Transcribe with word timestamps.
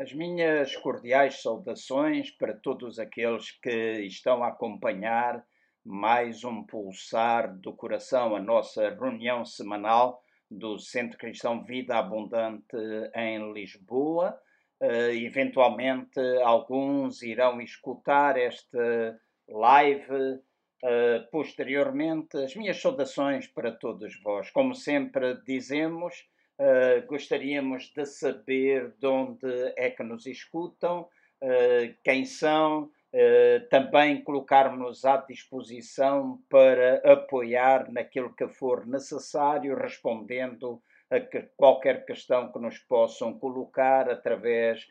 As 0.00 0.12
minhas 0.12 0.76
cordiais 0.76 1.42
saudações 1.42 2.30
para 2.30 2.54
todos 2.54 3.00
aqueles 3.00 3.50
que 3.50 4.02
estão 4.06 4.44
a 4.44 4.48
acompanhar 4.50 5.44
mais 5.84 6.44
um 6.44 6.62
pulsar 6.62 7.52
do 7.58 7.72
coração, 7.72 8.36
a 8.36 8.40
nossa 8.40 8.90
reunião 8.90 9.44
semanal 9.44 10.22
do 10.48 10.78
Centro 10.78 11.18
Cristão 11.18 11.64
Vida 11.64 11.98
Abundante 11.98 12.76
em 13.12 13.52
Lisboa. 13.52 14.40
Uh, 14.80 15.10
eventualmente, 15.10 16.20
alguns 16.44 17.20
irão 17.20 17.60
escutar 17.60 18.38
esta 18.38 19.18
live 19.48 20.14
uh, 20.14 21.28
posteriormente. 21.32 22.36
As 22.36 22.54
minhas 22.54 22.80
saudações 22.80 23.48
para 23.48 23.72
todos 23.72 24.16
vós. 24.22 24.48
Como 24.52 24.76
sempre 24.76 25.42
dizemos, 25.44 26.14
Uh, 26.58 27.06
gostaríamos 27.06 27.92
de 27.94 28.04
saber 28.04 28.92
de 28.98 29.06
onde 29.06 29.46
é 29.76 29.90
que 29.90 30.02
nos 30.02 30.26
escutam, 30.26 31.02
uh, 31.40 31.94
quem 32.02 32.24
são, 32.24 32.82
uh, 32.82 33.68
também 33.70 34.20
colocarmos 34.24 35.04
à 35.04 35.18
disposição 35.18 36.42
para 36.50 36.96
apoiar 37.12 37.92
naquilo 37.92 38.34
que 38.34 38.48
for 38.48 38.84
necessário, 38.88 39.76
respondendo 39.76 40.82
a 41.08 41.20
que, 41.20 41.42
qualquer 41.56 42.04
questão 42.04 42.50
que 42.50 42.58
nos 42.58 42.76
possam 42.78 43.38
colocar 43.38 44.10
através 44.10 44.86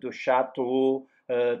do 0.00 0.10
chat 0.10 0.58
ou 0.58 1.06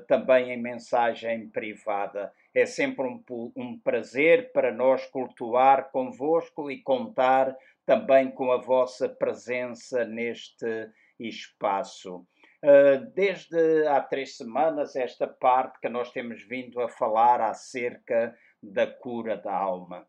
também 0.06 0.52
em 0.52 0.56
mensagem 0.56 1.48
privada. 1.50 2.32
É 2.54 2.64
sempre 2.64 3.04
um, 3.04 3.22
um 3.54 3.78
prazer 3.78 4.52
para 4.52 4.72
nós 4.72 5.04
cultuar 5.06 5.90
convosco 5.90 6.70
e 6.70 6.80
contar 6.80 7.54
também 7.86 8.30
com 8.30 8.52
a 8.52 8.58
vossa 8.58 9.08
presença 9.08 10.04
neste 10.04 10.90
espaço. 11.18 12.26
Ah, 12.62 12.96
desde 13.14 13.86
há 13.86 14.00
três 14.00 14.36
semanas, 14.36 14.94
esta 14.94 15.26
parte 15.26 15.80
que 15.80 15.88
nós 15.88 16.12
temos 16.12 16.42
vindo 16.42 16.80
a 16.80 16.88
falar 16.88 17.40
acerca 17.40 18.36
da 18.62 18.86
cura 18.86 19.36
da 19.36 19.54
alma. 19.54 20.06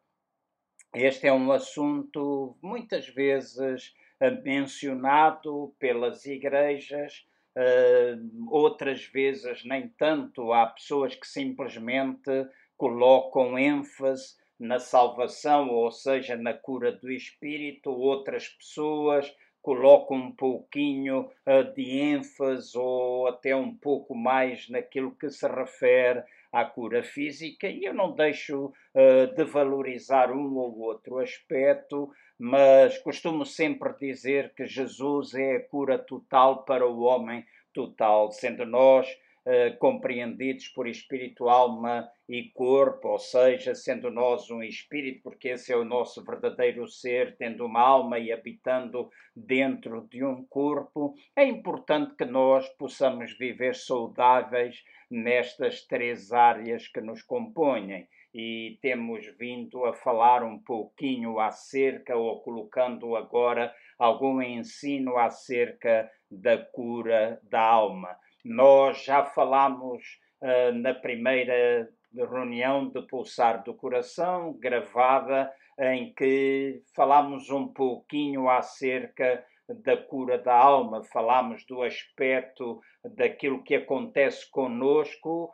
Este 0.94 1.28
é 1.28 1.34
um 1.34 1.52
assunto 1.52 2.58
muitas 2.62 3.08
vezes 3.08 3.94
ah, 4.20 4.32
mencionado 4.32 5.74
pelas 5.80 6.26
igrejas, 6.26 7.26
ah, 7.56 8.18
outras 8.50 9.06
vezes 9.06 9.64
nem 9.64 9.88
tanto. 9.88 10.52
Há 10.52 10.68
pessoas 10.68 11.16
que 11.16 11.28
simplesmente 11.28 12.30
colocam 12.76 13.58
ênfase 13.58 14.36
na 14.62 14.80
salvação, 14.80 15.70
ou 15.70 15.92
seja, 15.92 16.38
na 16.38 16.54
cura 16.54 16.92
do 16.92 17.12
espírito, 17.12 17.90
outras 17.90 18.48
pessoas 18.48 19.36
colocam 19.60 20.18
um 20.18 20.32
pouquinho 20.32 21.30
uh, 21.48 21.74
de 21.74 22.00
ênfase 22.00 22.78
ou 22.78 23.28
até 23.28 23.56
um 23.56 23.76
pouco 23.76 24.16
mais 24.16 24.70
naquilo 24.70 25.16
que 25.16 25.30
se 25.30 25.48
refere 25.48 26.24
à 26.52 26.64
cura 26.64 27.02
física, 27.02 27.68
e 27.68 27.86
eu 27.86 27.94
não 27.94 28.14
deixo 28.14 28.66
uh, 28.66 29.36
de 29.36 29.44
valorizar 29.46 30.32
um 30.32 30.56
ou 30.56 30.80
outro 30.80 31.18
aspecto, 31.18 32.12
mas 32.38 32.98
costumo 33.00 33.46
sempre 33.46 33.94
dizer 34.00 34.54
que 34.56 34.66
Jesus 34.66 35.34
é 35.34 35.56
a 35.56 35.68
cura 35.68 35.98
total 35.98 36.64
para 36.66 36.88
o 36.88 37.02
homem 37.02 37.46
total, 37.74 38.32
sendo 38.32 38.66
nós 38.66 39.08
uh, 39.46 39.78
compreendidos 39.80 40.68
por 40.70 40.88
espírito, 40.88 41.50
alma 41.50 42.08
e 42.28 42.50
corpo, 42.54 43.10
ou 43.10 43.20
seja, 43.20 43.76
sendo 43.76 44.10
nós 44.10 44.50
um 44.50 44.64
espírito, 44.64 45.22
porque 45.24 45.50
esse 45.50 45.72
é 45.74 45.76
o 45.76 45.86
nosso 45.86 46.24
verdadeiro 46.24 46.88
ser, 46.88 47.36
tendo 47.38 47.66
uma 47.66 47.82
alma 47.82 48.20
e 48.20 48.32
habitando 48.32 49.10
dentro 49.36 50.08
de 50.10 50.24
um 50.24 50.46
corpo, 50.46 51.14
é 51.36 51.44
importante 51.44 52.16
que 52.16 52.26
nós 52.26 52.68
possamos 52.78 53.38
viver 53.38 53.76
saudáveis 53.76 54.84
nestas 55.10 55.86
três 55.86 56.32
áreas 56.32 56.88
que 56.88 57.02
nos 57.02 57.22
compõem. 57.22 58.08
E 58.34 58.80
temos 58.82 59.28
vindo 59.38 59.84
a 59.84 59.94
falar 59.94 60.42
um 60.42 60.58
pouquinho 60.58 61.38
acerca, 61.38 62.16
ou 62.16 62.42
colocando 62.42 63.18
agora 63.18 63.76
algum 64.00 64.42
ensino 64.42 65.18
acerca 65.18 66.10
da 66.30 66.58
cura 66.58 67.42
da 67.44 67.60
alma. 67.60 68.16
Nós 68.44 69.04
já 69.04 69.24
falamos 69.24 70.04
uh, 70.42 70.72
na 70.74 70.94
primeira 70.94 71.90
reunião 72.14 72.90
de 72.90 73.02
Pulsar 73.04 73.64
do 73.64 73.74
Coração, 73.74 74.54
gravada, 74.60 75.52
em 75.80 76.14
que 76.14 76.82
falámos 76.96 77.50
um 77.50 77.68
pouquinho 77.68 78.50
acerca 78.50 79.44
da 79.84 79.96
cura 79.96 80.38
da 80.38 80.56
alma, 80.56 81.04
falámos 81.04 81.66
do 81.66 81.82
aspecto 81.82 82.82
daquilo 83.16 83.64
que 83.64 83.76
acontece 83.76 84.50
conosco 84.52 85.52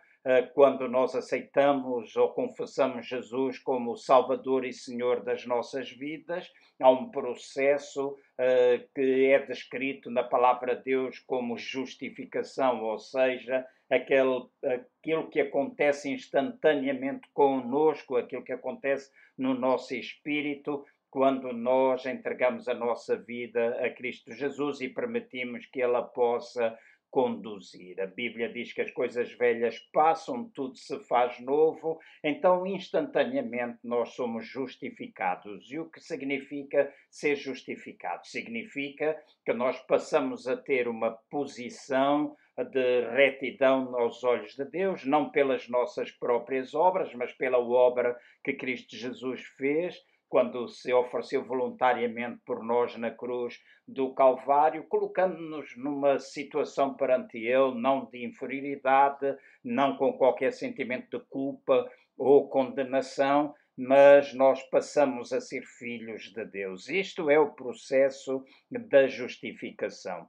quando 0.53 0.87
nós 0.87 1.15
aceitamos 1.15 2.15
ou 2.15 2.29
confessamos 2.29 3.07
Jesus 3.07 3.59
como 3.59 3.95
Salvador 3.95 4.65
e 4.65 4.73
Senhor 4.73 5.23
das 5.23 5.45
nossas 5.45 5.89
vidas. 5.89 6.51
Há 6.79 6.91
um 6.91 7.09
processo 7.09 8.09
uh, 8.09 8.87
que 8.93 9.25
é 9.31 9.39
descrito 9.45 10.11
na 10.11 10.23
palavra 10.23 10.75
de 10.75 10.83
Deus 10.83 11.19
como 11.19 11.57
justificação, 11.57 12.83
ou 12.83 12.99
seja, 12.99 13.65
aquele, 13.89 14.45
aquilo 14.63 15.29
que 15.29 15.39
acontece 15.39 16.11
instantaneamente 16.11 17.27
conosco, 17.33 18.15
aquilo 18.15 18.43
que 18.43 18.53
acontece 18.53 19.11
no 19.37 19.53
nosso 19.53 19.95
espírito, 19.95 20.85
quando 21.09 21.53
nós 21.53 22.05
entregamos 22.05 22.67
a 22.67 22.73
nossa 22.73 23.15
vida 23.15 23.77
a 23.83 23.89
Cristo 23.89 24.33
Jesus 24.33 24.81
e 24.81 24.89
permitimos 24.89 25.65
que 25.65 25.81
Ele 25.81 25.95
a 25.95 26.01
possa 26.01 26.77
conduzir. 27.09 27.99
A 28.01 28.05
Bíblia 28.05 28.51
diz 28.51 28.73
que 28.73 28.81
as 28.81 28.91
coisas 28.91 29.31
velhas 29.33 29.79
passam, 29.93 30.49
tudo 30.53 30.75
se 30.75 30.99
faz 31.05 31.39
novo, 31.39 31.99
então 32.23 32.65
instantaneamente 32.67 33.79
nós 33.83 34.09
somos 34.13 34.45
justificados. 34.45 35.71
E 35.71 35.79
o 35.79 35.89
que 35.89 35.99
significa 35.99 36.93
ser 37.09 37.35
justificado? 37.35 38.25
Significa 38.27 39.21
que 39.45 39.53
nós 39.53 39.79
passamos 39.81 40.47
a 40.47 40.57
ter 40.57 40.87
uma 40.87 41.11
posição 41.29 42.35
de 42.71 43.07
retidão 43.11 43.95
aos 43.95 44.23
olhos 44.23 44.55
de 44.55 44.65
Deus, 44.65 45.05
não 45.05 45.29
pelas 45.29 45.69
nossas 45.69 46.11
próprias 46.11 46.73
obras, 46.73 47.13
mas 47.13 47.31
pela 47.33 47.59
obra 47.59 48.17
que 48.43 48.53
Cristo 48.53 48.95
Jesus 48.95 49.43
fez 49.57 49.95
quando 50.29 50.67
se 50.67 50.93
ofereceu 50.93 51.43
voluntariamente 51.43 52.41
por 52.45 52.63
nós 52.63 52.95
na 52.97 53.11
cruz 53.11 53.59
do 53.87 54.13
Calvário, 54.13 54.83
colocando-nos 54.87 55.75
numa 55.77 56.19
situação 56.19 56.93
perante 56.95 57.37
Ele, 57.37 57.79
não 57.79 58.05
de 58.05 58.25
inferioridade, 58.25 59.37
não 59.63 59.95
com 59.95 60.13
qualquer 60.13 60.51
sentimento 60.51 61.17
de 61.17 61.25
culpa 61.25 61.89
ou 62.17 62.49
condenação, 62.49 63.53
mas 63.77 64.33
nós 64.33 64.61
passamos 64.69 65.31
a 65.31 65.39
ser 65.39 65.63
filhos 65.63 66.33
de 66.33 66.43
Deus. 66.45 66.89
Isto 66.89 67.29
é 67.29 67.39
o 67.39 67.53
processo 67.53 68.43
da 68.69 69.07
justificação. 69.07 70.27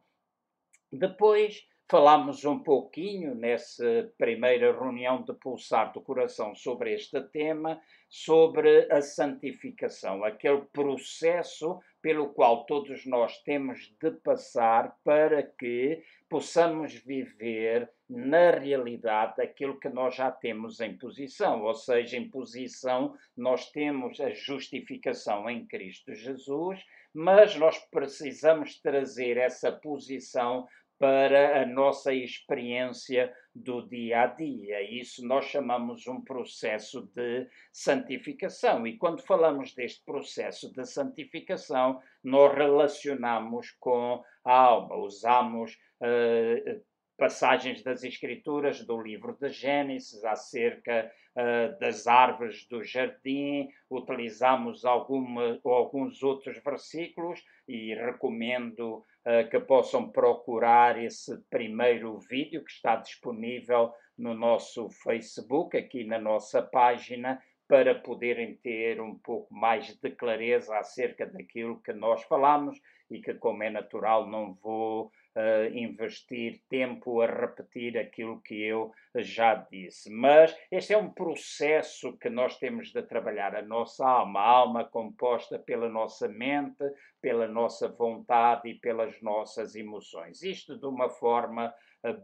Depois, 0.92 1.66
Falámos 1.90 2.44
um 2.44 2.58
pouquinho 2.58 3.34
nessa 3.34 4.12
primeira 4.18 4.78
reunião 4.78 5.22
de 5.22 5.32
Pulsar 5.32 5.90
do 5.90 6.02
Coração 6.02 6.54
sobre 6.54 6.92
este 6.92 7.18
tema, 7.28 7.80
sobre 8.10 8.92
a 8.92 9.00
santificação, 9.00 10.22
aquele 10.22 10.60
processo 10.70 11.80
pelo 12.02 12.28
qual 12.34 12.66
todos 12.66 13.06
nós 13.06 13.42
temos 13.42 13.90
de 13.98 14.10
passar 14.10 14.98
para 15.02 15.42
que 15.42 16.02
possamos 16.28 16.92
viver 16.92 17.90
na 18.06 18.50
realidade 18.50 19.40
aquilo 19.40 19.80
que 19.80 19.88
nós 19.88 20.14
já 20.14 20.30
temos 20.30 20.80
em 20.80 20.94
posição, 20.98 21.62
ou 21.62 21.74
seja, 21.74 22.18
em 22.18 22.28
posição 22.28 23.14
nós 23.34 23.70
temos 23.70 24.20
a 24.20 24.28
justificação 24.28 25.48
em 25.48 25.66
Cristo 25.66 26.14
Jesus, 26.14 26.84
mas 27.14 27.56
nós 27.56 27.78
precisamos 27.90 28.78
trazer 28.78 29.38
essa 29.38 29.72
posição 29.72 30.68
para 30.98 31.62
a 31.62 31.66
nossa 31.66 32.12
experiência 32.12 33.32
do 33.54 33.88
dia 33.88 34.22
a 34.22 34.26
dia. 34.26 34.82
Isso 34.82 35.26
nós 35.26 35.44
chamamos 35.46 36.06
um 36.06 36.20
processo 36.20 37.08
de 37.14 37.48
santificação. 37.72 38.86
E 38.86 38.96
quando 38.96 39.22
falamos 39.22 39.74
deste 39.74 40.04
processo 40.04 40.72
de 40.72 40.84
santificação, 40.84 42.00
nós 42.22 42.54
relacionamos 42.54 43.70
com 43.78 44.22
a 44.44 44.52
alma, 44.52 44.96
usamos 44.96 45.78
uh, 46.00 46.82
passagens 47.16 47.82
das 47.82 48.04
Escrituras 48.04 48.84
do 48.84 49.00
livro 49.00 49.36
de 49.40 49.50
Gênesis 49.50 50.24
acerca 50.24 51.10
uh, 51.36 51.78
das 51.78 52.06
árvores 52.06 52.66
do 52.68 52.82
jardim, 52.82 53.68
utilizamos 53.90 54.84
alguma, 54.84 55.60
alguns 55.64 56.22
outros 56.22 56.58
versículos 56.64 57.44
e 57.66 57.94
recomendo 57.94 59.04
que 59.50 59.60
possam 59.60 60.08
procurar 60.10 61.02
esse 61.02 61.36
primeiro 61.50 62.18
vídeo 62.18 62.64
que 62.64 62.70
está 62.70 62.96
disponível 62.96 63.92
no 64.16 64.32
nosso 64.34 64.88
Facebook, 64.88 65.76
aqui 65.76 66.04
na 66.04 66.18
nossa 66.18 66.62
página, 66.62 67.42
para 67.68 67.94
poderem 67.94 68.56
ter 68.56 69.00
um 69.00 69.14
pouco 69.18 69.52
mais 69.54 69.94
de 69.94 70.10
clareza 70.10 70.76
acerca 70.78 71.26
daquilo 71.26 71.80
que 71.82 71.92
nós 71.92 72.22
falamos 72.24 72.80
e 73.10 73.20
que, 73.20 73.34
como 73.34 73.62
é 73.62 73.70
natural, 73.70 74.26
não 74.26 74.54
vou 74.54 75.12
uh, 75.36 75.76
investir 75.76 76.60
tempo 76.68 77.20
a 77.20 77.26
repetir 77.26 77.98
aquilo 77.98 78.40
que 78.40 78.62
eu 78.62 78.92
já 79.16 79.54
disse. 79.54 80.10
Mas 80.10 80.56
este 80.70 80.92
é 80.92 80.98
um 80.98 81.10
processo 81.10 82.16
que 82.18 82.28
nós 82.28 82.58
temos 82.58 82.92
de 82.92 83.02
trabalhar 83.02 83.54
a 83.54 83.62
nossa 83.62 84.06
alma, 84.06 84.40
a 84.40 84.48
alma 84.48 84.84
composta 84.84 85.58
pela 85.58 85.88
nossa 85.88 86.28
mente, 86.28 86.84
pela 87.20 87.48
nossa 87.48 87.88
vontade 87.88 88.68
e 88.68 88.74
pelas 88.74 89.20
nossas 89.22 89.74
emoções. 89.74 90.42
Isto 90.42 90.78
de 90.78 90.86
uma 90.86 91.08
forma 91.08 91.72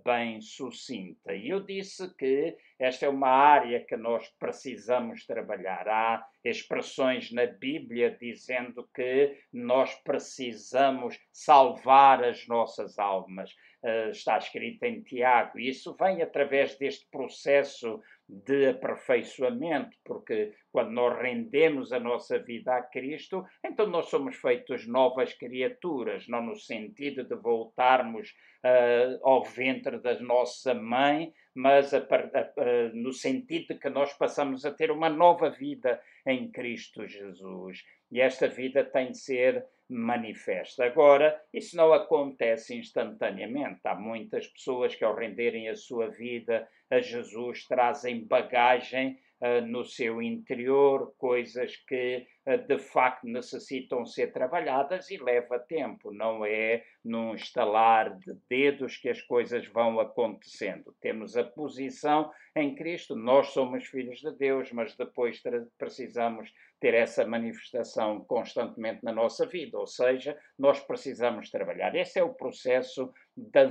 bem 0.04 0.40
sucinta. 0.40 1.34
E 1.34 1.48
eu 1.48 1.60
disse 1.60 2.14
que 2.16 2.56
esta 2.78 3.06
é 3.06 3.08
uma 3.08 3.28
área 3.28 3.84
que 3.84 3.96
nós 3.96 4.28
precisamos 4.38 5.26
trabalhar. 5.26 5.88
Há 5.88 6.26
expressões 6.44 7.32
na 7.32 7.46
Bíblia 7.46 8.16
dizendo 8.20 8.88
que 8.94 9.36
nós 9.52 9.94
precisamos 10.02 11.18
salvar 11.32 12.22
as 12.24 12.46
nossas 12.46 12.98
almas. 12.98 13.50
Uh, 13.82 14.10
está 14.10 14.38
escrito 14.38 14.82
em 14.84 15.02
Tiago. 15.02 15.58
E 15.58 15.68
isso 15.68 15.94
vem 16.00 16.22
através 16.22 16.78
deste 16.78 17.06
processo 17.10 18.00
de 18.28 18.68
aperfeiçoamento, 18.68 19.96
porque 20.04 20.54
quando 20.72 20.90
nós 20.90 21.20
rendemos 21.20 21.92
a 21.92 22.00
nossa 22.00 22.38
vida 22.38 22.74
a 22.74 22.82
Cristo, 22.82 23.44
então 23.64 23.86
nós 23.86 24.06
somos 24.06 24.36
feitos 24.36 24.86
novas 24.86 25.34
criaturas, 25.34 26.26
não 26.26 26.42
no 26.42 26.56
sentido 26.56 27.24
de 27.24 27.34
voltarmos 27.34 28.30
uh, 28.64 29.20
ao 29.22 29.44
ventre 29.44 29.98
da 29.98 30.18
nossa 30.20 30.74
mãe, 30.74 31.32
mas 31.54 31.92
a, 31.92 31.98
a, 31.98 32.92
no 32.94 33.12
sentido 33.12 33.74
de 33.74 33.78
que 33.78 33.90
nós 33.90 34.12
passamos 34.14 34.64
a 34.64 34.72
ter 34.72 34.90
uma 34.90 35.08
nova 35.08 35.50
vida 35.50 36.00
em 36.26 36.50
Cristo 36.50 37.06
Jesus. 37.06 37.84
E 38.10 38.20
esta 38.20 38.48
vida 38.48 38.84
tem 38.84 39.10
de 39.10 39.18
ser 39.18 39.64
manifesta. 39.88 40.84
Agora, 40.84 41.38
isso 41.52 41.76
não 41.76 41.92
acontece 41.92 42.74
instantaneamente. 42.76 43.80
Há 43.84 43.94
muitas 43.94 44.46
pessoas 44.46 44.94
que, 44.94 45.04
ao 45.04 45.14
renderem 45.14 45.68
a 45.68 45.76
sua 45.76 46.08
vida 46.08 46.66
a 46.90 47.00
Jesus, 47.00 47.66
trazem 47.66 48.26
bagagem 48.26 49.18
uh, 49.40 49.66
no 49.66 49.84
seu 49.84 50.22
interior, 50.22 51.14
coisas 51.18 51.76
que 51.76 52.26
de 52.66 52.78
facto 52.78 53.26
necessitam 53.26 54.04
ser 54.04 54.32
trabalhadas 54.32 55.10
e 55.10 55.16
leva 55.16 55.58
tempo. 55.58 56.12
Não 56.12 56.44
é 56.44 56.84
num 57.04 57.34
estalar 57.34 58.18
de 58.18 58.34
dedos 58.48 58.96
que 58.96 59.08
as 59.08 59.20
coisas 59.22 59.66
vão 59.68 59.98
acontecendo. 60.00 60.94
Temos 61.00 61.36
a 61.36 61.44
posição 61.44 62.30
em 62.56 62.74
Cristo, 62.74 63.16
nós 63.16 63.48
somos 63.48 63.86
filhos 63.86 64.20
de 64.20 64.30
Deus, 64.36 64.70
mas 64.72 64.94
depois 64.96 65.42
precisamos 65.76 66.52
ter 66.80 66.94
essa 66.94 67.26
manifestação 67.26 68.24
constantemente 68.24 69.02
na 69.02 69.12
nossa 69.12 69.46
vida, 69.46 69.78
ou 69.78 69.86
seja, 69.86 70.38
nós 70.58 70.80
precisamos 70.80 71.50
trabalhar. 71.50 71.94
Esse 71.94 72.18
é 72.18 72.22
o 72.22 72.34
processo 72.34 73.12
da 73.36 73.70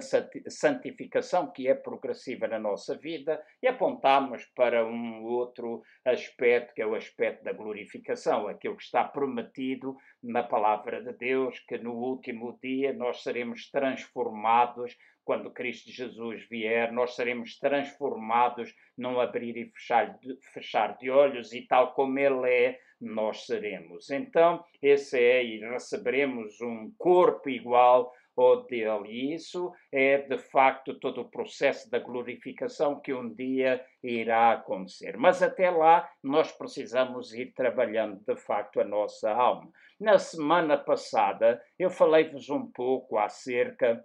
santificação 0.49 1.51
que 1.51 1.67
é 1.67 1.75
progressiva 1.75 2.47
na 2.47 2.59
nossa 2.59 2.97
vida 2.97 3.41
e 3.61 3.67
apontamos 3.67 4.43
para 4.55 4.85
um 4.85 5.23
outro 5.23 5.83
aspecto, 6.03 6.73
que 6.73 6.81
é 6.81 6.87
o 6.87 6.95
aspecto 6.95 7.43
da 7.43 7.53
glorificação, 7.53 8.49
aquilo 8.63 8.77
que 8.77 8.83
está 8.83 9.03
prometido 9.03 9.97
na 10.23 10.41
palavra 10.41 11.03
de 11.03 11.11
Deus, 11.13 11.59
que 11.59 11.77
no 11.77 11.93
último 11.93 12.57
dia 12.61 12.93
nós 12.93 13.21
seremos 13.21 13.69
transformados 13.69 14.97
quando 15.25 15.51
Cristo 15.51 15.89
Jesus 15.91 16.45
vier, 16.49 16.91
nós 16.91 17.15
seremos 17.15 17.57
transformados 17.57 18.73
num 18.97 19.19
abrir 19.19 19.55
e 19.57 19.69
fechar 19.69 20.17
de, 20.19 20.37
fechar 20.53 20.97
de 20.97 21.09
olhos, 21.09 21.53
e 21.53 21.61
tal 21.61 21.93
como 21.93 22.19
Ele 22.19 22.49
é, 22.49 22.79
nós 22.99 23.45
seremos. 23.45 24.09
Então, 24.09 24.63
esse 24.81 25.17
é, 25.17 25.43
e 25.43 25.59
receberemos 25.59 26.59
um 26.61 26.91
corpo 26.97 27.49
igual 27.49 28.13
ao 28.35 28.63
dele. 28.65 29.33
Isso 29.33 29.71
é, 29.91 30.17
de 30.19 30.37
facto, 30.37 30.99
todo 30.99 31.21
o 31.21 31.29
processo 31.29 31.89
da 31.89 31.99
glorificação 31.99 32.99
que 32.99 33.13
um 33.13 33.33
dia 33.33 33.85
irá 34.01 34.53
acontecer. 34.53 35.17
Mas 35.17 35.41
até 35.41 35.69
lá, 35.69 36.09
nós 36.21 36.51
precisamos 36.51 37.33
ir 37.33 37.53
trabalhando, 37.53 38.19
de 38.25 38.35
facto, 38.35 38.79
a 38.79 38.83
nossa 38.83 39.31
alma. 39.31 39.71
Na 39.99 40.17
semana 40.17 40.77
passada, 40.77 41.61
eu 41.77 41.89
falei-vos 41.89 42.49
um 42.49 42.69
pouco 42.71 43.17
acerca 43.17 44.03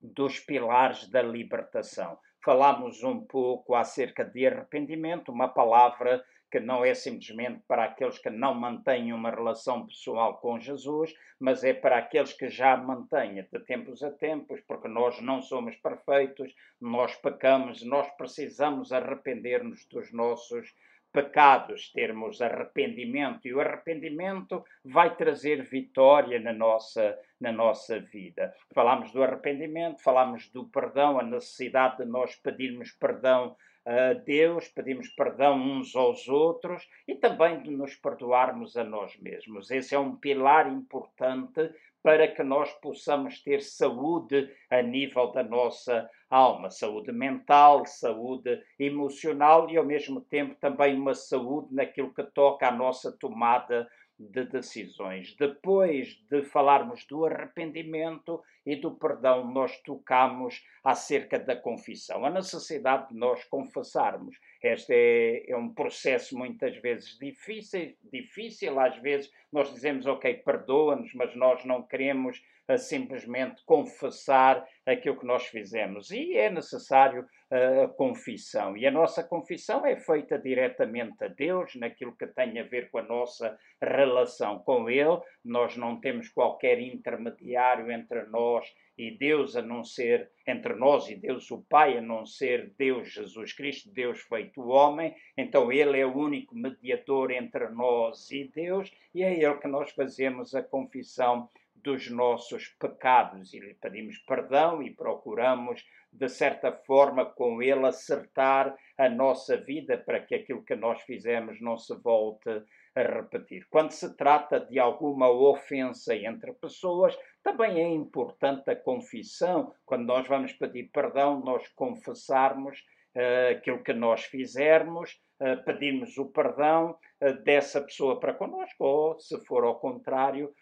dos 0.00 0.40
pilares 0.40 1.08
da 1.08 1.22
libertação. 1.22 2.18
Falámos 2.44 3.04
um 3.04 3.24
pouco 3.24 3.74
acerca 3.74 4.24
de 4.24 4.46
arrependimento, 4.46 5.30
uma 5.30 5.46
palavra 5.46 6.24
que 6.52 6.60
não 6.60 6.84
é 6.84 6.92
simplesmente 6.92 7.62
para 7.66 7.84
aqueles 7.84 8.18
que 8.18 8.28
não 8.28 8.54
mantêm 8.54 9.10
uma 9.14 9.30
relação 9.30 9.86
pessoal 9.86 10.36
com 10.36 10.60
Jesus, 10.60 11.14
mas 11.40 11.64
é 11.64 11.72
para 11.72 11.96
aqueles 11.96 12.34
que 12.34 12.50
já 12.50 12.76
mantêm 12.76 13.42
de 13.50 13.58
tempos 13.60 14.02
a 14.02 14.10
tempos, 14.10 14.60
porque 14.68 14.86
nós 14.86 15.18
não 15.22 15.40
somos 15.40 15.74
perfeitos, 15.76 16.54
nós 16.78 17.16
pecamos, 17.16 17.82
nós 17.82 18.06
precisamos 18.18 18.92
arrepender-nos 18.92 19.86
dos 19.86 20.12
nossos 20.12 20.74
pecados, 21.10 21.90
termos 21.90 22.42
arrependimento, 22.42 23.48
e 23.48 23.54
o 23.54 23.60
arrependimento 23.60 24.62
vai 24.84 25.16
trazer 25.16 25.62
vitória 25.62 26.38
na 26.38 26.52
nossa, 26.52 27.18
na 27.40 27.50
nossa 27.50 27.98
vida. 27.98 28.54
Falamos 28.74 29.10
do 29.10 29.22
arrependimento, 29.22 30.02
falamos 30.02 30.50
do 30.50 30.68
perdão, 30.68 31.18
a 31.18 31.22
necessidade 31.22 31.96
de 31.98 32.04
nós 32.04 32.36
pedirmos 32.36 32.92
perdão 32.92 33.56
a 33.84 34.12
Deus, 34.12 34.68
pedimos 34.68 35.08
perdão 35.08 35.56
uns 35.56 35.94
aos 35.96 36.28
outros 36.28 36.88
e 37.06 37.14
também 37.14 37.62
de 37.62 37.70
nos 37.70 37.94
perdoarmos 37.96 38.76
a 38.76 38.84
nós 38.84 39.16
mesmos. 39.18 39.70
Esse 39.70 39.94
é 39.94 39.98
um 39.98 40.16
pilar 40.16 40.70
importante 40.70 41.70
para 42.02 42.26
que 42.26 42.42
nós 42.42 42.72
possamos 42.80 43.40
ter 43.42 43.62
saúde 43.62 44.50
a 44.68 44.82
nível 44.82 45.30
da 45.30 45.42
nossa 45.42 46.08
alma, 46.28 46.70
saúde 46.70 47.12
mental, 47.12 47.86
saúde 47.86 48.60
emocional 48.78 49.70
e 49.70 49.76
ao 49.76 49.84
mesmo 49.84 50.20
tempo 50.20 50.54
também 50.56 50.98
uma 50.98 51.14
saúde 51.14 51.72
naquilo 51.74 52.12
que 52.12 52.24
toca 52.24 52.66
à 52.68 52.72
nossa 52.72 53.12
tomada 53.12 53.88
de 54.18 54.44
decisões. 54.44 55.34
Depois 55.36 56.16
de 56.30 56.42
falarmos 56.42 57.04
do 57.06 57.24
arrependimento 57.24 58.42
e 58.64 58.76
do 58.76 58.92
perdão, 58.92 59.50
nós 59.50 59.80
tocamos 59.82 60.64
acerca 60.84 61.38
da 61.38 61.56
confissão, 61.56 62.24
a 62.24 62.30
necessidade 62.30 63.08
de 63.08 63.16
nós 63.16 63.44
confessarmos. 63.44 64.36
Este 64.62 64.92
é, 64.92 65.50
é, 65.50 65.56
um 65.56 65.74
processo 65.74 66.36
muitas 66.38 66.76
vezes 66.76 67.18
difícil, 67.18 67.96
difícil, 68.12 68.78
às 68.78 68.96
vezes 68.98 69.30
nós 69.52 69.72
dizemos, 69.72 70.06
ok, 70.06 70.34
perdoa-nos, 70.34 71.12
mas 71.14 71.34
nós 71.34 71.64
não 71.64 71.82
queremos 71.82 72.40
uh, 72.68 72.78
simplesmente 72.78 73.62
confessar 73.64 74.64
aquilo 74.86 75.18
que 75.18 75.26
nós 75.26 75.46
fizemos. 75.46 76.10
E 76.10 76.36
é 76.36 76.48
necessário 76.48 77.26
a 77.52 77.88
confissão. 77.88 78.76
E 78.76 78.86
a 78.86 78.90
nossa 78.90 79.22
confissão 79.22 79.84
é 79.84 79.94
feita 79.96 80.38
diretamente 80.38 81.22
a 81.22 81.28
Deus, 81.28 81.74
naquilo 81.74 82.16
que 82.16 82.26
tem 82.26 82.58
a 82.58 82.62
ver 82.62 82.90
com 82.90 82.98
a 82.98 83.02
nossa 83.02 83.58
relação 83.80 84.60
com 84.60 84.88
Ele. 84.88 85.20
Nós 85.44 85.76
não 85.76 86.00
temos 86.00 86.30
qualquer 86.30 86.80
intermediário 86.80 87.90
entre 87.92 88.24
nós 88.24 88.66
e 88.96 89.10
Deus 89.10 89.54
a 89.54 89.62
não 89.62 89.84
ser, 89.84 90.30
entre 90.46 90.74
nós 90.74 91.08
e 91.10 91.16
Deus 91.16 91.50
o 91.50 91.62
Pai, 91.68 91.98
a 91.98 92.02
não 92.02 92.24
ser 92.24 92.72
Deus 92.78 93.12
Jesus 93.12 93.52
Cristo, 93.52 93.92
Deus 93.92 94.20
feito 94.22 94.68
homem. 94.68 95.14
Então 95.36 95.70
Ele 95.70 96.00
é 96.00 96.06
o 96.06 96.16
único 96.16 96.54
mediador 96.54 97.30
entre 97.30 97.68
nós 97.68 98.30
e 98.30 98.44
Deus, 98.44 98.90
e 99.14 99.22
é 99.22 99.32
Ele 99.32 99.58
que 99.58 99.68
nós 99.68 99.90
fazemos 99.90 100.54
a 100.54 100.62
confissão 100.62 101.50
dos 101.82 102.10
nossos 102.10 102.68
pecados 102.78 103.52
e 103.52 103.58
lhe 103.58 103.74
pedimos 103.74 104.18
perdão 104.18 104.82
e 104.82 104.94
procuramos, 104.94 105.84
de 106.12 106.28
certa 106.28 106.72
forma, 106.72 107.24
com 107.24 107.62
Ele 107.62 107.86
acertar 107.86 108.74
a 108.96 109.08
nossa 109.08 109.56
vida 109.56 109.98
para 109.98 110.20
que 110.20 110.34
aquilo 110.34 110.64
que 110.64 110.76
nós 110.76 111.00
fizemos 111.02 111.60
não 111.60 111.76
se 111.76 111.94
volte 111.96 112.62
a 112.94 113.02
repetir. 113.02 113.66
Quando 113.70 113.90
se 113.90 114.14
trata 114.16 114.60
de 114.60 114.78
alguma 114.78 115.30
ofensa 115.30 116.14
entre 116.14 116.52
pessoas, 116.52 117.16
também 117.42 117.80
é 117.80 117.88
importante 117.88 118.70
a 118.70 118.76
confissão. 118.76 119.74
Quando 119.84 120.04
nós 120.04 120.26
vamos 120.28 120.52
pedir 120.52 120.90
perdão, 120.92 121.40
nós 121.40 121.66
confessarmos 121.68 122.78
uh, 123.16 123.56
aquilo 123.56 123.82
que 123.82 123.92
nós 123.92 124.24
fizermos, 124.24 125.18
uh, 125.40 125.64
pedirmos 125.64 126.16
o 126.18 126.26
perdão 126.26 126.98
uh, 127.22 127.32
dessa 127.42 127.80
pessoa 127.80 128.20
para 128.20 128.34
connosco, 128.34 128.84
ou, 128.84 129.18
se 129.18 129.42
for 129.46 129.64
ao 129.64 129.80
contrário, 129.80 130.52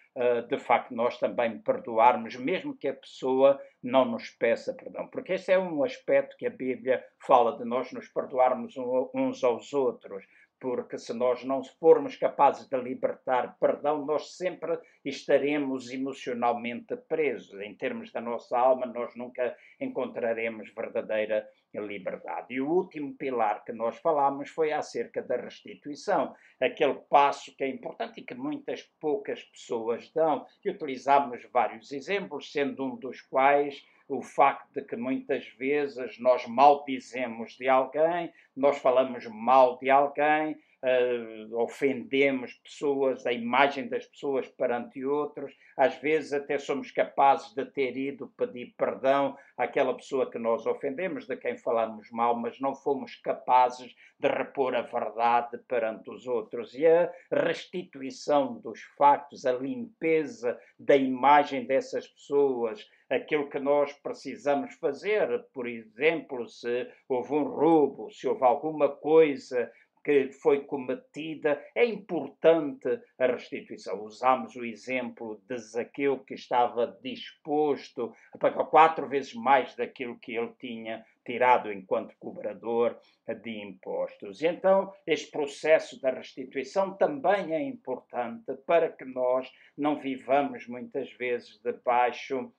de 0.48 0.58
facto, 0.58 0.94
nós 0.94 1.18
também 1.18 1.58
perdoarmos, 1.58 2.36
mesmo 2.36 2.76
que 2.76 2.88
a 2.88 2.94
pessoa 2.94 3.60
não 3.82 4.04
nos 4.04 4.28
peça 4.30 4.74
perdão. 4.74 5.06
Porque 5.08 5.34
esse 5.34 5.52
é 5.52 5.58
um 5.58 5.84
aspecto 5.84 6.36
que 6.36 6.46
a 6.46 6.50
Bíblia 6.50 7.04
fala 7.24 7.56
de 7.56 7.64
nós 7.64 7.92
nos 7.92 8.08
perdoarmos 8.08 8.74
uns 9.14 9.44
aos 9.44 9.72
outros 9.72 10.24
porque 10.60 10.98
se 10.98 11.14
nós 11.14 11.42
não 11.42 11.64
formos 11.64 12.16
capazes 12.16 12.68
de 12.68 12.76
libertar 12.76 13.56
perdão, 13.58 14.04
nós 14.04 14.36
sempre 14.36 14.78
estaremos 15.02 15.90
emocionalmente 15.90 16.94
presos. 17.08 17.58
Em 17.60 17.74
termos 17.74 18.12
da 18.12 18.20
nossa 18.20 18.58
alma, 18.58 18.84
nós 18.86 19.16
nunca 19.16 19.56
encontraremos 19.80 20.70
verdadeira 20.74 21.48
liberdade. 21.72 22.54
E 22.54 22.60
o 22.60 22.68
último 22.68 23.14
pilar 23.14 23.64
que 23.64 23.72
nós 23.72 23.96
falámos 23.98 24.50
foi 24.50 24.72
acerca 24.72 25.22
da 25.22 25.36
restituição, 25.36 26.34
aquele 26.60 26.94
passo 27.08 27.56
que 27.56 27.64
é 27.64 27.68
importante 27.68 28.20
e 28.20 28.24
que 28.24 28.34
muitas 28.34 28.82
poucas 29.00 29.42
pessoas 29.44 30.10
dão. 30.12 30.44
E 30.64 30.70
utilizámos 30.70 31.42
vários 31.52 31.90
exemplos, 31.92 32.52
sendo 32.52 32.84
um 32.84 32.96
dos 32.96 33.22
quais 33.22 33.82
o 34.10 34.22
facto 34.22 34.68
de 34.74 34.82
que 34.82 34.96
muitas 34.96 35.46
vezes 35.50 36.18
nós 36.18 36.46
maldizemos 36.46 37.52
de 37.52 37.68
alguém, 37.68 38.32
nós 38.56 38.78
falamos 38.78 39.24
mal 39.26 39.78
de 39.78 39.88
alguém, 39.88 40.58
uh, 40.82 41.56
ofendemos 41.62 42.54
pessoas, 42.54 43.24
a 43.24 43.32
imagem 43.32 43.88
das 43.88 44.06
pessoas 44.06 44.48
perante 44.48 45.04
outros, 45.04 45.54
às 45.76 45.94
vezes 45.98 46.32
até 46.32 46.58
somos 46.58 46.90
capazes 46.90 47.54
de 47.54 47.64
ter 47.66 47.96
ido 47.96 48.32
pedir 48.36 48.74
perdão 48.76 49.36
àquela 49.56 49.94
pessoa 49.94 50.30
que 50.30 50.38
nós 50.38 50.66
ofendemos, 50.66 51.26
de 51.26 51.36
quem 51.36 51.56
falamos 51.56 52.10
mal, 52.10 52.34
mas 52.34 52.58
não 52.60 52.74
fomos 52.74 53.14
capazes 53.16 53.94
de 54.18 54.28
repor 54.28 54.74
a 54.74 54.82
verdade 54.82 55.56
perante 55.68 56.10
os 56.10 56.26
outros. 56.26 56.74
E 56.74 56.86
a 56.86 57.10
restituição 57.32 58.58
dos 58.60 58.82
factos, 58.98 59.46
a 59.46 59.52
limpeza 59.52 60.58
da 60.78 60.96
imagem 60.96 61.64
dessas 61.64 62.06
pessoas, 62.08 62.86
aquilo 63.10 63.50
que 63.50 63.58
nós 63.58 63.92
precisamos 63.92 64.74
fazer, 64.74 65.44
por 65.52 65.66
exemplo, 65.66 66.48
se 66.48 66.88
houve 67.08 67.34
um 67.34 67.44
roubo, 67.44 68.10
se 68.10 68.28
houve 68.28 68.44
alguma 68.44 68.88
coisa 68.88 69.70
que 70.02 70.32
foi 70.32 70.64
cometida, 70.64 71.62
é 71.74 71.84
importante 71.84 72.88
a 73.18 73.26
restituição. 73.26 74.02
Usamos 74.02 74.56
o 74.56 74.64
exemplo 74.64 75.42
de 75.46 75.58
Zaqueu, 75.58 76.24
que 76.24 76.34
estava 76.34 76.98
disposto 77.02 78.12
a 78.32 78.38
pagar 78.38 78.64
quatro 78.66 79.08
vezes 79.08 79.34
mais 79.34 79.74
daquilo 79.76 80.18
que 80.18 80.32
ele 80.32 80.54
tinha 80.58 81.04
tirado 81.24 81.70
enquanto 81.70 82.16
cobrador 82.18 82.98
de 83.42 83.50
impostos. 83.62 84.42
Então, 84.42 84.90
este 85.06 85.30
processo 85.30 86.00
da 86.00 86.10
restituição 86.10 86.96
também 86.96 87.52
é 87.54 87.62
importante 87.62 88.54
para 88.66 88.90
que 88.90 89.04
nós 89.04 89.50
não 89.76 90.00
vivamos 90.00 90.66
muitas 90.66 91.12
vezes 91.12 91.60
debaixo 91.62 92.50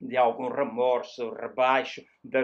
de 0.00 0.16
algum 0.16 0.48
remorso, 0.48 1.30
rebaixo, 1.34 2.02
de, 2.22 2.38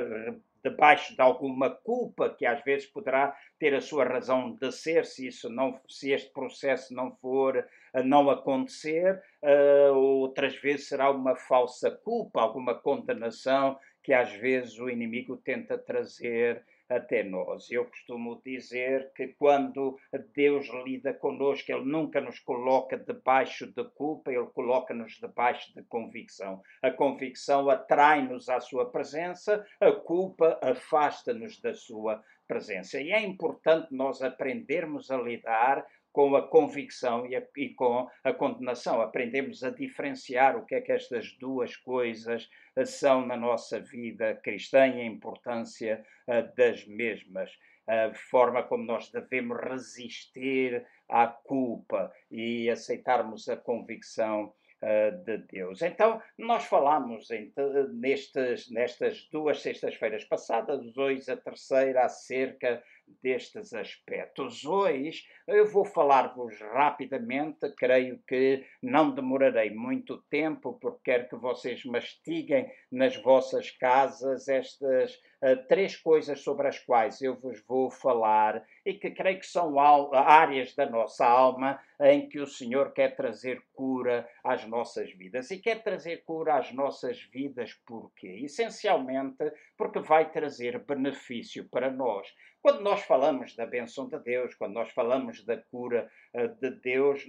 debaixo 0.65 1.15
de 1.15 1.21
alguma 1.21 1.69
culpa 1.69 2.31
que 2.31 2.47
às 2.47 2.65
vezes 2.65 2.87
poderá 2.87 3.37
ter 3.59 3.75
a 3.75 3.81
sua 3.83 4.05
razão 4.05 4.55
de 4.55 4.73
ser 4.73 5.05
se 5.05 5.27
isso 5.27 5.51
não 5.51 5.79
se 5.87 6.11
este 6.11 6.33
processo 6.33 6.95
não 6.95 7.15
for 7.17 7.65
a 7.93 8.03
não 8.03 8.31
acontecer 8.31 9.23
uh, 9.43 9.95
outras 9.95 10.57
vezes 10.57 10.89
será 10.89 11.11
uma 11.11 11.37
falsa 11.37 11.91
culpa 11.91 12.41
alguma 12.41 12.75
condenação 12.75 13.79
que 14.03 14.15
às 14.15 14.33
vezes 14.33 14.79
o 14.79 14.89
inimigo 14.89 15.37
tenta 15.37 15.77
trazer 15.77 16.65
até 16.89 17.23
nós. 17.23 17.71
Eu 17.71 17.87
costumo 17.87 18.41
dizer 18.45 19.13
que 19.15 19.29
quando 19.29 19.99
Deus 20.35 20.67
lida 20.85 21.15
conosco, 21.15 21.71
Ele 21.71 21.85
nunca 21.85 22.21
nos 22.21 22.39
coloca 22.41 22.97
debaixo 22.97 23.67
de 23.67 23.85
culpa, 23.91 24.33
Ele 24.33 24.47
coloca-nos 24.47 25.13
debaixo 25.15 25.75
de 25.75 25.83
convicção. 25.85 26.63
A 26.83 26.91
convicção 26.91 27.69
atrai-nos 27.71 28.49
à 28.49 28.61
Sua 28.61 28.91
presença, 28.91 29.65
a 29.81 29.93
culpa 29.93 30.59
afasta-nos 30.63 31.61
da 31.61 31.75
Sua 31.75 32.23
presença. 32.47 33.01
E 33.01 33.11
é 33.11 33.21
importante 33.21 33.89
nós 33.95 34.23
aprendermos 34.23 35.11
a 35.11 35.17
lidar 35.17 35.85
com 36.15 36.37
a 36.37 36.47
convicção 36.47 37.27
e, 37.27 37.35
a, 37.35 37.43
e, 37.57 37.71
com 37.71 38.09
a 38.23 38.33
condenação. 38.33 39.03
Aprendemos 39.03 39.65
a 39.65 39.71
diferenciar 39.71 40.57
o 40.57 40.65
que 40.65 40.77
é 40.77 40.81
que 40.81 40.93
estas 40.93 41.33
duas 41.39 41.77
coisas 41.77 42.49
eh, 42.77 42.85
são 42.85 43.27
na 43.27 43.37
nossa 43.37 43.81
vida 43.81 44.33
cristã 44.37 44.87
e 44.87 45.01
a 45.01 45.05
importância 45.05 46.07
uh, 46.29 46.57
das 46.57 46.87
mesmas. 46.87 47.51
A 47.85 48.15
forma 48.15 48.63
como 48.63 48.85
nós 48.85 49.11
devemos 49.11 49.59
resistir 49.59 50.87
à 51.09 51.27
culpa 51.27 52.13
e 52.31 52.71
aceitarmos 52.71 53.49
a 53.49 53.57
convicção 53.57 54.55
uh, 54.83 55.25
de 55.25 55.39
Deus. 55.39 55.83
Então, 55.83 56.23
nós 56.39 56.65
falamos 56.67 57.29
em, 57.33 57.53
nestes, 57.93 58.71
nestas 58.71 59.29
duas 59.33 59.61
sextas-feiras 59.61 60.25
passadas, 60.25 60.97
hoje 60.97 61.29
a 61.29 61.37
terceira, 61.37 62.05
acerca 62.05 62.81
destes 63.23 63.73
aspectos. 63.73 64.65
Hoje 64.65 65.23
eu 65.47 65.67
vou 65.67 65.85
falar-vos 65.85 66.59
rapidamente, 66.61 67.73
creio 67.77 68.21
que 68.27 68.65
não 68.83 69.15
demorarei 69.15 69.71
muito 69.71 70.23
tempo, 70.31 70.79
porque 70.81 71.01
quero 71.05 71.29
que 71.29 71.37
vocês 71.37 71.85
mastiguem 71.85 72.71
nas 72.91 73.17
vossas 73.23 73.71
casas 73.71 74.49
estas 74.49 75.19
uh, 75.45 75.69
três 75.69 75.97
coisas 75.97 76.41
sobre 76.41 76.67
as 76.67 76.79
quais 76.79 77.21
eu 77.21 77.37
vos 77.37 77.61
vou 77.67 77.91
falar 77.91 78.65
e 78.85 78.95
que 78.95 79.11
creio 79.11 79.39
que 79.39 79.47
são 79.47 79.79
áreas 79.79 80.75
da 80.75 80.89
nossa 80.89 81.27
alma 81.27 81.79
em 82.01 82.29
que 82.29 82.41
o 82.41 82.47
Senhor 82.47 82.93
quer 82.93 83.15
trazer 83.15 83.63
cura 83.75 84.29
às 84.43 84.67
nossas 84.67 85.13
vidas. 85.13 85.51
E 85.51 85.59
quer 85.59 85.83
trazer 85.83 86.25
cura 86.25 86.57
às 86.57 86.73
nossas 86.73 87.21
vidas 87.33 87.75
porquê? 87.87 88.41
Essencialmente 88.43 89.53
porque 89.77 90.01
vai 90.01 90.31
trazer 90.31 90.79
benefício 90.85 91.69
para 91.69 91.91
nós. 91.91 92.27
Quando 92.63 92.81
nós 92.81 93.03
falamos 93.03 93.55
da 93.55 93.67
benção 93.67 94.09
de 94.09 94.19
Deus, 94.21 94.55
quando 94.55 94.73
nós 94.73 94.91
falamos 94.91 95.45
da 95.45 95.57
cura 95.57 96.11
uh, 96.33 96.49
de 96.61 96.71
Deus, 96.81 97.27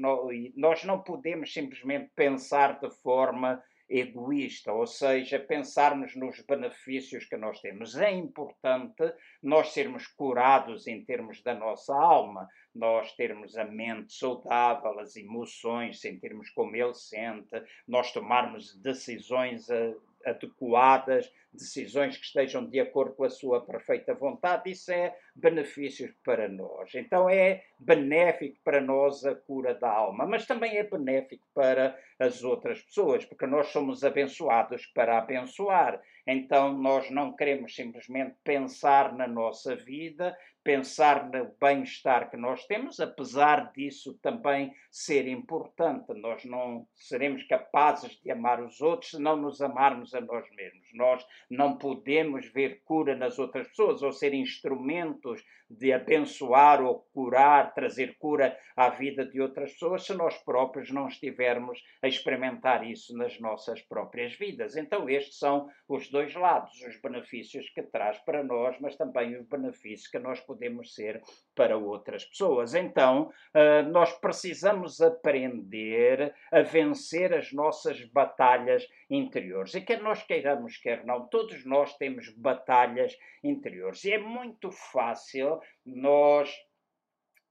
nós 0.56 0.84
não 0.86 1.02
podemos 1.02 1.54
simplesmente 1.54 2.10
pensar 2.16 2.80
de 2.80 2.90
forma 2.90 3.62
egoísta, 3.90 4.74
ou 4.74 4.88
seja, 4.88 5.40
pensarmos 5.40 6.16
nos 6.16 6.42
benefícios 6.42 7.26
que 7.26 7.38
nós 7.38 7.60
temos. 7.62 7.96
É 7.96 8.12
importante 8.12 9.14
nós 9.42 9.74
sermos 9.74 10.08
curados 10.08 10.88
em 10.88 11.04
termos 11.06 11.42
da 11.44 11.54
nossa 11.54 11.96
alma, 11.96 12.48
nós 12.74 13.14
termos 13.16 13.56
a 13.58 13.66
mente 13.66 14.14
saudável, 14.14 15.00
as 15.00 15.16
emoções, 15.16 16.02
sentirmos 16.02 16.50
como 16.50 16.76
ele 16.76 16.94
sente, 16.94 17.64
nós 17.88 18.12
tomarmos 18.12 18.76
decisões 18.82 19.70
uh, 19.70 20.02
adequadas, 20.26 21.32
decisões 21.54 22.18
que 22.18 22.26
estejam 22.26 22.66
de 22.66 22.80
acordo 22.80 23.16
com 23.16 23.24
a 23.24 23.30
sua 23.30 23.66
perfeita 23.66 24.14
vontade, 24.14 24.72
isso 24.72 24.92
é 24.92 25.16
benefício 25.36 26.14
para 26.24 26.50
nós. 26.50 26.94
Então 26.96 27.30
é 27.30 27.64
benéfico 27.80 28.58
para 28.64 28.82
nós 28.82 29.26
a 29.26 29.36
cura 29.36 29.74
da 29.74 29.90
alma, 29.90 30.26
mas 30.26 30.46
também 30.46 30.78
é 30.78 30.84
benéfico 30.84 31.46
para 31.54 31.98
as 32.20 32.44
outras 32.44 32.82
pessoas, 32.82 33.26
porque 33.26 33.46
nós 33.46 33.68
somos 33.68 34.04
abençoados 34.04 34.86
para 34.88 35.18
abençoar. 35.18 36.02
Então 36.28 36.78
nós 36.78 37.10
não 37.10 37.36
queremos 37.36 37.76
simplesmente 37.76 38.36
pensar 38.44 39.14
na 39.14 39.28
nossa 39.28 39.76
vida, 39.76 40.36
pensar 40.66 41.30
no 41.30 41.56
bem-estar 41.62 42.32
que 42.32 42.36
nós 42.36 42.66
temos, 42.66 43.00
apesar 43.00 43.72
disso 43.72 44.18
também 44.20 44.74
ser 44.92 45.28
importante. 45.28 46.12
Nós 46.16 46.44
não 46.44 46.88
seremos 46.96 47.44
capazes 47.44 48.20
de 48.20 48.32
amar 48.32 48.60
os 48.60 48.82
outros 48.82 49.12
se 49.12 49.22
não 49.22 49.38
nos 49.38 49.62
amarmos 49.62 50.16
a 50.16 50.22
nós 50.22 50.44
mesmos. 50.56 50.88
Nós 50.96 51.24
não 51.52 51.78
podemos 51.78 52.48
ver 52.52 52.82
cura 52.84 53.16
nas 53.16 53.38
outras 53.38 53.68
pessoas 53.68 54.02
ou 54.02 54.12
ser 54.12 54.34
instrumentos 54.34 55.44
de 55.70 55.92
abençoar 55.92 56.82
ou 56.84 57.08
curar, 57.14 57.74
trazer 57.74 58.18
cura 58.18 58.58
à 58.76 58.90
vida 58.90 59.26
de 59.26 59.42
outras 59.42 59.74
pessoas, 59.74 60.06
se 60.06 60.14
nós 60.14 60.38
próprios 60.44 60.92
não 60.92 61.08
estivermos 61.08 61.80
a 62.02 62.08
experimentar 62.08 62.86
isso 62.86 63.16
nas 63.18 63.40
nossas 63.40 63.82
próprias 63.82 64.34
vidas. 64.36 64.76
Então, 64.76 65.10
estes 65.10 65.40
são 65.40 65.68
os 65.88 66.10
dois 66.10 66.34
lados: 66.36 66.80
os 66.82 67.00
benefícios 67.02 67.70
que 67.70 67.84
traz 67.84 68.18
para 68.20 68.44
nós, 68.44 68.80
mas 68.80 68.96
também 68.96 69.36
os 69.38 69.48
benefícios 69.48 70.08
que 70.08 70.20
nós 70.20 70.40
podemos 70.40 70.55
ser 70.84 71.22
para 71.56 71.78
outras 71.78 72.26
pessoas. 72.26 72.74
Então, 72.74 73.32
ah, 73.54 73.84
nós 73.84 74.12
precisamos 74.14 75.02
aprender 75.02 76.34
a 76.52 76.62
vencer 76.62 77.34
as 77.34 77.52
nossas 77.52 78.04
batalhas 78.06 78.88
interiores. 79.10 79.74
E 79.74 79.82
quer 79.82 80.02
nós 80.02 80.24
queiramos, 80.24 80.78
quer 80.78 81.06
não, 81.06 81.28
todos 81.28 81.66
nós 81.66 81.96
temos 81.98 82.30
batalhas 82.30 83.18
interiores. 83.44 84.04
E 84.04 84.14
é 84.14 84.18
muito 84.18 84.72
fácil 84.72 85.60
nós, 85.86 86.54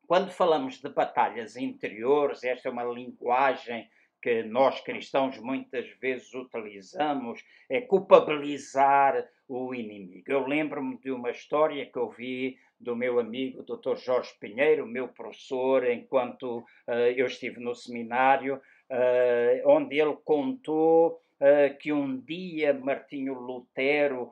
quando 0.07 0.31
falamos 0.31 0.81
de 0.81 0.89
batalhas 0.89 1.57
interiores, 1.57 2.45
esta 2.45 2.69
é 2.69 2.73
uma 2.73 2.85
linguagem 2.85 3.89
que 4.25 4.43
nós 4.43 4.81
cristãos 4.81 5.39
muitas 5.39 5.87
vezes 6.01 6.33
utilizamos, 6.33 7.45
é 7.69 7.83
culpabilizar 7.83 9.23
o 9.49 9.75
inimigo. 9.75 10.25
Eu 10.27 10.47
lembro-me 10.47 10.99
de 10.99 11.11
uma 11.11 11.31
história 11.31 11.87
que 11.87 11.99
eu 11.99 12.11
vi 12.11 12.57
do 12.79 12.97
meu 12.97 13.19
amigo 13.19 13.63
Dr. 13.63 13.97
Jorge 13.97 14.33
Pinheiro, 14.41 14.87
meu 14.87 15.09
professor, 15.09 15.89
enquanto 15.89 16.59
uh, 16.59 16.93
eu 17.17 17.27
estive 17.27 17.61
no 17.61 17.75
seminário, 17.75 18.57
uh, 18.57 19.71
onde 19.71 19.99
ele 19.99 20.17
contou 20.25 21.21
uh, 21.41 21.79
que 21.79 21.93
um 21.93 22.21
dia 22.21 22.75
Martinho 22.75 23.35
Lutero 23.35 24.31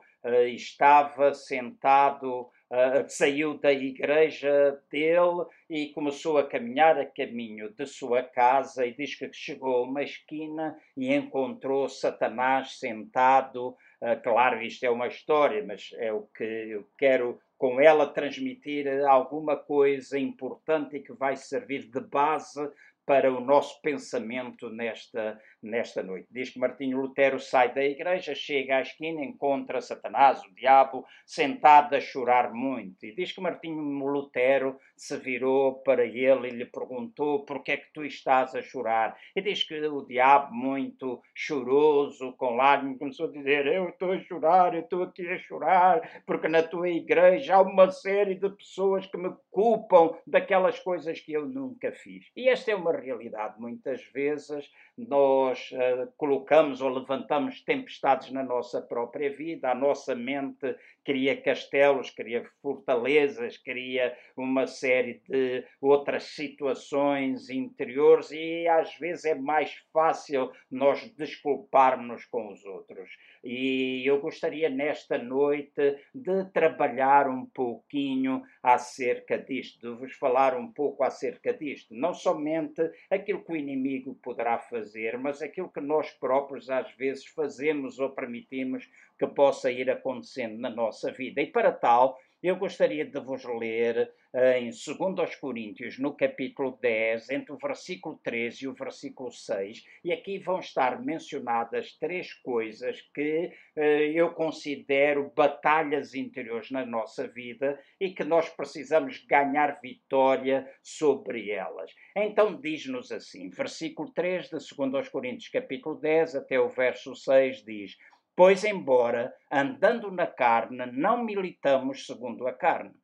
estava 0.55 1.33
sentado 1.33 2.49
uh, 2.73 3.07
saiu 3.07 3.57
da 3.57 3.71
igreja 3.71 4.79
dele 4.91 5.45
e 5.69 5.89
começou 5.89 6.37
a 6.37 6.47
caminhar 6.47 6.97
a 6.97 7.05
caminho 7.05 7.71
de 7.71 7.85
sua 7.85 8.23
casa 8.23 8.85
e 8.85 8.95
diz 8.95 9.15
que 9.15 9.31
chegou 9.31 9.77
a 9.77 9.83
uma 9.83 10.01
esquina 10.01 10.75
e 10.97 11.13
encontrou 11.13 11.87
Satanás 11.87 12.79
sentado. 12.79 13.75
Uh, 14.03 14.21
claro, 14.21 14.61
isto 14.61 14.83
é 14.83 14.89
uma 14.89 15.07
história, 15.07 15.63
mas 15.65 15.91
é 15.93 16.11
o 16.11 16.23
que 16.35 16.43
eu 16.43 16.85
quero 16.97 17.39
com 17.57 17.79
ela 17.79 18.05
transmitir 18.05 18.85
alguma 19.07 19.55
coisa 19.55 20.19
importante 20.19 20.97
e 20.97 20.99
que 20.99 21.13
vai 21.13 21.37
servir 21.37 21.89
de 21.89 22.01
base 22.01 22.69
para 23.05 23.31
o 23.31 23.39
nosso 23.39 23.81
pensamento 23.81 24.69
nesta, 24.69 25.39
nesta 25.63 26.03
noite. 26.03 26.27
Diz 26.31 26.49
que 26.49 26.59
Martinho 26.59 26.99
Lutero 26.99 27.39
sai 27.39 27.73
da 27.73 27.83
igreja, 27.83 28.35
chega 28.35 28.77
à 28.77 28.81
esquina, 28.81 29.23
encontra 29.23 29.81
Satanás, 29.81 30.43
o 30.43 30.53
diabo, 30.53 31.05
sentado 31.25 31.95
a 31.95 31.99
chorar 31.99 32.53
muito. 32.53 33.05
E 33.05 33.15
diz 33.15 33.31
que 33.31 33.41
Martinho 33.41 33.81
Lutero 34.05 34.79
se 34.95 35.17
virou 35.17 35.81
para 35.83 36.05
ele 36.05 36.47
e 36.47 36.51
lhe 36.51 36.65
perguntou 36.65 37.45
por 37.45 37.63
que 37.63 37.71
é 37.71 37.77
que 37.77 37.91
tu 37.93 38.03
estás 38.05 38.55
a 38.55 38.61
chorar. 38.61 39.17
E 39.35 39.41
diz 39.41 39.63
que 39.63 39.79
o 39.87 40.05
diabo, 40.05 40.53
muito 40.53 41.21
choroso, 41.33 42.33
com 42.33 42.55
lágrimas, 42.55 42.99
começou 42.99 43.27
a 43.27 43.31
dizer: 43.31 43.67
Eu 43.67 43.89
estou 43.89 44.11
a 44.11 44.19
chorar, 44.19 44.73
eu 44.73 44.81
estou 44.81 45.03
aqui 45.03 45.27
a 45.27 45.37
chorar, 45.37 46.23
porque 46.25 46.47
na 46.47 46.63
tua 46.63 46.89
igreja 46.89 47.55
há 47.55 47.61
uma 47.61 47.89
série 47.91 48.35
de 48.35 48.49
pessoas 48.49 49.05
que 49.07 49.17
me 49.17 49.33
culpam 49.51 50.15
daquelas 50.25 50.79
coisas 50.79 51.19
que 51.19 51.33
eu 51.33 51.45
nunca 51.45 51.91
fiz. 51.91 52.25
E 52.35 52.49
esta 52.49 52.71
é 52.71 52.75
uma 52.75 52.91
realidade. 52.91 53.59
Muitas 53.59 54.03
vezes 54.11 54.69
nós 54.97 55.52
uh, 55.71 56.11
colocamos 56.17 56.81
ou 56.81 56.89
levantamos 56.89 57.61
tempestades 57.61 58.31
na 58.31 58.43
nossa 58.43 58.81
própria 58.81 59.31
vida, 59.35 59.71
a 59.71 59.75
nossa 59.75 60.15
mente 60.15 60.75
cria 61.03 61.39
castelos, 61.39 62.09
cria 62.09 62.49
fortalezas, 62.61 63.57
cria 63.57 64.15
uma 64.35 64.65
série 64.65 65.21
de 65.27 65.63
outras 65.81 66.23
situações 66.23 67.49
interiores 67.49 68.31
e 68.31 68.67
às 68.67 68.95
vezes 68.97 69.25
é 69.25 69.35
mais 69.35 69.73
fácil 69.91 70.51
nós 70.71 71.07
desculparmos 71.15 72.25
com 72.25 72.51
os 72.51 72.63
outros. 72.65 73.09
E 73.43 74.03
eu 74.05 74.21
gostaria 74.21 74.69
nesta 74.69 75.17
noite 75.17 75.97
de 76.15 76.45
trabalhar 76.53 77.27
um 77.27 77.45
pouquinho 77.45 78.41
acerca 78.61 79.37
disto, 79.37 79.79
de 79.81 79.99
vos 79.99 80.13
falar 80.13 80.55
um 80.55 80.71
pouco 80.71 81.03
acerca 81.03 81.53
disto. 81.53 81.93
Não 81.93 82.13
somente 82.13 82.81
aquilo 83.09 83.43
que 83.43 83.51
o 83.51 83.57
inimigo 83.57 84.15
poderá 84.23 84.57
fazer, 84.57 85.17
mas 85.17 85.41
aquilo 85.41 85.69
que 85.69 85.81
nós 85.81 86.11
próprios 86.11 86.69
às 86.69 86.91
vezes 86.95 87.25
fazemos 87.25 87.99
ou 87.99 88.09
permitimos 88.11 88.89
que 89.19 89.27
possa 89.27 89.71
ir 89.71 89.89
acontecendo 89.89 90.57
na 90.57 90.69
nossa 90.69 90.92
vida. 91.11 91.41
E 91.41 91.47
para 91.47 91.71
tal, 91.71 92.17
eu 92.43 92.57
gostaria 92.57 93.05
de 93.05 93.19
vos 93.21 93.45
ler 93.45 94.11
uh, 94.33 94.57
em 94.57 94.69
2 94.69 95.35
Coríntios, 95.37 95.97
no 95.97 96.13
capítulo 96.13 96.77
10, 96.81 97.29
entre 97.29 97.53
o 97.53 97.57
versículo 97.57 98.19
13 98.21 98.65
e 98.65 98.67
o 98.67 98.73
versículo 98.73 99.31
6, 99.31 99.81
e 100.03 100.11
aqui 100.11 100.39
vão 100.39 100.59
estar 100.59 101.01
mencionadas 101.01 101.93
três 101.97 102.33
coisas 102.33 102.99
que 103.13 103.49
uh, 103.77 103.79
eu 103.79 104.33
considero 104.33 105.31
batalhas 105.33 106.13
interiores 106.13 106.69
na 106.69 106.85
nossa 106.85 107.25
vida 107.29 107.79
e 107.97 108.09
que 108.09 108.25
nós 108.25 108.49
precisamos 108.49 109.23
ganhar 109.25 109.79
vitória 109.81 110.69
sobre 110.81 111.49
elas. 111.49 111.93
Então 112.13 112.59
diz-nos 112.59 113.09
assim, 113.09 113.49
versículo 113.49 114.11
3 114.11 114.49
de 114.49 114.57
2 114.91 115.07
Coríntios, 115.07 115.47
capítulo 115.47 115.95
10, 115.95 116.35
até 116.35 116.59
o 116.59 116.67
verso 116.67 117.15
6, 117.15 117.63
diz 117.63 117.95
Pois, 118.35 118.63
embora 118.63 119.33
andando 119.51 120.11
na 120.11 120.25
carne, 120.25 120.85
não 120.87 121.23
militamos 121.23 122.05
segundo 122.05 122.47
a 122.47 122.53
carne. 122.53 122.95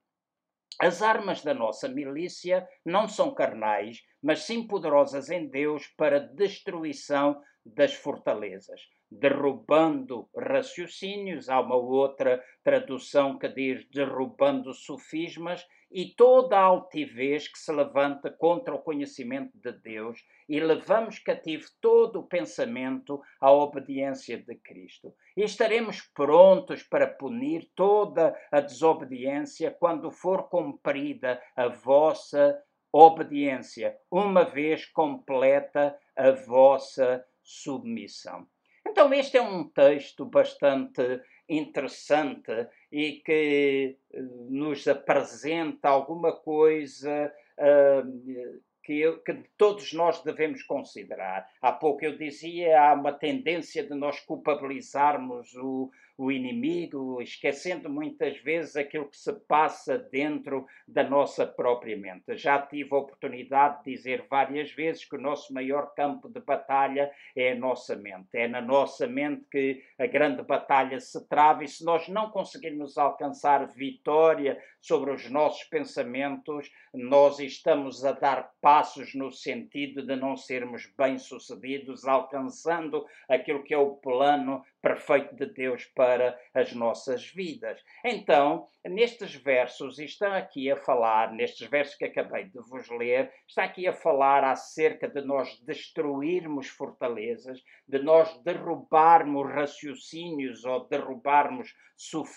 As 0.80 1.02
armas 1.02 1.44
da 1.44 1.54
nossa 1.54 1.88
milícia 1.88 2.68
não 2.86 3.08
são 3.08 3.34
carnais, 3.34 4.02
mas 4.24 4.44
sim 4.44 4.66
poderosas 4.66 5.30
em 5.30 5.48
Deus 5.48 5.88
para 5.98 6.20
destruição 6.20 7.40
das 7.66 7.94
fortalezas, 7.94 8.82
derrubando 9.12 10.30
raciocínios. 10.36 11.50
Há 11.50 11.60
uma 11.60 11.76
outra 11.76 12.44
tradução 12.64 13.38
que 13.38 13.48
diz 13.48 13.86
derrubando 13.90 14.74
sofismas 14.74 15.66
e 15.92 16.14
toda 16.14 16.58
a 16.58 16.64
altivez 16.64 17.48
que 17.48 17.58
se 17.58 17.72
levanta 17.72 18.30
contra 18.30 18.76
o 18.76 18.82
conhecimento 18.82 19.58
de 19.58 19.72
Deus 19.72 20.24
e 20.48 20.60
levamos 20.60 21.18
cativo 21.18 21.66
todo 21.82 22.20
o 22.20 22.28
pensamento 22.28 23.20
à 23.42 23.52
obediência 23.52 24.38
de 24.38 24.56
Cristo. 24.56 25.14
E 25.36 25.44
estaremos 25.44 26.02
prontos 26.02 26.84
para 26.84 27.08
punir 27.08 27.72
toda 27.76 28.36
a 28.52 28.62
desobediência 28.62 29.72
quando 29.72 30.12
for 30.12 30.50
cumprida 30.50 31.42
a 31.56 31.68
vossa 31.68 32.62
obediência, 32.92 33.96
uma 34.12 34.44
vez 34.44 34.86
completa 34.86 35.98
a 36.16 36.32
vossa 36.32 37.24
submissão. 37.44 38.48
Então, 38.90 39.14
este 39.14 39.38
é 39.38 39.42
um 39.42 39.66
texto 39.66 40.26
bastante 40.26 41.22
interessante 41.48 42.68
e 42.92 43.22
que 43.24 43.98
eh, 44.12 44.22
nos 44.50 44.88
apresenta 44.88 45.90
alguma 45.90 46.36
coisa 46.36 47.32
uh, 47.60 48.62
que, 48.84 49.00
eu, 49.00 49.20
que, 49.20 49.44
todos 49.56 49.94
nós 49.94 50.24
devemos 50.24 50.64
considerar. 50.64 51.48
Há 51.62 51.72
pouco 51.72 52.04
eu 52.04 52.18
dizia, 52.18 52.82
há 52.82 52.94
uma 52.94 53.14
tendência 53.14 53.84
de 53.84 53.94
nós 53.94 54.20
culpabilizarmos 54.22 55.54
o, 55.56 55.92
o 56.20 56.30
inimigo, 56.30 57.22
esquecendo 57.22 57.90
muitas 57.90 58.38
vezes 58.40 58.76
aquilo 58.76 59.08
que 59.08 59.16
se 59.16 59.32
passa 59.48 59.98
dentro 59.98 60.66
da 60.86 61.02
nossa 61.02 61.48
própria 61.48 61.96
mente. 61.96 62.36
Já 62.36 62.62
tive 62.62 62.94
a 62.94 62.98
oportunidade 62.98 63.86
de 63.86 63.96
dizer 63.96 64.26
várias 64.30 64.70
vezes 64.70 65.06
que 65.06 65.16
o 65.16 65.22
nosso 65.22 65.54
maior 65.54 65.94
campo 65.96 66.28
de 66.28 66.42
batalha 66.42 67.10
é 67.34 67.54
a 67.54 67.56
nossa 67.56 67.96
mente. 67.96 68.28
É 68.34 68.50
na 68.50 68.60
nossa 68.60 69.08
mente 69.08 69.46
que 69.50 69.82
a 69.98 70.06
grande 70.08 70.44
batalha 70.44 71.00
se 71.00 71.26
trava 71.30 71.64
e 71.64 71.70
se 71.70 71.86
nós 71.86 72.10
não 72.10 72.30
conseguirmos 72.30 72.98
alcançar 72.98 73.66
vitória 73.68 74.62
sobre 74.82 75.12
os 75.12 75.30
nossos 75.30 75.64
pensamentos, 75.66 76.72
nós 76.94 77.40
estamos 77.40 78.06
a 78.06 78.12
dar 78.12 78.52
passos 78.62 79.14
no 79.14 79.32
sentido 79.32 80.06
de 80.06 80.16
não 80.16 80.36
sermos 80.36 80.86
bem-sucedidos, 80.98 82.06
alcançando 82.06 83.06
aquilo 83.28 83.64
que 83.64 83.74
é 83.74 83.78
o 83.78 83.96
plano 83.96 84.64
perfeito 84.82 85.36
de 85.36 85.46
Deus 85.46 85.86
para 85.96 86.40
as 86.54 86.74
nossas 86.74 87.26
vidas. 87.26 87.84
Então, 88.04 88.68
nestes 88.86 89.36
versos, 89.36 90.00
está 90.00 90.38
aqui 90.38 90.72
a 90.72 90.78
falar, 90.78 91.34
nestes 91.34 91.68
versos 91.68 91.96
que 91.96 92.06
acabei 92.06 92.46
de 92.46 92.60
vos 92.60 92.90
ler, 92.90 93.32
está 93.48 93.64
aqui 93.64 93.88
a 93.88 93.94
falar 93.94 94.44
acerca 94.44 95.08
de 95.08 95.22
nós 95.22 95.60
destruirmos 95.62 96.68
fortalezas, 96.68 97.62
de 97.88 98.00
nós 98.00 98.42
derrubarmos 98.44 99.52
raciocínios 99.52 100.64
ou 100.64 100.88
derrubarmos 100.88 101.74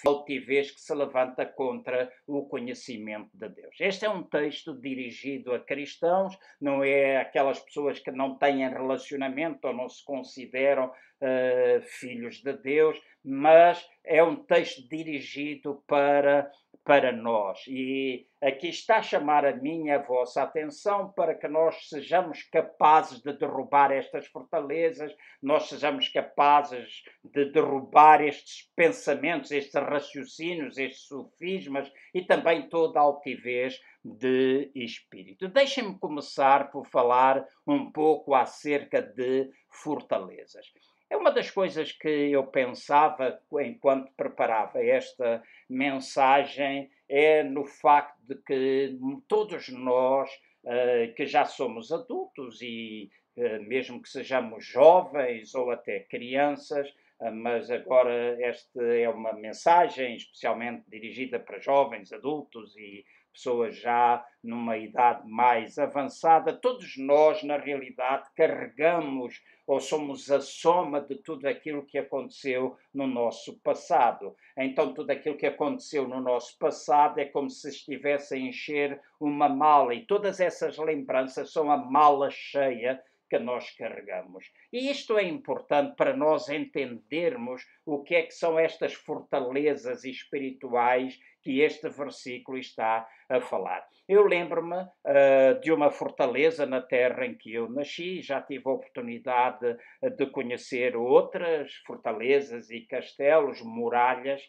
altivez 0.04 0.72
que 0.72 0.80
se 0.80 0.92
levanta 0.92 1.46
contra 1.46 2.12
o 2.36 2.46
conhecimento 2.46 3.30
de 3.34 3.48
Deus. 3.48 3.76
Este 3.78 4.04
é 4.04 4.10
um 4.10 4.22
texto 4.22 4.74
dirigido 4.74 5.52
a 5.52 5.60
cristãos, 5.60 6.36
não 6.60 6.82
é 6.82 7.18
aquelas 7.18 7.60
pessoas 7.60 7.98
que 7.98 8.10
não 8.10 8.36
têm 8.36 8.68
relacionamento 8.68 9.66
ou 9.66 9.74
não 9.74 9.88
se 9.88 10.04
consideram 10.04 10.86
uh, 10.86 11.82
filhos 11.82 12.42
de 12.42 12.52
Deus, 12.54 12.98
mas 13.24 13.86
é 14.04 14.22
um 14.22 14.36
texto 14.36 14.88
dirigido 14.88 15.82
para, 15.86 16.50
para 16.84 17.12
nós. 17.12 17.60
E 17.68 18.26
aqui 18.42 18.68
está 18.68 18.96
a 18.96 19.02
chamar 19.02 19.44
a 19.44 19.54
minha, 19.54 19.96
a 19.96 20.02
vossa 20.02 20.42
atenção 20.42 21.12
para 21.12 21.34
que 21.34 21.46
nós 21.46 21.88
sejamos 21.88 22.42
capazes 22.44 23.20
de 23.20 23.32
derrubar 23.38 23.92
estas 23.92 24.26
fortalezas, 24.26 25.14
nós 25.40 25.68
sejamos 25.68 26.08
capazes 26.08 27.02
de 27.24 27.52
derrubar 27.52 28.22
estes 28.22 28.70
pensamentos, 28.74 29.50
estes 29.50 29.74
raciocínios, 29.74 30.76
estes 30.76 31.06
sofismas 31.06 31.90
e 32.12 32.24
também 32.24 32.68
toda 32.68 32.98
a 32.98 33.02
altivez 33.02 33.80
de 34.04 34.70
espírito. 34.74 35.48
Deixem-me 35.48 35.98
começar 35.98 36.70
por 36.72 36.86
falar 36.88 37.46
um 37.66 37.92
pouco 37.92 38.34
acerca 38.34 39.00
de 39.00 39.48
fortalezas. 39.70 40.66
É 41.12 41.16
uma 41.16 41.30
das 41.30 41.50
coisas 41.50 41.92
que 41.92 42.08
eu 42.08 42.46
pensava 42.46 43.38
enquanto 43.60 44.10
preparava 44.16 44.82
esta 44.82 45.42
mensagem 45.68 46.90
é 47.06 47.42
no 47.42 47.66
facto 47.66 48.18
de 48.22 48.34
que 48.36 48.98
todos 49.28 49.68
nós 49.68 50.30
uh, 50.64 51.14
que 51.14 51.26
já 51.26 51.44
somos 51.44 51.92
adultos 51.92 52.62
e 52.62 53.10
uh, 53.36 53.62
mesmo 53.62 54.00
que 54.00 54.08
sejamos 54.08 54.64
jovens 54.64 55.54
ou 55.54 55.70
até 55.70 56.00
crianças, 56.00 56.88
uh, 57.20 57.30
mas 57.30 57.70
agora 57.70 58.42
esta 58.42 58.82
é 58.82 59.06
uma 59.06 59.34
mensagem 59.34 60.16
especialmente 60.16 60.88
dirigida 60.88 61.38
para 61.38 61.60
jovens, 61.60 62.10
adultos 62.10 62.74
e 62.74 63.04
pessoas 63.32 63.76
já 63.76 64.24
numa 64.42 64.76
idade 64.76 65.28
mais 65.28 65.78
avançada, 65.78 66.52
todos 66.52 66.96
nós, 66.98 67.42
na 67.42 67.56
realidade, 67.56 68.28
carregamos 68.36 69.42
ou 69.66 69.80
somos 69.80 70.30
a 70.30 70.40
soma 70.40 71.00
de 71.00 71.16
tudo 71.16 71.46
aquilo 71.46 71.86
que 71.86 71.96
aconteceu 71.96 72.76
no 72.92 73.06
nosso 73.06 73.58
passado. 73.60 74.36
Então, 74.56 74.92
tudo 74.92 75.10
aquilo 75.10 75.36
que 75.36 75.46
aconteceu 75.46 76.06
no 76.06 76.20
nosso 76.20 76.58
passado 76.58 77.18
é 77.18 77.24
como 77.24 77.48
se 77.48 77.68
estivesse 77.68 78.34
a 78.34 78.38
encher 78.38 79.00
uma 79.20 79.48
mala, 79.48 79.94
e 79.94 80.04
todas 80.04 80.40
essas 80.40 80.76
lembranças 80.76 81.52
são 81.52 81.70
a 81.70 81.76
mala 81.76 82.30
cheia 82.30 83.02
que 83.32 83.38
nós 83.38 83.70
carregamos. 83.70 84.52
E 84.70 84.90
isto 84.90 85.16
é 85.16 85.22
importante 85.22 85.96
para 85.96 86.14
nós 86.14 86.50
entendermos 86.50 87.66
o 87.86 88.02
que 88.02 88.14
é 88.14 88.22
que 88.24 88.34
são 88.34 88.58
estas 88.58 88.92
fortalezas 88.92 90.04
espirituais 90.04 91.18
que 91.42 91.60
este 91.60 91.88
versículo 91.88 92.56
está 92.58 93.06
a 93.28 93.40
falar. 93.40 93.84
Eu 94.08 94.26
lembro-me 94.26 94.76
uh, 94.76 95.60
de 95.60 95.72
uma 95.72 95.90
fortaleza 95.90 96.66
na 96.66 96.80
terra 96.80 97.26
em 97.26 97.36
que 97.36 97.52
eu 97.52 97.68
nasci, 97.68 98.20
já 98.20 98.40
tive 98.40 98.64
a 98.66 98.72
oportunidade 98.72 99.76
de 100.16 100.26
conhecer 100.26 100.96
outras 100.96 101.74
fortalezas 101.86 102.70
e 102.70 102.80
castelos, 102.80 103.60
muralhas, 103.62 104.42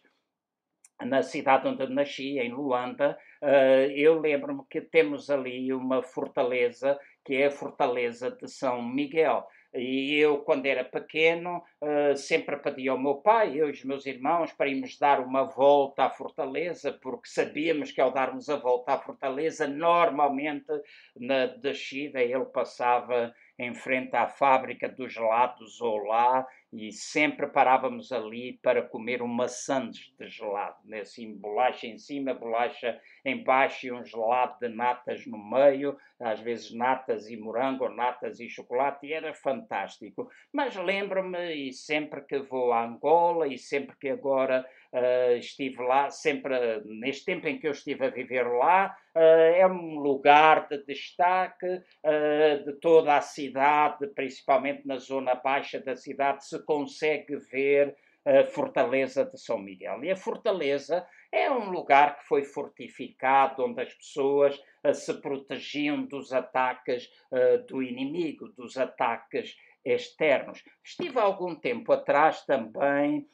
na 1.01 1.21
cidade 1.21 1.67
onde 1.67 1.87
nasci, 1.89 2.39
em 2.39 2.51
Luanda, 2.51 3.17
uh, 3.41 3.91
eu 3.95 4.19
lembro-me 4.19 4.63
que 4.69 4.81
temos 4.81 5.29
ali 5.29 5.73
uma 5.73 6.01
fortaleza 6.01 6.97
que 7.25 7.35
é 7.35 7.47
a 7.47 7.51
fortaleza 7.51 8.31
de 8.31 8.47
São 8.47 8.81
Miguel. 8.81 9.45
E 9.73 10.15
eu, 10.19 10.39
quando 10.39 10.65
era 10.67 10.83
pequeno, 10.83 11.63
uh, 11.81 12.15
sempre 12.15 12.57
pedi 12.57 12.87
ao 12.87 12.97
meu 12.97 13.15
pai, 13.15 13.59
eu 13.59 13.69
e 13.69 13.71
os 13.71 13.83
meus 13.83 14.05
irmãos, 14.05 14.53
para 14.53 14.69
irmos 14.69 14.97
dar 14.99 15.19
uma 15.19 15.43
volta 15.43 16.05
à 16.05 16.09
fortaleza, 16.09 16.93
porque 17.01 17.27
sabíamos 17.27 17.91
que 17.91 17.99
ao 17.99 18.11
darmos 18.11 18.49
a 18.49 18.55
volta 18.55 18.93
à 18.93 18.99
fortaleza, 18.99 19.67
normalmente 19.67 20.71
na 21.15 21.47
descida 21.47 22.21
ele 22.21 22.45
passava 22.45 23.33
em 23.57 23.73
frente 23.73 24.15
à 24.15 24.27
fábrica 24.27 24.89
dos 24.89 25.13
gelados 25.13 25.79
ou 25.79 25.97
lá 25.97 26.45
e 26.71 26.91
sempre 26.91 27.47
parávamos 27.47 28.11
ali 28.11 28.53
para 28.63 28.81
comer 28.81 29.21
uma 29.21 29.47
sandes 29.47 30.11
de 30.17 30.27
gelado, 30.27 30.77
né? 30.85 31.01
assim, 31.01 31.35
bolacha 31.37 31.85
em 31.85 31.99
cima, 31.99 32.33
bolacha 32.33 32.99
em 33.23 33.43
baixo 33.43 33.87
e 33.87 33.91
um 33.91 34.03
gelado 34.03 34.57
de 34.59 34.69
natas 34.69 35.25
no 35.27 35.37
meio, 35.37 35.95
às 36.23 36.39
vezes 36.39 36.73
natas 36.73 37.29
e 37.29 37.35
morango, 37.35 37.89
natas 37.89 38.39
e 38.39 38.49
chocolate, 38.49 39.07
e 39.07 39.13
era 39.13 39.33
fantástico. 39.33 40.29
Mas 40.51 40.75
lembro-me, 40.75 41.53
e 41.53 41.73
sempre 41.73 42.21
que 42.21 42.39
vou 42.39 42.71
a 42.71 42.85
Angola, 42.85 43.47
e 43.47 43.57
sempre 43.57 43.95
que 43.97 44.09
agora 44.09 44.65
uh, 44.93 45.37
estive 45.37 45.81
lá, 45.83 46.09
sempre 46.09 46.81
neste 46.85 47.25
tempo 47.25 47.47
em 47.47 47.59
que 47.59 47.67
eu 47.67 47.71
estive 47.71 48.05
a 48.05 48.09
viver 48.09 48.43
lá, 48.43 48.95
uh, 49.15 49.19
é 49.19 49.67
um 49.67 49.99
lugar 49.99 50.67
de 50.67 50.83
destaque 50.85 51.67
uh, 51.67 52.65
de 52.65 52.73
toda 52.79 53.17
a 53.17 53.21
cidade, 53.21 54.07
principalmente 54.07 54.87
na 54.87 54.97
zona 54.97 55.35
baixa 55.35 55.79
da 55.79 55.95
cidade, 55.95 56.45
se 56.45 56.63
consegue 56.63 57.35
ver 57.51 57.95
a 58.25 58.43
fortaleza 58.45 59.25
de 59.25 59.37
São 59.37 59.59
Miguel. 59.59 60.03
E 60.03 60.11
a 60.11 60.15
fortaleza 60.15 61.05
é 61.31 61.51
um 61.51 61.69
lugar 61.69 62.17
que 62.17 62.25
foi 62.25 62.43
fortificado, 62.43 63.65
onde 63.65 63.81
as 63.81 63.93
pessoas 63.93 64.55
uh, 64.57 64.63
se 64.91 65.13
protegiam 65.13 66.05
dos 66.05 66.33
ataques 66.33 67.09
uh, 67.31 67.65
do 67.67 67.83
inimigo, 67.83 68.49
dos 68.49 68.77
ataques 68.77 69.55
externos. 69.85 70.63
Estive 70.83 71.19
há 71.19 71.23
algum 71.23 71.55
tempo 71.55 71.91
atrás 71.91 72.45
também 72.45 73.27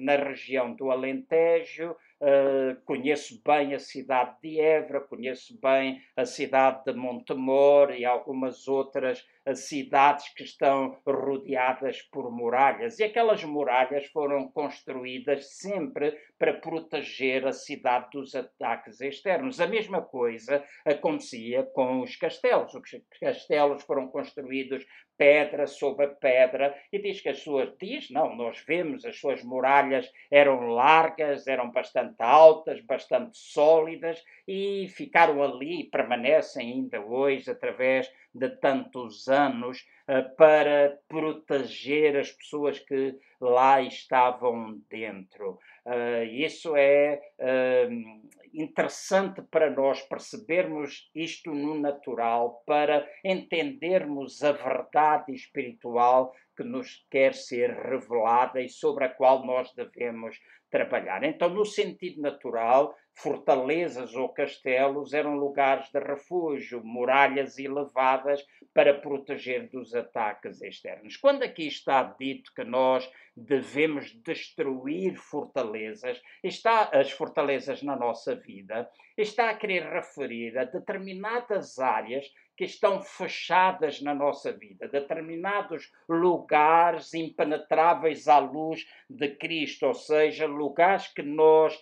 na 0.00 0.16
região 0.16 0.74
do 0.74 0.90
Alentejo, 0.90 1.96
Uh, 2.20 2.74
conheço 2.84 3.40
bem 3.46 3.74
a 3.74 3.78
cidade 3.78 4.34
de 4.42 4.58
Évora, 4.58 5.00
conheço 5.02 5.56
bem 5.60 6.02
a 6.16 6.24
cidade 6.24 6.82
de 6.84 6.92
Montemor 6.92 7.92
e 7.92 8.04
algumas 8.04 8.66
outras 8.66 9.24
uh, 9.46 9.54
cidades 9.54 10.28
que 10.34 10.42
estão 10.42 10.98
rodeadas 11.06 12.02
por 12.02 12.28
muralhas. 12.32 12.98
E 12.98 13.04
aquelas 13.04 13.44
muralhas 13.44 14.06
foram 14.06 14.48
construídas 14.48 15.58
sempre 15.58 16.18
para 16.36 16.54
proteger 16.54 17.46
a 17.46 17.52
cidade 17.52 18.08
dos 18.12 18.34
ataques 18.34 19.00
externos. 19.00 19.60
A 19.60 19.68
mesma 19.68 20.02
coisa 20.02 20.64
acontecia 20.84 21.62
com 21.62 22.00
os 22.00 22.16
castelos. 22.16 22.74
Os 22.74 22.82
castelos 23.20 23.84
foram 23.84 24.08
construídos 24.08 24.84
pedra 25.16 25.66
sobre 25.66 26.06
pedra 26.06 26.74
e 26.92 26.98
diz 27.00 27.20
que 27.20 27.28
as 27.28 27.40
suas 27.40 27.76
diz 27.76 28.08
não 28.08 28.36
nós 28.36 28.62
vemos 28.66 29.04
as 29.04 29.18
suas 29.18 29.37
muralhas 29.42 30.10
eram 30.30 30.68
largas 30.68 31.46
eram 31.46 31.70
bastante 31.70 32.22
altas 32.22 32.80
bastante 32.82 33.36
sólidas 33.38 34.22
e 34.46 34.88
ficaram 34.88 35.42
ali 35.42 35.80
e 35.80 35.90
permanecem 35.90 36.72
ainda 36.72 37.00
hoje 37.00 37.50
através 37.50 38.10
de 38.34 38.48
tantos 38.48 39.28
anos 39.28 39.84
eh, 40.06 40.22
para 40.22 40.98
proteger 41.08 42.16
as 42.16 42.30
pessoas 42.32 42.78
que 42.78 43.14
lá 43.40 43.80
estavam 43.82 44.80
dentro. 44.88 45.58
Uh, 45.84 46.24
isso 46.32 46.74
é 46.76 47.20
uh, 47.38 48.28
interessante 48.52 49.42
para 49.42 49.70
nós 49.70 50.02
percebermos 50.02 51.10
isto 51.14 51.54
no 51.54 51.78
natural, 51.78 52.62
para 52.66 53.08
entendermos 53.24 54.42
a 54.42 54.52
verdade 54.52 55.32
espiritual 55.32 56.34
que 56.58 56.64
nos 56.64 57.06
quer 57.08 57.34
ser 57.34 57.70
revelada 57.70 58.60
e 58.60 58.68
sobre 58.68 59.04
a 59.04 59.08
qual 59.08 59.46
nós 59.46 59.72
devemos 59.74 60.36
trabalhar. 60.68 61.22
Então, 61.22 61.48
no 61.48 61.64
sentido 61.64 62.20
natural, 62.20 62.96
fortalezas 63.14 64.16
ou 64.16 64.28
castelos 64.30 65.12
eram 65.12 65.36
lugares 65.36 65.88
de 65.90 66.00
refúgio, 66.00 66.82
muralhas 66.84 67.58
elevadas 67.58 68.44
para 68.74 68.92
proteger 68.92 69.68
dos 69.70 69.94
ataques 69.94 70.60
externos. 70.60 71.16
Quando 71.16 71.44
aqui 71.44 71.68
está 71.68 72.02
dito 72.18 72.52
que 72.52 72.64
nós 72.64 73.08
devemos 73.36 74.12
destruir 74.24 75.14
fortalezas, 75.14 76.20
está 76.42 76.90
as 76.92 77.12
fortalezas 77.12 77.84
na 77.84 77.94
nossa 77.94 78.34
vida, 78.34 78.90
está 79.16 79.50
a 79.50 79.54
querer 79.54 79.84
referir 79.84 80.58
a 80.58 80.64
determinadas 80.64 81.78
áreas 81.78 82.26
que 82.58 82.64
estão 82.64 83.00
fechadas 83.00 84.02
na 84.02 84.12
nossa 84.12 84.52
vida, 84.52 84.88
determinados 84.88 85.92
lugares 86.08 87.14
impenetráveis 87.14 88.26
à 88.26 88.40
luz 88.40 88.84
de 89.08 89.28
Cristo, 89.36 89.86
ou 89.86 89.94
seja, 89.94 90.44
lugares 90.44 91.06
que 91.06 91.22
nós 91.22 91.80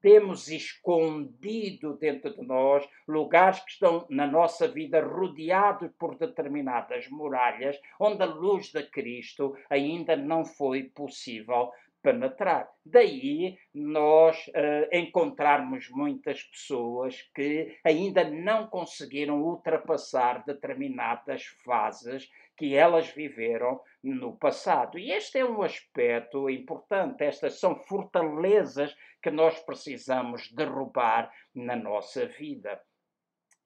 temos 0.00 0.46
escondido 0.46 1.96
dentro 1.96 2.32
de 2.32 2.46
nós, 2.46 2.88
lugares 3.08 3.58
que 3.58 3.72
estão 3.72 4.06
na 4.08 4.24
nossa 4.24 4.68
vida 4.68 5.04
rodeados 5.04 5.90
por 5.98 6.16
determinadas 6.16 7.08
muralhas, 7.08 7.76
onde 7.98 8.22
a 8.22 8.26
luz 8.26 8.70
de 8.70 8.84
Cristo 8.84 9.56
ainda 9.68 10.14
não 10.14 10.44
foi 10.44 10.84
possível 10.84 11.72
penetrar. 12.02 12.68
Daí 12.84 13.58
nós 13.74 14.46
uh, 14.48 14.96
encontrarmos 14.96 15.88
muitas 15.90 16.42
pessoas 16.42 17.22
que 17.34 17.78
ainda 17.84 18.24
não 18.24 18.66
conseguiram 18.68 19.42
ultrapassar 19.42 20.44
determinadas 20.44 21.44
fases 21.64 22.28
que 22.56 22.74
elas 22.74 23.08
viveram 23.08 23.80
no 24.02 24.36
passado. 24.36 24.98
E 24.98 25.12
este 25.12 25.38
é 25.38 25.44
um 25.44 25.62
aspecto 25.62 26.50
importante, 26.50 27.22
estas 27.22 27.60
são 27.60 27.76
fortalezas 27.84 28.94
que 29.22 29.30
nós 29.30 29.58
precisamos 29.60 30.50
derrubar 30.52 31.32
na 31.54 31.76
nossa 31.76 32.26
vida 32.26 32.80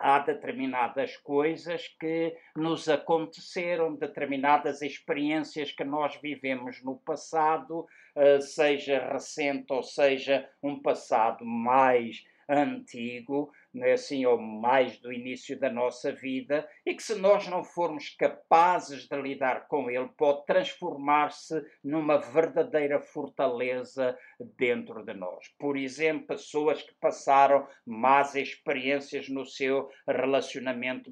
há 0.02 0.18
determinadas 0.18 1.16
coisas 1.16 1.86
que 2.00 2.36
nos 2.56 2.88
aconteceram, 2.88 3.94
determinadas 3.94 4.82
experiências 4.82 5.70
que 5.70 5.84
nós 5.84 6.16
vivemos 6.20 6.82
no 6.82 6.96
passado, 6.96 7.86
eh, 8.16 8.40
seja 8.40 9.08
recente 9.12 9.72
ou 9.72 9.82
seja 9.82 10.48
um 10.60 10.82
passado 10.82 11.44
mais 11.44 12.24
antigo, 12.48 13.52
né, 13.72 13.92
assim, 13.92 14.24
ou 14.26 14.38
mais 14.38 14.98
do 14.98 15.12
início 15.12 15.58
da 15.58 15.70
nossa 15.70 16.12
vida, 16.12 16.68
e 16.84 16.94
que 16.94 17.02
se 17.02 17.14
nós 17.14 17.48
não 17.48 17.64
formos 17.64 18.10
capazes 18.10 19.08
de 19.08 19.16
lidar 19.20 19.66
com 19.68 19.90
ele, 19.90 20.08
pode 20.16 20.44
transformar-se 20.44 21.64
numa 21.82 22.18
verdadeira 22.18 23.00
fortaleza 23.00 24.16
dentro 24.58 25.04
de 25.04 25.14
nós. 25.14 25.48
Por 25.58 25.76
exemplo, 25.76 26.28
pessoas 26.28 26.82
que 26.82 26.94
passaram 27.00 27.66
más 27.86 28.34
experiências 28.34 29.28
no 29.28 29.46
seu 29.46 29.88
relacionamento 30.06 31.10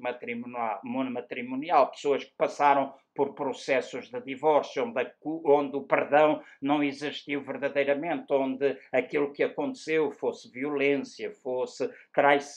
matrimonial, 0.83 1.91
pessoas 1.91 2.23
que 2.23 2.33
passaram 2.37 2.93
por 3.13 3.33
processos 3.33 4.09
de 4.09 4.21
divórcio, 4.21 4.83
onde, 4.83 5.11
onde, 5.25 5.75
o 5.75 5.83
perdão 5.83 6.41
não 6.61 6.81
existiu 6.81 7.43
verdadeiramente, 7.43 8.31
onde 8.31 8.77
aquilo 8.91 9.33
que 9.33 9.43
aconteceu 9.43 10.11
fosse 10.11 10.49
violência, 10.49 11.31
fosse 11.43 11.89
traição 12.13 12.50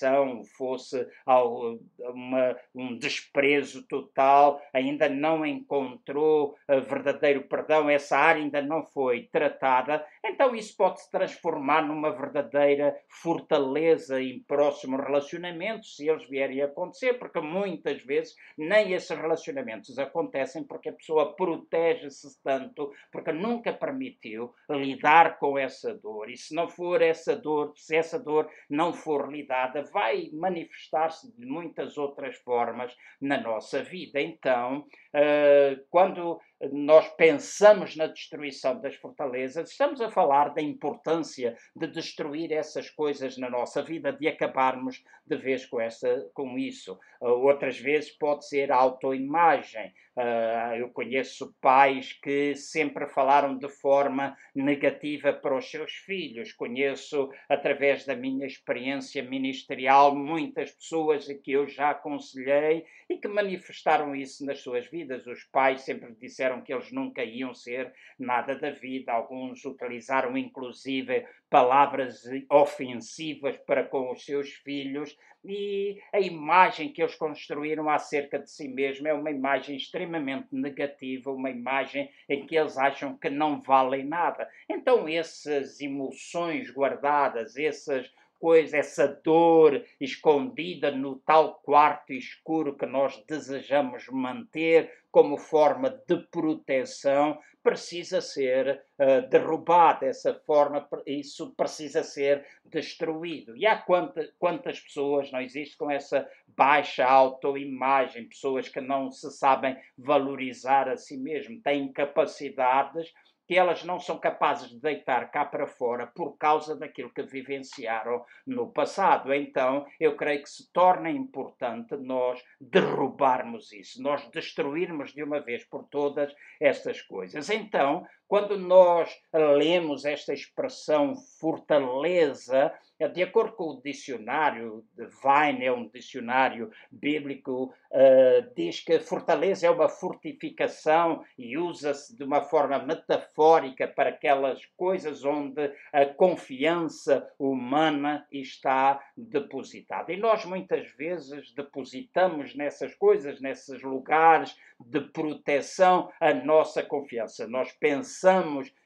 fosse 0.57 1.07
uma, 1.27 2.57
um 2.75 2.99
desprezo 2.99 3.87
total, 3.87 4.61
ainda 4.73 5.09
não 5.09 5.45
encontrou 5.45 6.57
verdadeiro 6.89 7.43
perdão, 7.43 7.89
essa 7.89 8.17
área 8.17 8.43
ainda 8.43 8.63
não 8.63 8.85
foi 8.85 9.29
tratada, 9.33 10.05
então 10.25 10.55
isso 10.55 10.77
pode 10.77 11.01
se 11.01 11.11
transformar 11.11 11.83
numa 11.83 12.11
verdadeira 12.11 12.97
fortaleza 13.09 14.21
em 14.21 14.41
próximos 14.41 15.01
relacionamentos, 15.01 15.97
se 15.97 16.09
eles 16.09 16.29
vierem 16.29 16.63
a 16.63 16.67
acontecer, 16.67 17.15
porque 17.15 17.41
muitas 17.41 18.03
vezes 18.03 18.35
nem 18.57 18.93
esses 18.93 19.11
relacionamentos 19.11 19.99
acontecem 19.99 20.65
porque 20.65 20.89
a 20.89 20.93
pessoa 20.93 21.35
protege-se 21.35 22.43
tanto, 22.43 22.93
porque 23.13 23.33
nunca 23.33 23.73
permitiu 23.73 24.55
lidar 24.71 25.39
com 25.39 25.59
essa 25.59 25.95
dor. 25.95 26.31
E 26.31 26.37
se 26.37 26.55
não 26.55 26.69
for 26.69 27.03
essa 27.03 27.37
dor, 27.37 27.73
se 27.77 27.97
essa 27.97 28.19
dor 28.19 28.49
não 28.69 28.93
for 28.93 29.31
lidada, 29.31 29.84
vai 29.93 30.31
manifestar-se 30.33 31.35
de 31.37 31.47
muitas 31.47 31.97
outras 31.97 32.37
formas 32.37 32.97
na 33.21 33.41
nossa 33.41 33.83
vida. 33.83 34.21
Então, 34.21 34.85
eh, 35.13 35.81
quando 35.91 36.41
nós 36.73 37.09
pensamos 37.17 37.97
na 37.97 38.07
destruição 38.07 38.81
das 38.81 38.95
fortalezas, 38.97 39.71
estamos 39.71 40.01
a 40.01 40.11
falar 40.11 40.55
da 40.55 40.63
importância 40.63 41.57
de 41.75 41.87
destruir 41.87 42.53
essas 42.53 42.91
coisas 42.91 43.37
na 43.37 43.51
nossa 43.51 43.83
vida, 43.83 44.13
de 44.13 44.29
acabarmos 44.29 45.03
de 45.27 45.37
vez 45.37 45.65
com, 45.67 45.81
essa, 45.81 46.31
com 46.35 46.59
isso. 46.59 46.99
Uh, 47.21 47.29
outras 47.29 47.79
vezes 47.79 48.11
pode 48.11 48.47
ser 48.47 48.71
autoimagem. 48.71 49.93
Uh, 50.17 50.77
eu 50.77 50.91
conheço 50.91 51.57
pais 51.61 52.13
que 52.13 52.55
sempre 52.55 53.07
falaram 53.09 53.57
de 53.59 53.69
forma 53.69 54.37
negativa 54.55 55.33
para 55.33 55.57
os 55.57 55.71
seus 55.71 55.93
filhos. 55.93 56.53
Conheço, 56.53 57.31
através 57.49 58.05
da 58.05 58.15
minha 58.15 58.47
experiência 58.47 59.23
ministerial, 59.23 60.15
muitas 60.15 60.71
pessoas 60.73 61.29
a 61.29 61.35
que 61.35 61.53
eu 61.53 61.67
já 61.67 61.91
aconselhei 61.91 62.85
e 63.09 63.17
que 63.17 63.29
manifestaram 63.29 64.15
isso 64.15 64.45
nas 64.45 64.61
suas 64.61 64.87
vidas. 64.87 65.27
Os 65.27 65.45
pais 65.45 65.83
sempre 65.83 66.15
disseram 66.15 66.54
que 66.63 66.73
eles 66.73 66.91
nunca 66.93 67.25
iam 67.25 67.55
ser 67.55 67.93
nada 68.19 68.55
da 68.55 68.71
vida. 68.71 69.13
Alguns 69.13 69.65
utilizaram, 69.65 70.37
inclusive, 70.37 71.27
palavras 71.51 72.23
ofensivas 72.51 73.57
para 73.59 73.85
com 73.85 74.13
os 74.13 74.25
seus 74.25 74.51
filhos, 74.51 75.17
e 75.45 76.01
a 76.13 76.21
imagem 76.21 76.91
que 76.91 77.03
eles 77.03 77.15
construíram 77.17 77.91
acerca 77.91 78.39
de 78.39 78.51
si 78.51 78.67
mesmo 78.67 79.07
é 79.07 79.13
uma 79.13 79.31
imagem 79.31 79.77
extremamente 79.77 80.49
negativa, 80.51 81.31
uma 81.31 81.51
imagem 81.51 82.11
em 82.29 82.47
que 82.47 82.57
eles 82.57 82.79
acham 82.79 83.19
que 83.19 83.29
não 83.29 83.61
valem 83.61 84.05
nada. 84.05 84.49
Então, 84.69 85.07
essas 85.07 85.81
emoções 85.83 86.71
guardadas, 86.71 87.59
essas 87.59 88.11
coisas, 88.45 88.75
essa 88.75 89.09
dor 89.25 89.83
escondida 89.99 90.91
no 90.91 91.17
tal 91.17 91.55
quarto 91.63 92.13
escuro 92.13 92.77
que 92.77 92.85
nós 92.85 93.25
desejamos 93.27 94.07
manter 94.09 94.93
como 95.11 95.39
forma 95.39 95.89
de 96.07 96.19
proteção, 96.31 97.39
precisa 97.63 98.21
ser 98.21 98.85
uh, 98.99 99.27
derrubada, 99.31 100.05
essa 100.05 100.35
forma, 100.35 100.87
isso 101.07 101.55
precisa 101.57 102.03
ser 102.03 102.45
destruído. 102.67 103.57
E 103.57 103.65
há 103.65 103.79
quanta, 103.79 104.31
quantas 104.39 104.79
pessoas 104.79 105.33
não 105.33 105.41
existem 105.41 105.79
com 105.79 105.91
essa 105.91 106.29
baixa 106.47 107.07
autoimagem, 107.07 108.29
pessoas 108.29 108.69
que 108.69 108.83
não 108.83 109.11
se 109.11 109.31
sabem 109.31 109.75
valorizar 109.97 110.87
a 110.91 110.99
si 110.99 111.17
mesmo, 111.17 111.63
têm 111.63 111.91
capacidades 111.91 113.11
que 113.47 113.57
elas 113.57 113.85
não 113.85 113.99
são 113.99 114.19
capazes 114.19 114.71
de 114.71 114.81
deitar 114.81 115.31
cá 115.31 115.45
para 115.45 115.67
fora 115.67 116.07
por 116.07 116.37
causa 116.37 116.77
daquilo 116.77 117.13
que 117.13 117.23
vivenciaram 117.23 118.25
no 118.47 118.73
passado. 118.73 119.33
Então, 119.33 119.87
eu 120.01 120.17
creio 120.17 120.43
que 120.43 120.49
se 120.49 120.73
torna 120.73 121.11
importante 121.11 121.97
nós 121.97 122.43
derrubarmos 122.61 123.73
isso, 123.73 124.03
nós 124.03 124.29
destruirmos 124.31 125.13
de 125.13 125.23
uma 125.23 125.41
vez 125.41 125.65
por 125.65 125.85
todas 125.85 126.35
estas 126.61 127.03
coisas. 127.03 127.51
Então, 127.51 128.05
quando 128.27 128.59
nós 128.59 129.11
lemos 129.33 130.05
esta 130.05 130.33
expressão 130.33 131.15
fortaleza, 131.17 132.73
de 133.13 133.23
acordo 133.23 133.53
com 133.53 133.65
o 133.65 133.83
dicionário, 133.83 134.85
Vine 134.97 135.65
é 135.65 135.73
um 135.73 135.89
dicionário 135.89 136.71
bíblico, 136.91 137.75
uh, 137.91 138.55
diz 138.55 138.81
que 138.81 138.99
fortaleza 139.01 139.67
é 139.67 139.71
uma 139.71 139.89
fortificação 139.89 141.25
e 141.37 141.59
usa-se 141.59 142.17
de 142.17 142.23
uma 142.23 142.41
forma 142.41 142.79
metafórica 142.79 143.89
para 143.89 144.11
aquelas 144.11 144.65
coisas 144.77 145.25
onde 145.25 145.73
a 145.93 146.07
confiança 146.07 147.29
humana 147.39 148.27
está 148.31 149.05
depositada. 149.17 150.13
E 150.13 150.17
nós 150.17 150.45
muitas 150.45 150.89
vezes 150.93 151.53
depositamos 151.53 152.55
nessas 152.55 152.95
coisas, 152.95 153.41
nesses 153.41 153.83
lugares 153.83 154.57
de 154.79 155.01
proteção, 155.01 156.11
a 156.21 156.33
nossa 156.33 156.83
confiança. 156.83 157.47
Nós 157.47 157.73
pensamos 157.73 158.14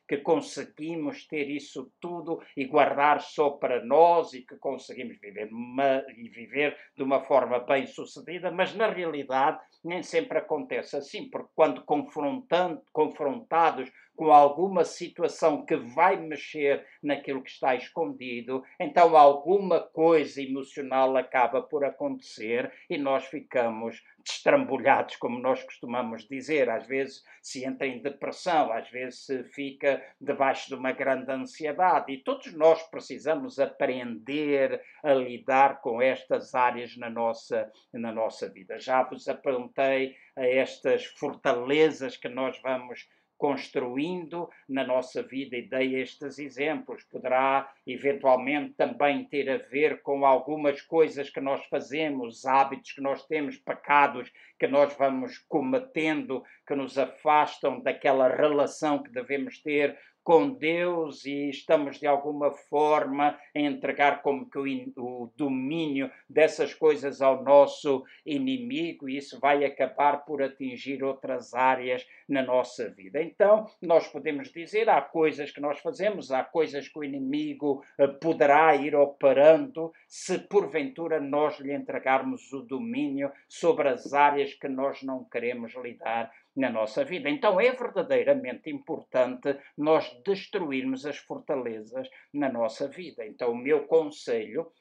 que 0.09 0.19
conseguimos 0.19 1.27
ter 1.27 1.51
isso 1.51 1.93
tudo 2.01 2.41
e 2.57 2.65
guardar 2.65 3.21
só 3.21 3.51
para 3.51 3.85
nós 3.85 4.33
e 4.33 4.41
que 4.41 4.57
conseguimos 4.57 5.21
viver 5.21 5.53
uma, 5.53 6.03
e 6.17 6.31
viver 6.31 6.75
de 6.97 7.03
uma 7.03 7.21
forma 7.21 7.61
bem 7.61 7.87
sucedida, 7.87 8.51
mas 8.51 8.75
na 8.75 8.89
realidade 8.89 9.61
nem 9.85 10.03
sempre 10.03 10.39
acontece 10.39 10.97
assim, 10.97 11.29
porque 11.29 11.51
quando 11.55 11.85
confrontados 11.85 13.93
com 14.19 14.33
alguma 14.33 14.85
situação 14.85 15.65
que 15.65 15.77
vai 15.77 16.17
mexer 16.17 16.85
naquilo 17.01 17.41
que 17.41 17.51
está 17.51 17.77
escondido, 17.77 18.65
então 18.81 19.17
alguma 19.17 19.79
coisa 19.79 20.43
emocional 20.43 21.17
acaba 21.17 21.63
por 21.63 21.85
acontecer 21.85 22.73
e 22.91 22.99
nós 22.99 23.27
ficamos 23.27 24.03
destrambulhados, 24.25 25.15
como 25.17 25.39
nós 25.39 25.63
costumamos 25.63 26.27
dizer. 26.27 26.69
Às 26.69 26.87
vezes 26.87 27.23
se 27.41 27.65
entra 27.65 27.87
em 27.87 28.03
depressão, 28.03 28.73
às 28.73 28.91
vezes 28.91 29.25
se 29.25 29.45
fica 29.45 30.05
debaixo 30.21 30.69
de 30.69 30.75
uma 30.75 30.93
grande 30.93 31.31
ansiedade. 31.31 32.13
E 32.13 32.23
todos 32.23 32.53
nós 32.55 32.83
precisamos 32.91 33.59
aprender 33.59 34.83
a 35.03 35.15
lidar 35.15 35.81
com 35.81 36.03
estas 36.03 36.55
áreas 36.57 36.97
na 36.97 37.09
nossa, 37.09 37.71
na 37.93 38.13
nossa 38.13 38.49
vida. 38.51 38.79
Já 38.79 39.05
vos 39.05 39.29
apontei 39.29 40.17
a 40.37 40.45
estas 40.45 41.05
fortalezas 41.05 42.17
que 42.17 42.29
nós 42.29 42.61
vamos 42.63 43.09
construindo 43.39 44.51
na 44.69 44.85
nossa 44.85 45.23
vida 45.23 45.57
e 45.57 45.63
dei 45.63 45.95
estes 45.95 46.39
exemplos. 46.39 47.05
Poderá 47.05 47.73
eventualmente 47.87 48.75
também 48.75 49.25
ter 49.25 49.49
a 49.49 49.57
ver 49.57 50.03
com 50.03 50.27
algumas 50.27 50.83
coisas 50.83 51.31
que 51.31 51.41
nós 51.41 51.65
fazemos, 51.67 52.45
hábitos 52.45 52.93
que 52.93 53.01
nós 53.01 53.25
temos, 53.25 53.57
pecados 53.57 54.31
que 54.59 54.67
nós 54.67 54.93
vamos 54.97 55.39
cometendo, 55.49 56.43
que 56.67 56.75
nos 56.75 56.99
afastam 56.99 57.81
daquela 57.81 58.29
relação 58.29 59.03
que 59.03 59.11
devemos 59.11 59.63
ter 59.63 59.97
com 60.29 60.51
Deus 60.51 61.25
e 61.25 61.49
estamos 61.49 61.99
de 61.99 62.07
alguma 62.07 62.51
forma 62.51 63.29
a 63.57 63.59
entregar 63.59 64.21
como 64.21 64.45
que 64.45 64.59
o, 64.59 64.93
o, 64.99 65.33
domínio 65.35 66.11
dessas 66.29 66.75
coisas 66.75 67.23
ao 67.23 67.43
nosso 67.43 68.05
inimigo 68.27 69.09
e 69.09 69.17
isso 69.17 69.41
vai 69.41 69.65
acabar 69.65 70.27
por 70.27 70.43
atingir 70.43 71.03
outras 71.03 71.55
áreas 71.55 72.07
na 72.29 72.43
nossa 72.43 72.91
vida. 72.91 73.23
Então, 73.23 73.71
nós 73.81 74.07
podemos 74.07 74.53
dizer, 74.53 74.91
há 74.91 75.01
coisas 75.01 75.51
que 75.51 75.63
nós 75.63 75.79
fazemos, 75.79 76.31
há 76.31 76.45
coisas 76.45 76.87
que 76.87 76.99
o 76.99 77.05
inimigo 77.05 77.83
eh, 77.97 78.07
poderá 78.07 78.77
ir 78.77 78.95
operando 78.95 79.91
se 80.07 80.39
porventura 80.41 81.19
nós 81.19 81.59
lhe 81.59 81.73
entregarmos 81.73 82.53
o 82.53 82.61
domínio 82.61 83.33
sobre 83.49 83.89
as 83.89 84.13
áreas 84.13 84.53
que 84.53 84.69
nós 84.69 85.03
não 85.03 85.25
queremos 85.25 85.75
lidar 85.75 86.31
na 86.57 86.71
nossa 86.71 87.05
vida. 87.05 87.29
Então 87.29 87.61
é 87.61 87.71
verdadeiramente 87.73 88.71
importante 88.71 89.57
nós 89.77 90.11
destruirmos 90.25 91.07
as 91.07 91.19
fortalezas 91.19 92.09
na 92.33 92.51
nossa 92.51 92.89
vida. 92.89 93.25
Então, 93.25 93.53
o 93.53 93.57
meu 93.57 93.87
conselho 93.87 94.73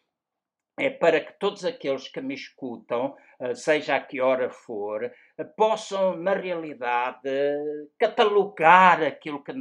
é 0.80 0.92
para 0.92 1.20
que 1.20 1.34
todos 1.40 1.66
aqueles 1.66 2.08
que 2.08 2.22
me 2.22 2.36
escutam, 2.36 3.16
eh, 3.40 3.56
seja 3.56 3.96
a 3.96 4.00
que 4.00 4.22
hora 4.22 4.52
for, 4.52 5.04
eh, 5.04 5.44
possam, 5.44 6.16
na 6.16 6.34
realidade, 6.34 7.30
catalogar 7.98 9.02
aquilo 9.02 9.44
que 9.44 9.52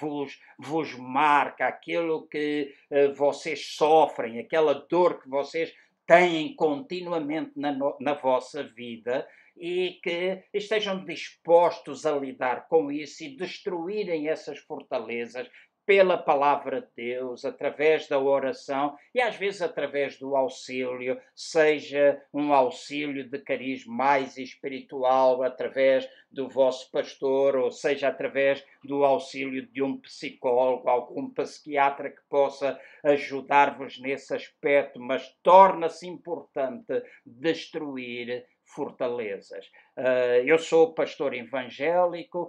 vos, 0.00 0.38
vos 0.56 0.94
marca, 0.94 1.66
aquilo 1.66 2.28
que 2.28 2.72
eh, 2.88 3.08
vocês 3.08 3.74
sofrem, 3.74 4.38
aquela 4.38 4.74
dor 4.88 5.20
que 5.20 5.28
vocês 5.28 5.74
têm 6.10 6.56
continuamente 6.56 7.52
na, 7.54 7.72
na 8.00 8.14
vossa 8.14 8.64
vida 8.64 9.24
e 9.56 10.00
que 10.02 10.42
estejam 10.52 11.04
dispostos 11.04 12.04
a 12.04 12.10
lidar 12.18 12.66
com 12.66 12.90
isso 12.90 13.22
e 13.22 13.36
destruírem 13.36 14.26
essas 14.26 14.58
fortalezas, 14.58 15.48
pela 15.90 16.16
palavra 16.16 16.82
de 16.82 16.86
Deus, 16.94 17.44
através 17.44 18.06
da 18.06 18.16
oração 18.16 18.96
e 19.12 19.20
às 19.20 19.34
vezes 19.34 19.60
através 19.60 20.16
do 20.20 20.36
auxílio, 20.36 21.20
seja 21.34 22.22
um 22.32 22.54
auxílio 22.54 23.28
de 23.28 23.40
cariz 23.40 23.84
mais 23.84 24.36
espiritual, 24.36 25.42
através 25.42 26.08
do 26.30 26.48
vosso 26.48 26.88
pastor, 26.92 27.56
ou 27.56 27.72
seja 27.72 28.06
através 28.06 28.64
do 28.84 29.04
auxílio 29.04 29.66
de 29.66 29.82
um 29.82 30.00
psicólogo, 30.00 30.88
algum 30.88 31.28
psiquiatra 31.28 32.08
que 32.08 32.22
possa 32.28 32.78
ajudar-vos 33.02 34.00
nesse 34.00 34.32
aspecto, 34.32 35.00
mas 35.00 35.36
torna-se 35.42 36.06
importante 36.06 37.02
destruir 37.26 38.46
fortalezas. 38.62 39.66
Uh, 39.98 40.46
eu 40.46 40.56
sou 40.56 40.94
pastor 40.94 41.34
evangélico, 41.34 42.48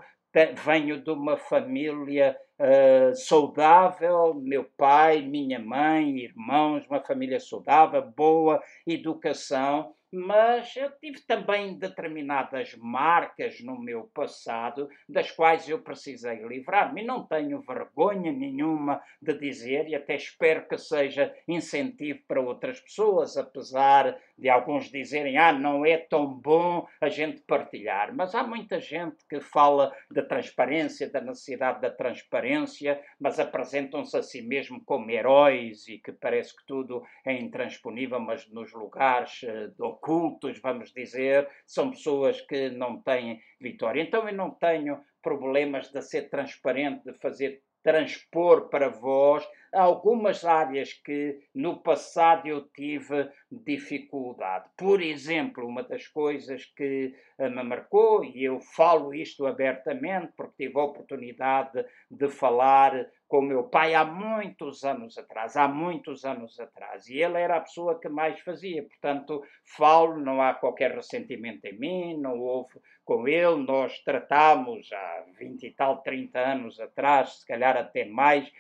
venho 0.64 1.02
de 1.02 1.10
uma 1.10 1.38
família 1.38 2.38
uh, 2.62 3.16
saudável, 3.16 4.34
meu 4.36 4.64
pai, 4.78 5.22
minha 5.22 5.60
mãe, 5.60 6.20
irmãos, 6.20 6.86
uma 6.88 7.02
família 7.02 7.40
saudável, 7.40 8.02
boa 8.16 8.62
educação, 8.86 9.96
mas 10.14 10.76
eu 10.76 10.92
tive 11.00 11.22
também 11.22 11.78
determinadas 11.78 12.76
marcas 12.76 13.62
no 13.62 13.80
meu 13.80 14.12
passado 14.14 14.90
das 15.08 15.32
quais 15.32 15.70
eu 15.70 15.80
precisei 15.80 16.44
livrar-me. 16.46 17.02
Não 17.02 17.26
tenho 17.26 17.62
vergonha 17.62 18.32
nenhuma 18.32 19.02
de 19.22 19.34
dizer, 19.40 19.88
e 19.88 19.96
até 19.96 20.16
espero 20.16 20.68
que 20.68 20.78
seja 20.78 21.34
incentivo 21.48 22.20
para 22.28 22.42
outras 22.42 22.82
pessoas, 22.82 23.38
apesar 23.38 24.20
de 24.42 24.50
alguns 24.50 24.90
dizerem, 24.90 25.38
ah, 25.38 25.54
não 25.54 25.86
é 25.86 25.98
tão 25.98 26.26
bom 26.34 26.88
a 27.00 27.10
gente 27.10 27.42
partilhar. 27.42 28.12
Mas 28.16 28.34
há 28.34 28.42
muita 28.42 28.82
gente 28.82 29.24
que 29.30 29.40
fala 29.40 29.96
da 30.10 30.24
transparência, 30.24 31.12
da 31.12 31.22
necessidade 31.22 31.80
da 31.80 31.92
transparência, 31.92 33.00
mas 33.20 33.40
apresentam-se 33.40 34.18
a 34.18 34.24
si 34.24 34.42
mesmo 34.42 34.84
como 34.84 35.12
heróis 35.12 35.88
e 35.88 36.00
que 36.00 36.12
parece 36.12 36.58
que 36.58 36.66
tudo 36.66 37.04
é 37.24 37.34
intransponível, 37.34 38.20
mas 38.20 38.50
nos 38.50 38.74
lugares 38.74 39.44
uh, 39.44 39.86
ocultos, 39.86 40.60
vamos 40.60 40.92
dizer, 40.92 41.48
são 41.68 41.92
pessoas 41.92 42.42
que 42.42 42.70
não 42.70 43.00
têm 43.00 43.40
vitória. 43.60 44.02
Então 44.02 44.28
eu 44.28 44.34
não 44.34 44.50
tenho 44.50 45.00
problemas 45.22 45.92
de 45.92 46.02
ser 46.02 46.32
transparente, 46.32 47.04
de 47.04 47.14
fazer 47.20 47.62
transpor 47.84 48.70
para 48.70 48.90
vós 48.90 49.48
algumas 49.74 50.44
áreas 50.44 50.94
que 50.94 51.40
no 51.54 51.82
passado 51.82 52.48
eu 52.48 52.68
tive 52.70 53.30
dificuldade. 53.50 54.70
Por 54.78 55.02
exemplo, 55.02 55.66
uma 55.66 55.84
das 55.84 56.08
coisas 56.08 56.66
que 56.66 57.14
eh, 57.38 57.50
me 57.50 57.64
marcou, 57.64 58.24
e 58.24 58.44
eu 58.44 58.60
falo 58.60 59.14
isto 59.14 59.46
abertamente 59.46 60.34
porque 60.36 60.68
tive 60.68 60.80
a 60.80 60.84
oportunidade 60.84 61.86
de 62.10 62.28
falar 62.28 63.08
com 63.28 63.42
meu 63.42 63.64
pai 63.64 63.96
há 63.96 64.04
muitos 64.04 64.84
anos 64.84 65.18
atrás, 65.18 65.56
há 65.56 65.66
muitos 65.66 66.26
anos 66.26 66.60
atrás, 66.60 67.08
e 67.08 67.18
ele 67.18 67.40
era 67.40 67.56
a 67.56 67.62
pessoa 67.62 67.98
que 67.98 68.10
mais 68.10 68.38
fazia, 68.42 68.84
portanto, 68.84 69.42
falo, 69.78 70.18
não 70.18 70.42
há 70.42 70.54
qualquer 70.54 70.94
ressentimento 70.94 71.66
em 71.66 71.80
mim, 71.80 72.18
não 72.20 72.38
houve 72.38 72.78
com 73.06 73.26
ele, 73.28 73.64
nós 73.66 73.98
tratámos 74.04 74.92
há 74.92 75.26
20 75.40 75.64
e 75.64 75.72
tal, 75.72 76.02
30 76.02 76.40
anos 76.40 76.80
atrás, 76.80 77.40
se 77.40 77.46
calhar 77.48 77.78
até 77.78 78.04
mais, 78.04 78.52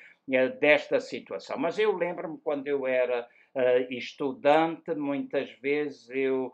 desta 0.60 1.00
situação. 1.00 1.58
Mas 1.58 1.78
eu 1.78 1.96
lembro-me 1.96 2.38
quando 2.39 2.67
eu 2.67 2.88
era 2.88 3.28
uh, 3.56 3.94
estudante, 3.94 4.94
muitas 4.96 5.50
vezes 5.60 6.10
eu 6.10 6.54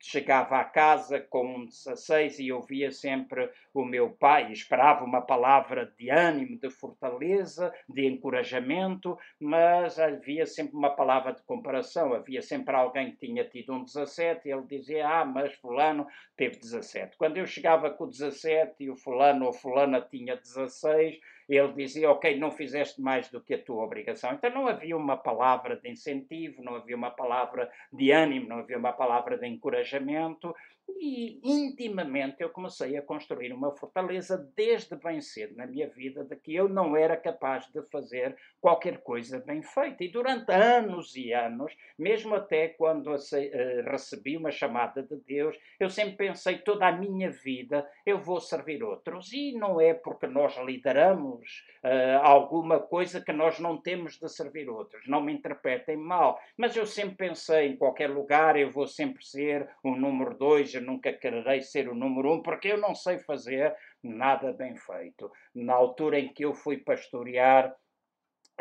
chegava 0.00 0.58
à 0.58 0.64
casa 0.64 1.20
com 1.20 1.64
16 1.64 2.40
e 2.40 2.52
ouvia 2.52 2.90
sempre 2.90 3.50
o 3.72 3.84
meu 3.84 4.10
pai, 4.10 4.52
esperava 4.52 5.04
uma 5.04 5.22
palavra 5.22 5.92
de 5.96 6.10
ânimo, 6.10 6.58
de 6.58 6.68
fortaleza, 6.68 7.72
de 7.88 8.06
encorajamento, 8.06 9.16
mas 9.40 9.98
havia 9.98 10.44
sempre 10.46 10.76
uma 10.76 10.90
palavra 10.90 11.32
de 11.32 11.42
comparação, 11.44 12.12
havia 12.12 12.42
sempre 12.42 12.74
alguém 12.74 13.12
que 13.12 13.26
tinha 13.26 13.44
tido 13.44 13.72
um 13.72 13.84
17 13.84 14.48
e 14.48 14.52
ele 14.52 14.66
dizia, 14.66 15.08
ah, 15.08 15.24
mas 15.24 15.54
fulano 15.54 16.06
teve 16.36 16.56
17. 16.56 17.16
Quando 17.16 17.36
eu 17.38 17.46
chegava 17.46 17.90
com 17.90 18.08
17 18.08 18.74
e 18.80 18.90
o 18.90 18.96
fulano 18.96 19.46
ou 19.46 19.52
fulana 19.52 20.00
tinha 20.00 20.36
16, 20.36 21.18
ele 21.48 21.72
dizia, 21.72 22.10
ok, 22.10 22.38
não 22.38 22.50
fizeste 22.50 23.00
mais 23.00 23.28
do 23.28 23.40
que 23.40 23.54
a 23.54 23.62
tua 23.62 23.82
obrigação. 23.84 24.32
Então 24.32 24.50
não 24.50 24.66
havia 24.66 24.96
uma 24.96 25.16
palavra 25.16 25.76
de 25.76 25.90
incentivo, 25.90 26.62
não 26.62 26.76
havia 26.76 26.96
uma 26.96 27.10
palavra 27.10 27.70
de 27.92 28.10
ânimo, 28.10 28.48
não 28.48 28.58
havia 28.58 28.78
uma 28.78 28.92
palavra 28.92 29.36
de 29.36 29.46
encorajamento. 29.46 30.54
E 31.00 31.40
intimamente 31.42 32.36
eu 32.40 32.50
comecei 32.50 32.96
a 32.96 33.02
construir 33.02 33.52
uma 33.52 33.74
fortaleza 33.76 34.36
desde 34.56 34.96
bem 34.96 35.20
cedo 35.20 35.56
na 35.56 35.66
minha 35.66 35.88
vida 35.88 36.24
de 36.24 36.36
que 36.36 36.54
eu 36.54 36.68
não 36.68 36.96
era 36.96 37.16
capaz 37.16 37.66
de 37.72 37.82
fazer 37.90 38.36
qualquer 38.60 38.98
coisa 38.98 39.40
bem 39.40 39.62
feita. 39.62 40.04
E 40.04 40.08
durante 40.08 40.52
anos 40.52 41.16
e 41.16 41.32
anos, 41.32 41.76
mesmo 41.98 42.34
até 42.34 42.68
quando 42.68 43.10
eh, 43.14 43.84
recebi 43.86 44.36
uma 44.36 44.50
chamada 44.50 45.02
de 45.02 45.16
Deus, 45.16 45.58
eu 45.78 45.90
sempre 45.90 46.16
pensei 46.16 46.58
toda 46.58 46.86
a 46.86 46.92
minha 46.92 47.30
vida 47.30 47.88
eu 48.06 48.18
vou 48.18 48.40
servir 48.40 48.82
outros. 48.82 49.32
E 49.32 49.52
não 49.52 49.80
é 49.80 49.94
porque 49.94 50.26
nós 50.26 50.56
lideramos 50.58 51.64
uh, 51.84 52.18
alguma 52.22 52.78
coisa 52.78 53.20
que 53.20 53.32
nós 53.32 53.58
não 53.58 53.76
temos 53.76 54.18
de 54.18 54.28
servir 54.28 54.68
outros. 54.68 55.06
Não 55.06 55.20
me 55.20 55.32
interpretem 55.32 55.96
mal. 55.96 56.40
Mas 56.56 56.76
eu 56.76 56.86
sempre 56.86 57.16
pensei 57.16 57.68
em 57.68 57.76
qualquer 57.76 58.10
lugar 58.10 58.56
eu 58.56 58.70
vou 58.70 58.86
sempre 58.86 59.24
ser 59.24 59.68
o 59.82 59.94
número 59.94 60.36
dois, 60.36 60.74
nunca 60.82 61.12
quererei 61.12 61.62
ser 61.62 61.88
o 61.88 61.94
número 61.94 62.32
um, 62.32 62.42
porque 62.42 62.68
eu 62.68 62.78
não 62.78 62.94
sei 62.94 63.18
fazer 63.18 63.74
nada 64.02 64.52
bem 64.52 64.76
feito. 64.76 65.30
Na 65.54 65.74
altura 65.74 66.18
em 66.18 66.32
que 66.32 66.44
eu 66.44 66.52
fui 66.52 66.76
pastorear 66.76 67.74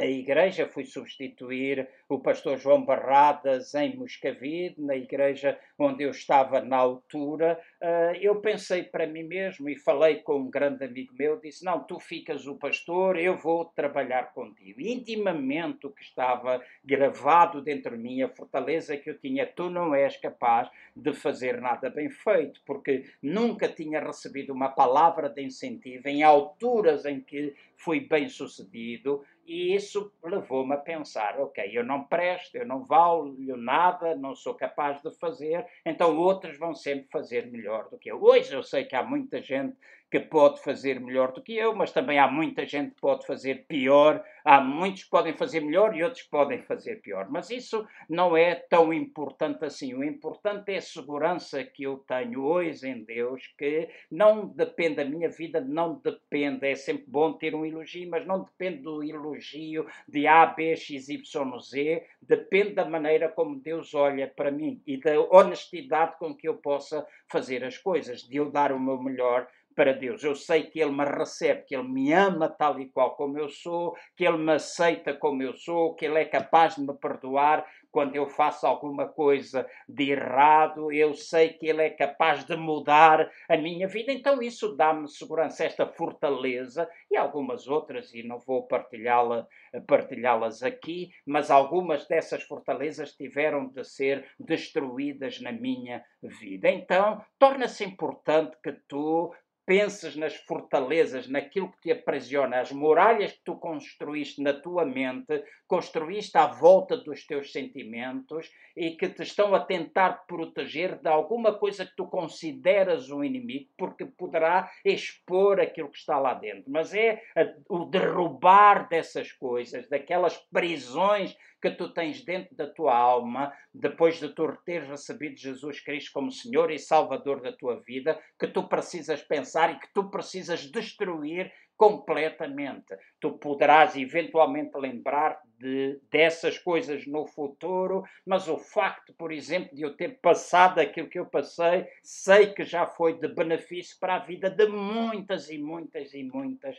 a 0.01 0.07
igreja, 0.07 0.67
fui 0.67 0.83
substituir 0.83 1.87
o 2.09 2.17
pastor 2.17 2.57
João 2.57 2.83
Barradas 2.83 3.75
em 3.75 3.95
Moscavide, 3.95 4.81
na 4.81 4.95
igreja 4.95 5.59
onde 5.77 6.03
eu 6.03 6.09
estava 6.09 6.59
na 6.59 6.75
altura, 6.75 7.59
uh, 7.79 8.15
eu 8.19 8.41
pensei 8.41 8.81
para 8.81 9.05
mim 9.05 9.21
mesmo 9.23 9.69
e 9.69 9.77
falei 9.77 10.15
com 10.15 10.39
um 10.39 10.49
grande 10.49 10.83
amigo 10.83 11.13
meu, 11.13 11.39
disse, 11.39 11.63
não, 11.63 11.83
tu 11.83 11.99
ficas 11.99 12.47
o 12.47 12.55
pastor, 12.55 13.15
eu 13.15 13.37
vou 13.37 13.65
trabalhar 13.65 14.33
contigo. 14.33 14.81
intimamente 14.81 15.85
o 15.85 15.91
que 15.91 16.01
estava 16.01 16.59
gravado 16.83 17.61
dentro 17.61 17.95
de 17.95 18.01
mim, 18.01 18.23
a 18.23 18.29
fortaleza 18.29 18.97
que 18.97 19.11
eu 19.11 19.19
tinha, 19.19 19.45
tu 19.45 19.69
não 19.69 19.93
és 19.93 20.17
capaz 20.17 20.67
de 20.95 21.13
fazer 21.13 21.61
nada 21.61 21.91
bem 21.91 22.09
feito, 22.09 22.59
porque 22.65 23.05
nunca 23.21 23.67
tinha 23.67 23.99
recebido 23.99 24.51
uma 24.51 24.69
palavra 24.69 25.29
de 25.29 25.43
incentivo 25.43 26.07
em 26.07 26.23
alturas 26.23 27.05
em 27.05 27.21
que 27.21 27.53
fui 27.77 27.99
bem 27.99 28.29
sucedido, 28.29 29.23
e 29.51 29.75
isso 29.75 30.13
levou-me 30.23 30.73
a 30.73 30.77
pensar: 30.77 31.37
ok, 31.37 31.69
eu 31.73 31.83
não 31.83 32.05
presto, 32.05 32.55
eu 32.55 32.65
não 32.65 32.85
valho 32.85 33.57
nada, 33.57 34.15
não 34.15 34.33
sou 34.33 34.53
capaz 34.55 35.01
de 35.01 35.11
fazer, 35.19 35.65
então 35.85 36.17
outros 36.17 36.57
vão 36.57 36.73
sempre 36.73 37.09
fazer 37.11 37.51
melhor 37.51 37.89
do 37.89 37.97
que 37.97 38.09
eu. 38.09 38.23
Hoje 38.23 38.53
eu 38.53 38.63
sei 38.63 38.85
que 38.85 38.95
há 38.95 39.03
muita 39.03 39.41
gente 39.41 39.75
que 40.11 40.19
pode 40.19 40.61
fazer 40.61 40.99
melhor 40.99 41.31
do 41.31 41.41
que 41.41 41.55
eu, 41.55 41.73
mas 41.73 41.93
também 41.93 42.19
há 42.19 42.27
muita 42.27 42.65
gente 42.65 42.93
que 42.95 42.99
pode 42.99 43.25
fazer 43.25 43.65
pior, 43.65 44.21
há 44.43 44.59
muitos 44.59 45.05
que 45.05 45.09
podem 45.09 45.33
fazer 45.33 45.61
melhor 45.61 45.95
e 45.95 46.03
outros 46.03 46.23
que 46.23 46.29
podem 46.29 46.61
fazer 46.63 46.97
pior. 46.97 47.29
Mas 47.29 47.49
isso 47.49 47.87
não 48.09 48.35
é 48.35 48.53
tão 48.53 48.91
importante 48.91 49.63
assim. 49.63 49.93
O 49.93 50.03
importante 50.03 50.73
é 50.73 50.77
a 50.77 50.81
segurança 50.81 51.63
que 51.63 51.83
eu 51.83 51.97
tenho 51.99 52.43
hoje 52.43 52.89
em 52.89 53.05
Deus, 53.05 53.47
que 53.57 53.87
não 54.11 54.47
depende 54.47 54.95
da 54.95 55.05
minha 55.05 55.29
vida, 55.29 55.61
não 55.61 55.95
depende, 56.03 56.67
é 56.67 56.75
sempre 56.75 57.05
bom 57.07 57.31
ter 57.31 57.55
um 57.55 57.65
elogio, 57.65 58.09
mas 58.09 58.27
não 58.27 58.43
depende 58.43 58.81
do 58.81 59.01
elogio 59.01 59.87
de 60.09 60.27
A, 60.27 60.45
B, 60.45 60.75
X, 60.75 61.07
Y, 61.07 61.59
Z, 61.61 62.05
depende 62.21 62.73
da 62.73 62.83
maneira 62.83 63.29
como 63.29 63.55
Deus 63.55 63.93
olha 63.93 64.27
para 64.27 64.51
mim 64.51 64.81
e 64.85 64.97
da 64.97 65.17
honestidade 65.29 66.17
com 66.17 66.35
que 66.35 66.49
eu 66.49 66.55
possa 66.55 67.07
fazer 67.29 67.63
as 67.63 67.77
coisas, 67.77 68.23
de 68.23 68.35
eu 68.35 68.51
dar 68.51 68.73
o 68.73 68.79
meu 68.79 69.01
melhor 69.01 69.47
para 69.75 69.93
Deus. 69.93 70.23
Eu 70.23 70.35
sei 70.35 70.63
que 70.63 70.79
Ele 70.79 70.91
me 70.91 71.05
recebe, 71.05 71.63
que 71.63 71.75
Ele 71.75 71.87
me 71.87 72.13
ama 72.13 72.49
tal 72.49 72.79
e 72.79 72.89
qual 72.89 73.15
como 73.15 73.37
eu 73.37 73.49
sou, 73.49 73.95
que 74.15 74.25
Ele 74.25 74.37
me 74.37 74.53
aceita 74.53 75.13
como 75.13 75.41
eu 75.43 75.53
sou, 75.53 75.95
que 75.95 76.05
Ele 76.05 76.19
é 76.19 76.25
capaz 76.25 76.75
de 76.75 76.81
me 76.81 76.93
perdoar 76.93 77.65
quando 77.91 78.15
eu 78.15 78.27
faço 78.27 78.65
alguma 78.65 79.07
coisa 79.07 79.67
de 79.87 80.11
errado. 80.11 80.91
Eu 80.91 81.13
sei 81.13 81.49
que 81.49 81.67
Ele 81.67 81.83
é 81.83 81.89
capaz 81.89 82.45
de 82.45 82.55
mudar 82.55 83.29
a 83.49 83.57
minha 83.57 83.87
vida. 83.87 84.11
Então 84.11 84.41
isso 84.41 84.75
dá-me 84.75 85.07
segurança, 85.07 85.65
esta 85.65 85.85
fortaleza 85.85 86.89
e 87.09 87.17
algumas 87.17 87.67
outras, 87.67 88.13
e 88.13 88.23
não 88.23 88.39
vou 88.39 88.67
partilhá-las 88.67 89.45
partilhá 89.87 90.37
aqui, 90.65 91.11
mas 91.25 91.49
algumas 91.49 92.07
dessas 92.07 92.43
fortalezas 92.43 93.13
tiveram 93.13 93.67
de 93.67 93.83
ser 93.83 94.25
destruídas 94.39 95.39
na 95.39 95.51
minha 95.51 96.03
vida. 96.21 96.69
Então, 96.69 97.23
torna-se 97.39 97.83
importante 97.83 98.57
que 98.63 98.73
tu 98.87 99.33
penses 99.65 100.15
nas 100.15 100.35
fortalezas, 100.35 101.27
naquilo 101.27 101.71
que 101.71 101.81
te 101.81 101.91
aprisiona, 101.91 102.59
as 102.59 102.71
muralhas 102.71 103.31
que 103.31 103.41
tu 103.45 103.55
construíste 103.55 104.41
na 104.41 104.53
tua 104.53 104.85
mente, 104.85 105.43
construíste 105.67 106.37
à 106.37 106.47
volta 106.47 106.97
dos 106.97 107.25
teus 107.25 107.51
sentimentos 107.51 108.51
e 108.75 108.91
que 108.91 109.09
te 109.09 109.23
estão 109.23 109.53
a 109.53 109.59
tentar 109.59 110.25
proteger 110.27 110.99
de 110.99 111.07
alguma 111.07 111.53
coisa 111.53 111.85
que 111.85 111.95
tu 111.95 112.07
consideras 112.07 113.09
um 113.09 113.23
inimigo, 113.23 113.69
porque 113.77 114.05
poderá 114.05 114.69
expor 114.83 115.59
aquilo 115.59 115.89
que 115.89 115.97
está 115.97 116.19
lá 116.19 116.33
dentro. 116.33 116.69
Mas 116.69 116.93
é 116.93 117.21
o 117.69 117.85
derrubar 117.85 118.89
dessas 118.89 119.31
coisas, 119.31 119.87
daquelas 119.89 120.37
prisões 120.51 121.35
que 121.61 121.69
tu 121.71 121.93
tens 121.93 122.23
dentro 122.23 122.55
da 122.55 122.67
tua 122.67 122.95
alma, 122.95 123.53
depois 123.73 124.19
de 124.19 124.29
tu 124.29 124.51
teres 124.65 124.89
recebido 124.89 125.37
Jesus 125.37 125.79
Cristo 125.79 126.11
como 126.13 126.31
Senhor 126.31 126.71
e 126.71 126.79
Salvador 126.79 127.41
da 127.41 127.51
tua 127.51 127.79
vida, 127.81 128.19
que 128.39 128.47
tu 128.47 128.67
precisas 128.67 129.21
pensar 129.21 129.71
e 129.71 129.79
que 129.79 129.93
tu 129.93 130.09
precisas 130.09 130.65
destruir 130.65 131.51
completamente. 131.81 132.95
Tu 133.19 133.39
poderás 133.39 133.95
eventualmente 133.95 134.77
lembrar 134.77 135.39
de, 135.57 135.99
dessas 136.11 136.57
coisas 136.59 137.07
no 137.07 137.25
futuro, 137.25 138.03
mas 138.23 138.47
o 138.47 138.57
facto, 138.57 139.13
por 139.13 139.31
exemplo, 139.31 139.75
de 139.75 139.81
eu 139.81 139.95
ter 139.95 140.19
passado 140.19 140.79
aquilo 140.79 141.09
que 141.09 141.17
eu 141.17 141.25
passei, 141.25 141.87
sei 142.03 142.53
que 142.53 142.63
já 142.63 142.85
foi 142.85 143.17
de 143.19 143.27
benefício 143.27 143.97
para 143.99 144.17
a 144.17 144.19
vida 144.19 144.47
de 144.47 144.67
muitas 144.67 145.49
e 145.49 145.57
muitas 145.57 146.13
e 146.13 146.23
muitas 146.23 146.77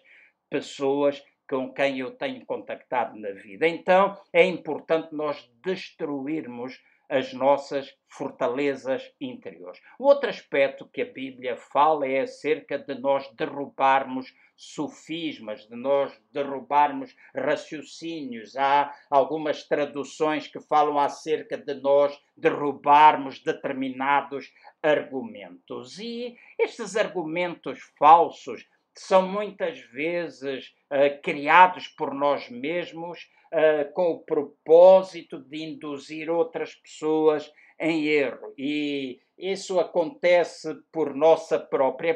pessoas 0.49 1.21
com 1.49 1.73
quem 1.73 1.99
eu 1.99 2.13
tenho 2.13 2.45
contactado 2.47 3.19
na 3.19 3.31
vida. 3.33 3.67
Então 3.67 4.17
é 4.33 4.45
importante 4.45 5.15
nós 5.15 5.51
destruirmos 5.65 6.81
as 7.13 7.35
nossas 7.35 7.95
fortalezas 8.09 9.03
interiores. 9.21 9.79
Outro 9.99 10.31
aspecto 10.31 10.89
que 10.89 11.03
a 11.03 11.13
Bíblia 11.13 11.59
fala 11.59 12.07
é 12.07 12.21
acerca 12.21 12.79
de 12.79 12.95
nós 12.95 13.31
derrubarmos 13.35 14.35
sofismas, 14.57 15.69
de 15.69 15.77
nós 15.77 16.19
derrubarmos 16.33 17.15
raciocínios. 17.37 18.57
Há 18.57 18.95
algumas 19.11 19.65
traduções 19.69 20.47
que 20.47 20.59
falam 20.61 20.99
acerca 20.99 21.59
de 21.59 21.75
nós 21.75 22.19
derrubarmos 22.35 23.43
determinados 23.43 24.51
argumentos. 24.83 25.99
E 25.99 26.35
estes 26.59 26.97
argumentos 26.97 27.79
falsos 27.99 28.67
são 28.95 29.27
muitas 29.27 29.81
vezes 29.91 30.73
uh, 30.91 31.21
criados 31.23 31.89
por 31.89 32.15
nós 32.15 32.49
mesmos 32.51 33.19
uh, 33.53 33.93
com 33.93 34.11
o 34.11 34.25
propósito 34.25 35.39
de 35.41 35.63
induzir 35.63 36.31
outras 36.31 36.75
pessoas 36.75 37.51
em 37.79 38.07
erro. 38.07 38.53
E 38.57 39.21
isso 39.43 39.81
acontece 39.81 40.73
por 40.93 41.17
nossa 41.17 41.59
própria 41.59 42.15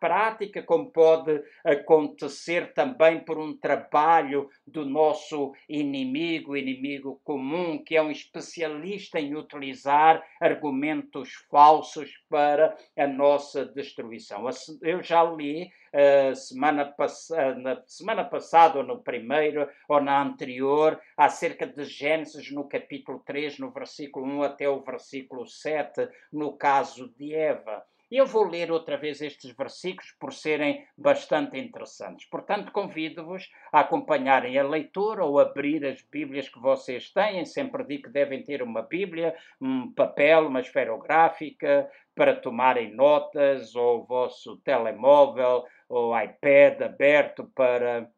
prática, 0.00 0.60
como 0.60 0.90
pode 0.90 1.40
acontecer 1.64 2.74
também 2.74 3.20
por 3.20 3.38
um 3.38 3.56
trabalho 3.56 4.50
do 4.66 4.84
nosso 4.84 5.52
inimigo, 5.68 6.56
inimigo 6.56 7.20
comum, 7.22 7.78
que 7.78 7.96
é 7.96 8.02
um 8.02 8.10
especialista 8.10 9.20
em 9.20 9.36
utilizar 9.36 10.20
argumentos 10.40 11.32
falsos 11.48 12.10
para 12.28 12.76
a 12.98 13.06
nossa 13.06 13.64
destruição. 13.64 14.44
Eu 14.82 15.00
já 15.00 15.22
li 15.22 15.70
uh, 15.94 16.34
semana, 16.34 16.86
pass 16.86 17.28
na 17.58 17.80
semana 17.86 18.24
passada, 18.24 18.78
ou 18.78 18.84
no 18.84 18.98
primeiro, 19.00 19.68
ou 19.88 20.02
na 20.02 20.20
anterior, 20.20 21.00
acerca 21.16 21.66
de 21.66 21.84
Gênesis 21.84 22.50
no 22.50 22.68
capítulo 22.68 23.22
3, 23.24 23.60
no 23.60 23.70
versículo 23.70 24.26
1 24.26 24.42
até 24.42 24.68
o 24.68 24.82
versículo 24.82 25.46
7, 25.46 26.08
no 26.32 26.56
caso 26.64 27.12
de 27.18 27.34
Eva. 27.34 27.84
Eu 28.10 28.24
vou 28.24 28.44
ler 28.44 28.72
outra 28.72 28.96
vez 28.96 29.20
estes 29.20 29.54
versículos 29.54 30.12
por 30.18 30.32
serem 30.32 30.86
bastante 30.96 31.58
interessantes. 31.58 32.26
Portanto, 32.26 32.72
convido-vos 32.72 33.50
a 33.70 33.80
acompanharem 33.80 34.58
a 34.58 34.66
leitura 34.66 35.26
ou 35.26 35.38
abrir 35.38 35.84
as 35.84 36.00
Bíblias 36.00 36.48
que 36.48 36.58
vocês 36.58 37.10
têm. 37.10 37.44
Sempre 37.44 37.84
digo 37.84 38.04
que 38.04 38.08
devem 38.08 38.42
ter 38.42 38.62
uma 38.62 38.80
Bíblia, 38.80 39.36
um 39.60 39.92
papel, 39.92 40.46
uma 40.46 40.60
esferográfica 40.60 41.86
para 42.14 42.34
tomarem 42.34 42.94
notas, 42.94 43.76
ou 43.76 44.00
o 44.00 44.06
vosso 44.06 44.56
telemóvel 44.64 45.66
ou 45.86 46.18
iPad 46.18 46.80
aberto 46.80 47.44
para 47.54 48.10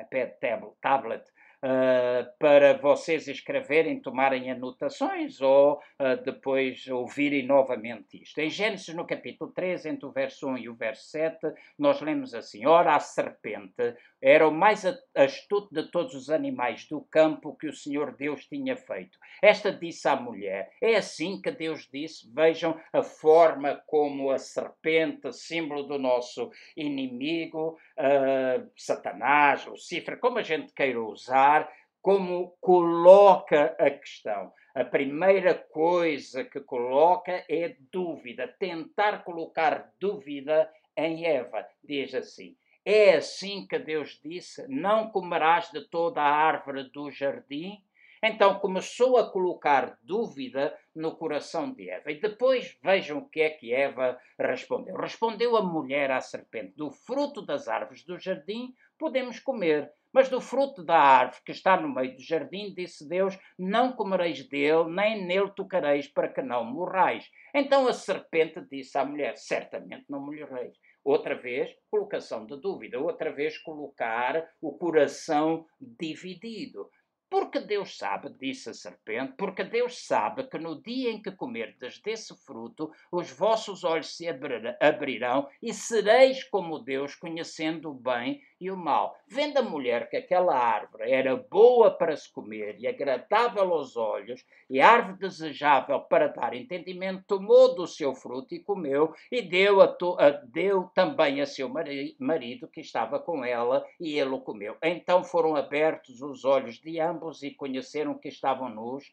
iPad 0.00 0.32
tablet 0.80 1.22
uh, 1.62 2.38
para 2.38 2.74
vocês 2.78 3.28
escreverem, 3.28 4.00
tomarem 4.00 4.50
anotações 4.50 5.40
ou 5.40 5.74
uh, 5.74 6.22
depois 6.24 6.86
ouvirem 6.88 7.46
novamente 7.46 8.22
isto. 8.22 8.38
Em 8.38 8.50
Gênesis, 8.50 8.94
no 8.94 9.06
capítulo 9.06 9.52
3, 9.52 9.86
entre 9.86 10.06
o 10.06 10.12
verso 10.12 10.48
1 10.48 10.58
e 10.58 10.68
o 10.68 10.74
verso 10.74 11.04
7, 11.10 11.52
nós 11.78 12.00
lemos 12.00 12.34
assim: 12.34 12.66
Ora, 12.66 12.96
a 12.96 13.00
serpente 13.00 13.94
era 14.22 14.46
o 14.46 14.52
mais 14.52 14.84
astuto 15.16 15.74
de 15.74 15.90
todos 15.90 16.14
os 16.14 16.30
animais 16.30 16.86
do 16.86 17.00
campo 17.00 17.56
que 17.56 17.66
o 17.66 17.74
Senhor 17.74 18.14
Deus 18.16 18.46
tinha 18.46 18.76
feito. 18.76 19.18
Esta 19.42 19.72
disse 19.72 20.06
à 20.06 20.14
mulher: 20.14 20.70
É 20.80 20.94
assim 20.94 21.42
que 21.42 21.50
Deus 21.50 21.88
disse: 21.92 22.32
Vejam 22.32 22.80
a 22.92 23.02
forma 23.02 23.82
como 23.86 24.30
a 24.30 24.38
serpente, 24.38 25.32
símbolo 25.32 25.82
do 25.82 25.98
nosso 25.98 26.52
inimigo, 26.76 27.76
uh, 27.98 28.70
Satanás, 28.76 29.66
Lucifer, 29.66 30.20
como 30.20 30.38
a 30.38 30.42
gente 30.42 30.72
queira 30.72 31.02
usar, 31.02 31.68
como 32.00 32.56
coloca 32.60 33.74
a 33.76 33.90
questão. 33.90 34.52
A 34.74 34.84
primeira 34.84 35.54
coisa 35.54 36.44
que 36.44 36.60
coloca 36.60 37.44
é 37.48 37.76
dúvida, 37.92 38.48
tentar 38.58 39.24
colocar 39.24 39.92
dúvida 39.98 40.70
em 40.96 41.26
Eva. 41.26 41.66
Diz 41.84 42.14
assim: 42.14 42.56
É 42.84 43.14
assim 43.14 43.64
que 43.66 43.78
Deus 43.78 44.20
disse: 44.24 44.66
Não 44.68 45.08
comerás 45.08 45.70
de 45.70 45.82
toda 45.88 46.20
a 46.20 46.34
árvore 46.34 46.90
do 46.90 47.10
jardim? 47.12 47.80
Então 48.24 48.58
começou 48.58 49.16
a 49.16 49.30
colocar 49.30 49.98
dúvida 50.02 50.76
no 50.94 51.16
coração 51.16 51.72
de 51.72 51.88
Eva. 51.88 52.10
E 52.10 52.20
depois 52.20 52.76
vejam 52.82 53.18
o 53.18 53.28
que 53.28 53.40
é 53.40 53.50
que 53.50 53.72
Eva 53.72 54.18
respondeu. 54.38 54.96
Respondeu 54.96 55.56
a 55.56 55.62
mulher 55.62 56.10
à 56.10 56.20
serpente: 56.20 56.74
Do 56.76 56.90
fruto 56.90 57.40
das 57.40 57.68
árvores 57.68 58.04
do 58.04 58.18
jardim 58.18 58.74
podemos 58.98 59.38
comer, 59.38 59.92
mas 60.12 60.28
do 60.28 60.40
fruto 60.40 60.84
da 60.84 60.98
árvore 60.98 61.42
que 61.44 61.52
está 61.52 61.80
no 61.80 61.88
meio 61.88 62.16
do 62.16 62.22
jardim, 62.22 62.74
disse 62.74 63.08
Deus: 63.08 63.38
Não 63.58 63.92
comereis 63.92 64.46
dele, 64.48 64.90
nem 64.90 65.24
nele 65.24 65.50
tocareis, 65.50 66.08
para 66.08 66.28
que 66.28 66.42
não 66.42 66.64
morrais. 66.64 67.30
Então 67.54 67.86
a 67.86 67.92
serpente 67.92 68.60
disse 68.70 68.98
à 68.98 69.04
mulher: 69.04 69.36
Certamente 69.36 70.04
não 70.08 70.20
morreis. 70.20 70.76
Outra 71.04 71.34
vez, 71.34 71.74
colocação 71.90 72.46
de 72.46 72.56
dúvida. 72.60 73.00
Outra 73.00 73.32
vez, 73.32 73.58
colocar 73.58 74.48
o 74.60 74.72
coração 74.72 75.66
dividido. 75.80 76.88
Porque 77.32 77.60
Deus 77.60 77.96
sabe, 77.96 78.28
disse 78.38 78.68
a 78.68 78.74
serpente, 78.74 79.32
porque 79.38 79.64
Deus 79.64 80.04
sabe 80.06 80.44
que 80.44 80.58
no 80.58 80.82
dia 80.82 81.10
em 81.10 81.22
que 81.22 81.32
comerdes 81.32 81.98
desse 81.98 82.36
fruto, 82.44 82.92
os 83.10 83.30
vossos 83.30 83.84
olhos 83.84 84.14
se 84.14 84.26
abrirão 84.28 85.48
e 85.62 85.72
sereis 85.72 86.44
como 86.44 86.78
Deus, 86.78 87.14
conhecendo 87.14 87.88
o 87.88 87.94
bem 87.94 88.42
e 88.60 88.70
o 88.70 88.76
mal. 88.76 89.16
Vendo 89.26 89.56
a 89.56 89.62
mulher 89.62 90.10
que 90.10 90.16
aquela 90.16 90.54
árvore 90.54 91.10
era 91.10 91.34
boa 91.34 91.90
para 91.90 92.14
se 92.14 92.30
comer 92.30 92.76
e 92.78 92.86
agradável 92.86 93.72
aos 93.72 93.96
olhos, 93.96 94.44
e 94.68 94.78
árvore 94.78 95.18
desejável 95.18 96.00
para 96.00 96.28
dar 96.28 96.54
entendimento, 96.54 97.24
tomou 97.26 97.74
do 97.74 97.86
seu 97.86 98.14
fruto 98.14 98.54
e 98.54 98.60
comeu, 98.60 99.14
e 99.30 99.40
deu, 99.40 99.80
a 99.80 99.96
a, 100.18 100.30
deu 100.44 100.90
também 100.94 101.40
a 101.40 101.46
seu 101.46 101.70
marido 102.18 102.68
que 102.68 102.82
estava 102.82 103.18
com 103.18 103.42
ela, 103.42 103.84
e 103.98 104.18
ele 104.18 104.30
o 104.30 104.40
comeu. 104.40 104.76
Então 104.82 105.24
foram 105.24 105.56
abertos 105.56 106.20
os 106.20 106.44
olhos 106.44 106.78
de 106.78 107.00
ambos 107.00 107.21
e 107.42 107.54
conheceram 107.54 108.18
que 108.18 108.28
estavam 108.28 108.68
nus 108.68 109.12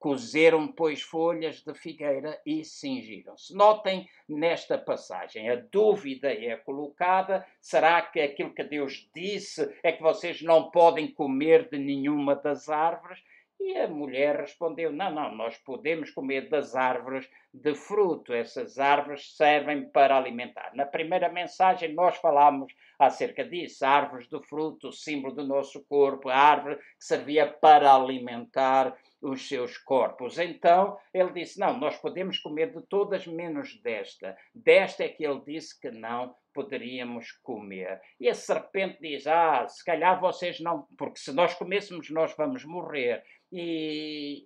Cozeram, 0.00 0.66
pois, 0.66 1.02
folhas 1.02 1.62
de 1.62 1.74
figueira 1.74 2.40
e 2.46 2.64
cingiram-se. 2.64 3.54
Notem 3.54 4.08
nesta 4.26 4.78
passagem, 4.78 5.50
a 5.50 5.56
dúvida 5.56 6.32
é 6.32 6.56
colocada: 6.56 7.46
será 7.60 8.00
que 8.00 8.18
aquilo 8.18 8.54
que 8.54 8.64
Deus 8.64 9.10
disse 9.14 9.70
é 9.82 9.92
que 9.92 10.02
vocês 10.02 10.40
não 10.40 10.70
podem 10.70 11.06
comer 11.06 11.68
de 11.68 11.76
nenhuma 11.76 12.34
das 12.34 12.70
árvores? 12.70 13.22
E 13.60 13.76
a 13.76 13.86
mulher 13.88 14.36
respondeu: 14.36 14.90
Não, 14.90 15.12
não, 15.12 15.34
nós 15.34 15.58
podemos 15.58 16.10
comer 16.10 16.48
das 16.48 16.74
árvores 16.74 17.28
de 17.52 17.74
fruto. 17.74 18.32
Essas 18.32 18.78
árvores 18.78 19.36
servem 19.36 19.88
para 19.90 20.16
alimentar. 20.16 20.72
Na 20.74 20.86
primeira 20.86 21.28
mensagem, 21.28 21.92
nós 21.92 22.16
falámos 22.16 22.72
acerca 22.98 23.44
disso. 23.44 23.84
Árvores 23.84 24.28
do 24.28 24.42
fruto, 24.42 24.92
símbolo 24.92 25.34
do 25.34 25.46
nosso 25.46 25.84
corpo, 25.86 26.28
a 26.28 26.36
árvore 26.36 26.76
que 26.76 26.82
servia 26.98 27.46
para 27.46 27.94
alimentar 27.94 28.96
os 29.22 29.46
seus 29.46 29.76
corpos. 29.76 30.38
Então 30.38 30.96
ele 31.12 31.32
disse: 31.32 31.58
Não, 31.58 31.78
nós 31.78 31.96
podemos 31.96 32.38
comer 32.38 32.72
de 32.72 32.82
todas 32.86 33.26
menos 33.26 33.80
desta. 33.82 34.36
Desta 34.54 35.04
é 35.04 35.08
que 35.08 35.24
ele 35.24 35.40
disse 35.44 35.78
que 35.78 35.90
não 35.90 36.34
poderíamos 36.54 37.32
comer. 37.42 38.00
E 38.18 38.28
a 38.28 38.34
serpente 38.34 38.98
diz: 39.00 39.26
Ah, 39.26 39.66
se 39.68 39.84
calhar 39.84 40.20
vocês 40.20 40.60
não, 40.60 40.86
porque 40.96 41.18
se 41.18 41.32
nós 41.32 41.54
comêssemos, 41.54 42.10
nós 42.10 42.34
vamos 42.36 42.64
morrer 42.64 43.22
e, 43.52 44.44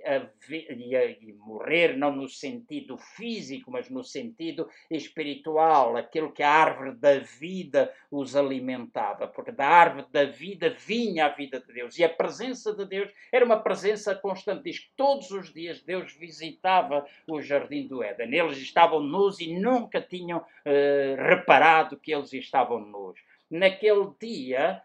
e, 0.49 0.95
e, 0.95 1.33
morrer 1.35 1.97
não 1.97 2.15
no 2.15 2.29
sentido 2.29 2.94
físico, 2.97 3.71
mas 3.71 3.89
no 3.91 4.03
sentido 4.03 4.69
espiritual, 4.91 5.97
aquilo 5.97 6.33
que 6.33 6.43
a 6.43 6.51
árvore 6.51 6.93
da 6.93 7.19
vida 7.19 7.93
os 8.11 8.37
alimentava, 8.37 9.27
porque 9.27 9.53
da 9.53 9.67
árvore 9.67 10.07
da 10.11 10.25
vida 10.25 10.71
vinha 10.71 11.27
a 11.27 11.29
vida 11.29 11.61
de 11.61 11.73
Deus 11.73 11.99
e 11.99 12.05
a 12.05 12.09
presença 12.09 12.73
de 12.73 12.85
Deus 12.87 13.11
era 13.33 13.45
uma 13.45 13.61
presença 13.61 14.15
constante. 14.15 14.65
Diz 14.65 14.79
que 14.79 14.91
todos 14.97 15.31
os 15.31 15.53
dias 15.53 15.83
Deus 15.83 16.13
visitava 16.15 17.07
o 17.27 17.41
jardim 17.41 17.87
do 17.87 18.03
Éden. 18.03 18.35
Eles 18.35 18.59
estavam 18.59 19.01
nus 19.01 19.41
e 19.41 19.59
nunca 19.59 20.01
tinham 20.01 20.39
uh, 20.39 21.23
reparado 21.29 21.99
que 21.99 22.13
eles 22.13 22.33
estavam 22.33 22.81
nus. 22.81 23.19
Naquele 23.51 24.11
dia, 24.21 24.83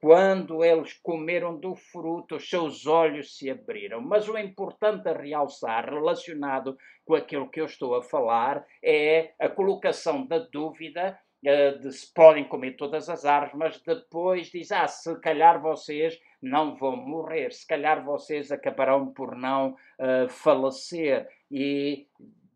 quando 0.00 0.64
eles 0.64 0.92
comeram 0.94 1.56
do 1.58 1.74
fruto, 1.74 2.36
os 2.36 2.48
seus 2.48 2.86
olhos 2.86 3.36
se 3.36 3.48
abriram. 3.48 4.00
Mas 4.00 4.28
o 4.28 4.36
importante 4.36 5.08
a 5.08 5.12
realçar, 5.12 5.88
relacionado 5.88 6.76
com 7.04 7.14
aquilo 7.14 7.48
que 7.48 7.60
eu 7.60 7.66
estou 7.66 7.94
a 7.94 8.02
falar, 8.02 8.66
é 8.82 9.32
a 9.38 9.48
colocação 9.48 10.26
da 10.26 10.38
dúvida 10.38 11.18
eh, 11.44 11.72
de 11.72 11.92
se 11.92 12.12
podem 12.12 12.44
comer 12.44 12.76
todas 12.76 13.08
as 13.08 13.24
árvores, 13.24 13.54
mas 13.54 13.82
depois 13.82 14.48
diz: 14.48 14.70
ah, 14.70 14.86
se 14.86 15.18
calhar 15.20 15.60
vocês 15.60 16.20
não 16.40 16.76
vão 16.76 16.96
morrer, 16.96 17.52
se 17.52 17.66
calhar 17.66 18.04
vocês 18.04 18.52
acabarão 18.52 19.12
por 19.12 19.36
não 19.36 19.70
uh, 19.98 20.28
falecer. 20.28 21.28
E 21.50 22.06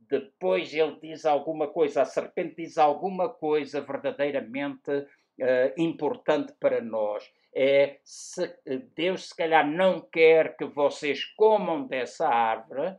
depois 0.09 0.73
ele 0.73 0.99
diz 1.01 1.25
alguma 1.25 1.67
coisa, 1.67 2.03
a 2.03 2.05
serpente 2.05 2.57
diz 2.57 2.79
alguma 2.79 3.29
coisa 3.29 3.81
verdadeiramente 3.81 5.07
uh, 5.41 5.81
importante 5.81 6.53
para 6.59 6.81
nós 6.81 7.31
é 7.55 8.01
se 8.05 8.55
Deus 8.95 9.29
se 9.29 9.37
calhar 9.37 9.67
não 9.67 10.01
quer 10.01 10.57
que 10.57 10.67
vocês 10.67 11.25
comam 11.25 11.87
dessa 11.87 12.29
árvore 12.29 12.97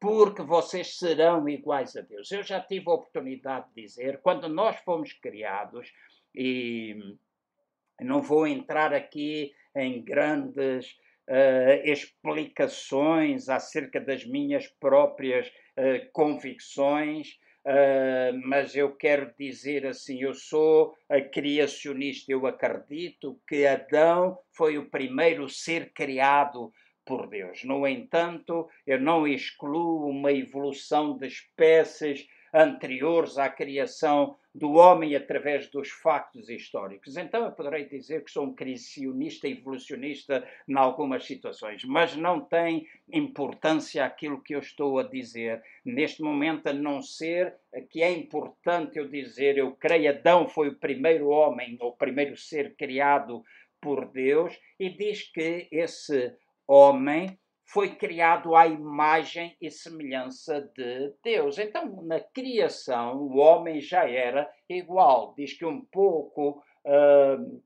porque 0.00 0.42
vocês 0.42 0.96
serão 0.96 1.48
iguais 1.48 1.96
a 1.96 2.00
Deus. 2.00 2.30
Eu 2.30 2.42
já 2.42 2.60
tive 2.60 2.88
a 2.88 2.94
oportunidade 2.94 3.66
de 3.74 3.82
dizer, 3.82 4.20
quando 4.22 4.48
nós 4.48 4.76
fomos 4.78 5.12
criados, 5.12 5.92
e 6.34 7.16
não 8.00 8.22
vou 8.22 8.46
entrar 8.46 8.94
aqui 8.94 9.52
em 9.74 10.02
grandes 10.02 10.92
uh, 11.28 11.82
explicações 11.84 13.48
acerca 13.48 14.00
das 14.00 14.24
minhas 14.24 14.68
próprias 14.68 15.48
uh, 15.48 16.10
convicções, 16.12 17.38
Uh, 17.68 18.32
mas 18.46 18.74
eu 18.74 18.96
quero 18.96 19.30
dizer 19.38 19.86
assim: 19.86 20.22
eu 20.22 20.32
sou 20.32 20.94
a 21.06 21.20
criacionista, 21.20 22.32
eu 22.32 22.46
acredito 22.46 23.38
que 23.46 23.66
Adão 23.66 24.38
foi 24.56 24.78
o 24.78 24.88
primeiro 24.88 25.46
ser 25.50 25.92
criado 25.92 26.72
por 27.04 27.28
Deus. 27.28 27.64
No 27.64 27.86
entanto, 27.86 28.66
eu 28.86 28.98
não 28.98 29.28
excluo 29.28 30.08
uma 30.08 30.32
evolução 30.32 31.18
de 31.18 31.26
espécies 31.26 32.26
anteriores 32.54 33.36
à 33.36 33.50
criação 33.50 34.38
do 34.58 34.72
homem 34.72 35.14
através 35.14 35.70
dos 35.70 35.88
factos 35.88 36.48
históricos. 36.48 37.16
Então 37.16 37.44
eu 37.44 37.52
poderei 37.52 37.84
dizer 37.84 38.24
que 38.24 38.30
sou 38.30 38.44
um 38.44 38.54
criacionista 38.54 39.46
evolucionista 39.46 40.46
em 40.68 40.76
algumas 40.76 41.24
situações, 41.24 41.84
mas 41.84 42.16
não 42.16 42.40
tem 42.40 42.86
importância 43.10 44.04
aquilo 44.04 44.42
que 44.42 44.54
eu 44.54 44.58
estou 44.58 44.98
a 44.98 45.04
dizer 45.04 45.62
neste 45.84 46.22
momento, 46.22 46.66
a 46.66 46.72
não 46.72 47.00
ser 47.00 47.54
que 47.90 48.02
é 48.02 48.10
importante 48.10 48.98
eu 48.98 49.08
dizer, 49.08 49.56
eu 49.56 49.72
creio 49.72 50.10
Adão 50.10 50.48
foi 50.48 50.68
o 50.68 50.78
primeiro 50.78 51.28
homem, 51.28 51.76
ou 51.80 51.90
o 51.90 51.96
primeiro 51.96 52.36
ser 52.36 52.74
criado 52.74 53.42
por 53.80 54.06
Deus, 54.06 54.58
e 54.78 54.90
diz 54.90 55.22
que 55.22 55.68
esse 55.70 56.34
homem 56.66 57.38
foi 57.68 57.94
criado 57.96 58.56
à 58.56 58.66
imagem 58.66 59.54
e 59.60 59.70
semelhança 59.70 60.60
de 60.74 61.12
Deus. 61.22 61.58
Então, 61.58 62.02
na 62.02 62.18
criação, 62.18 63.18
o 63.18 63.36
homem 63.36 63.78
já 63.78 64.08
era 64.08 64.50
igual. 64.68 65.34
Diz 65.36 65.52
que 65.52 65.66
um 65.66 65.84
pouco. 65.84 66.62
Uh, 66.84 67.62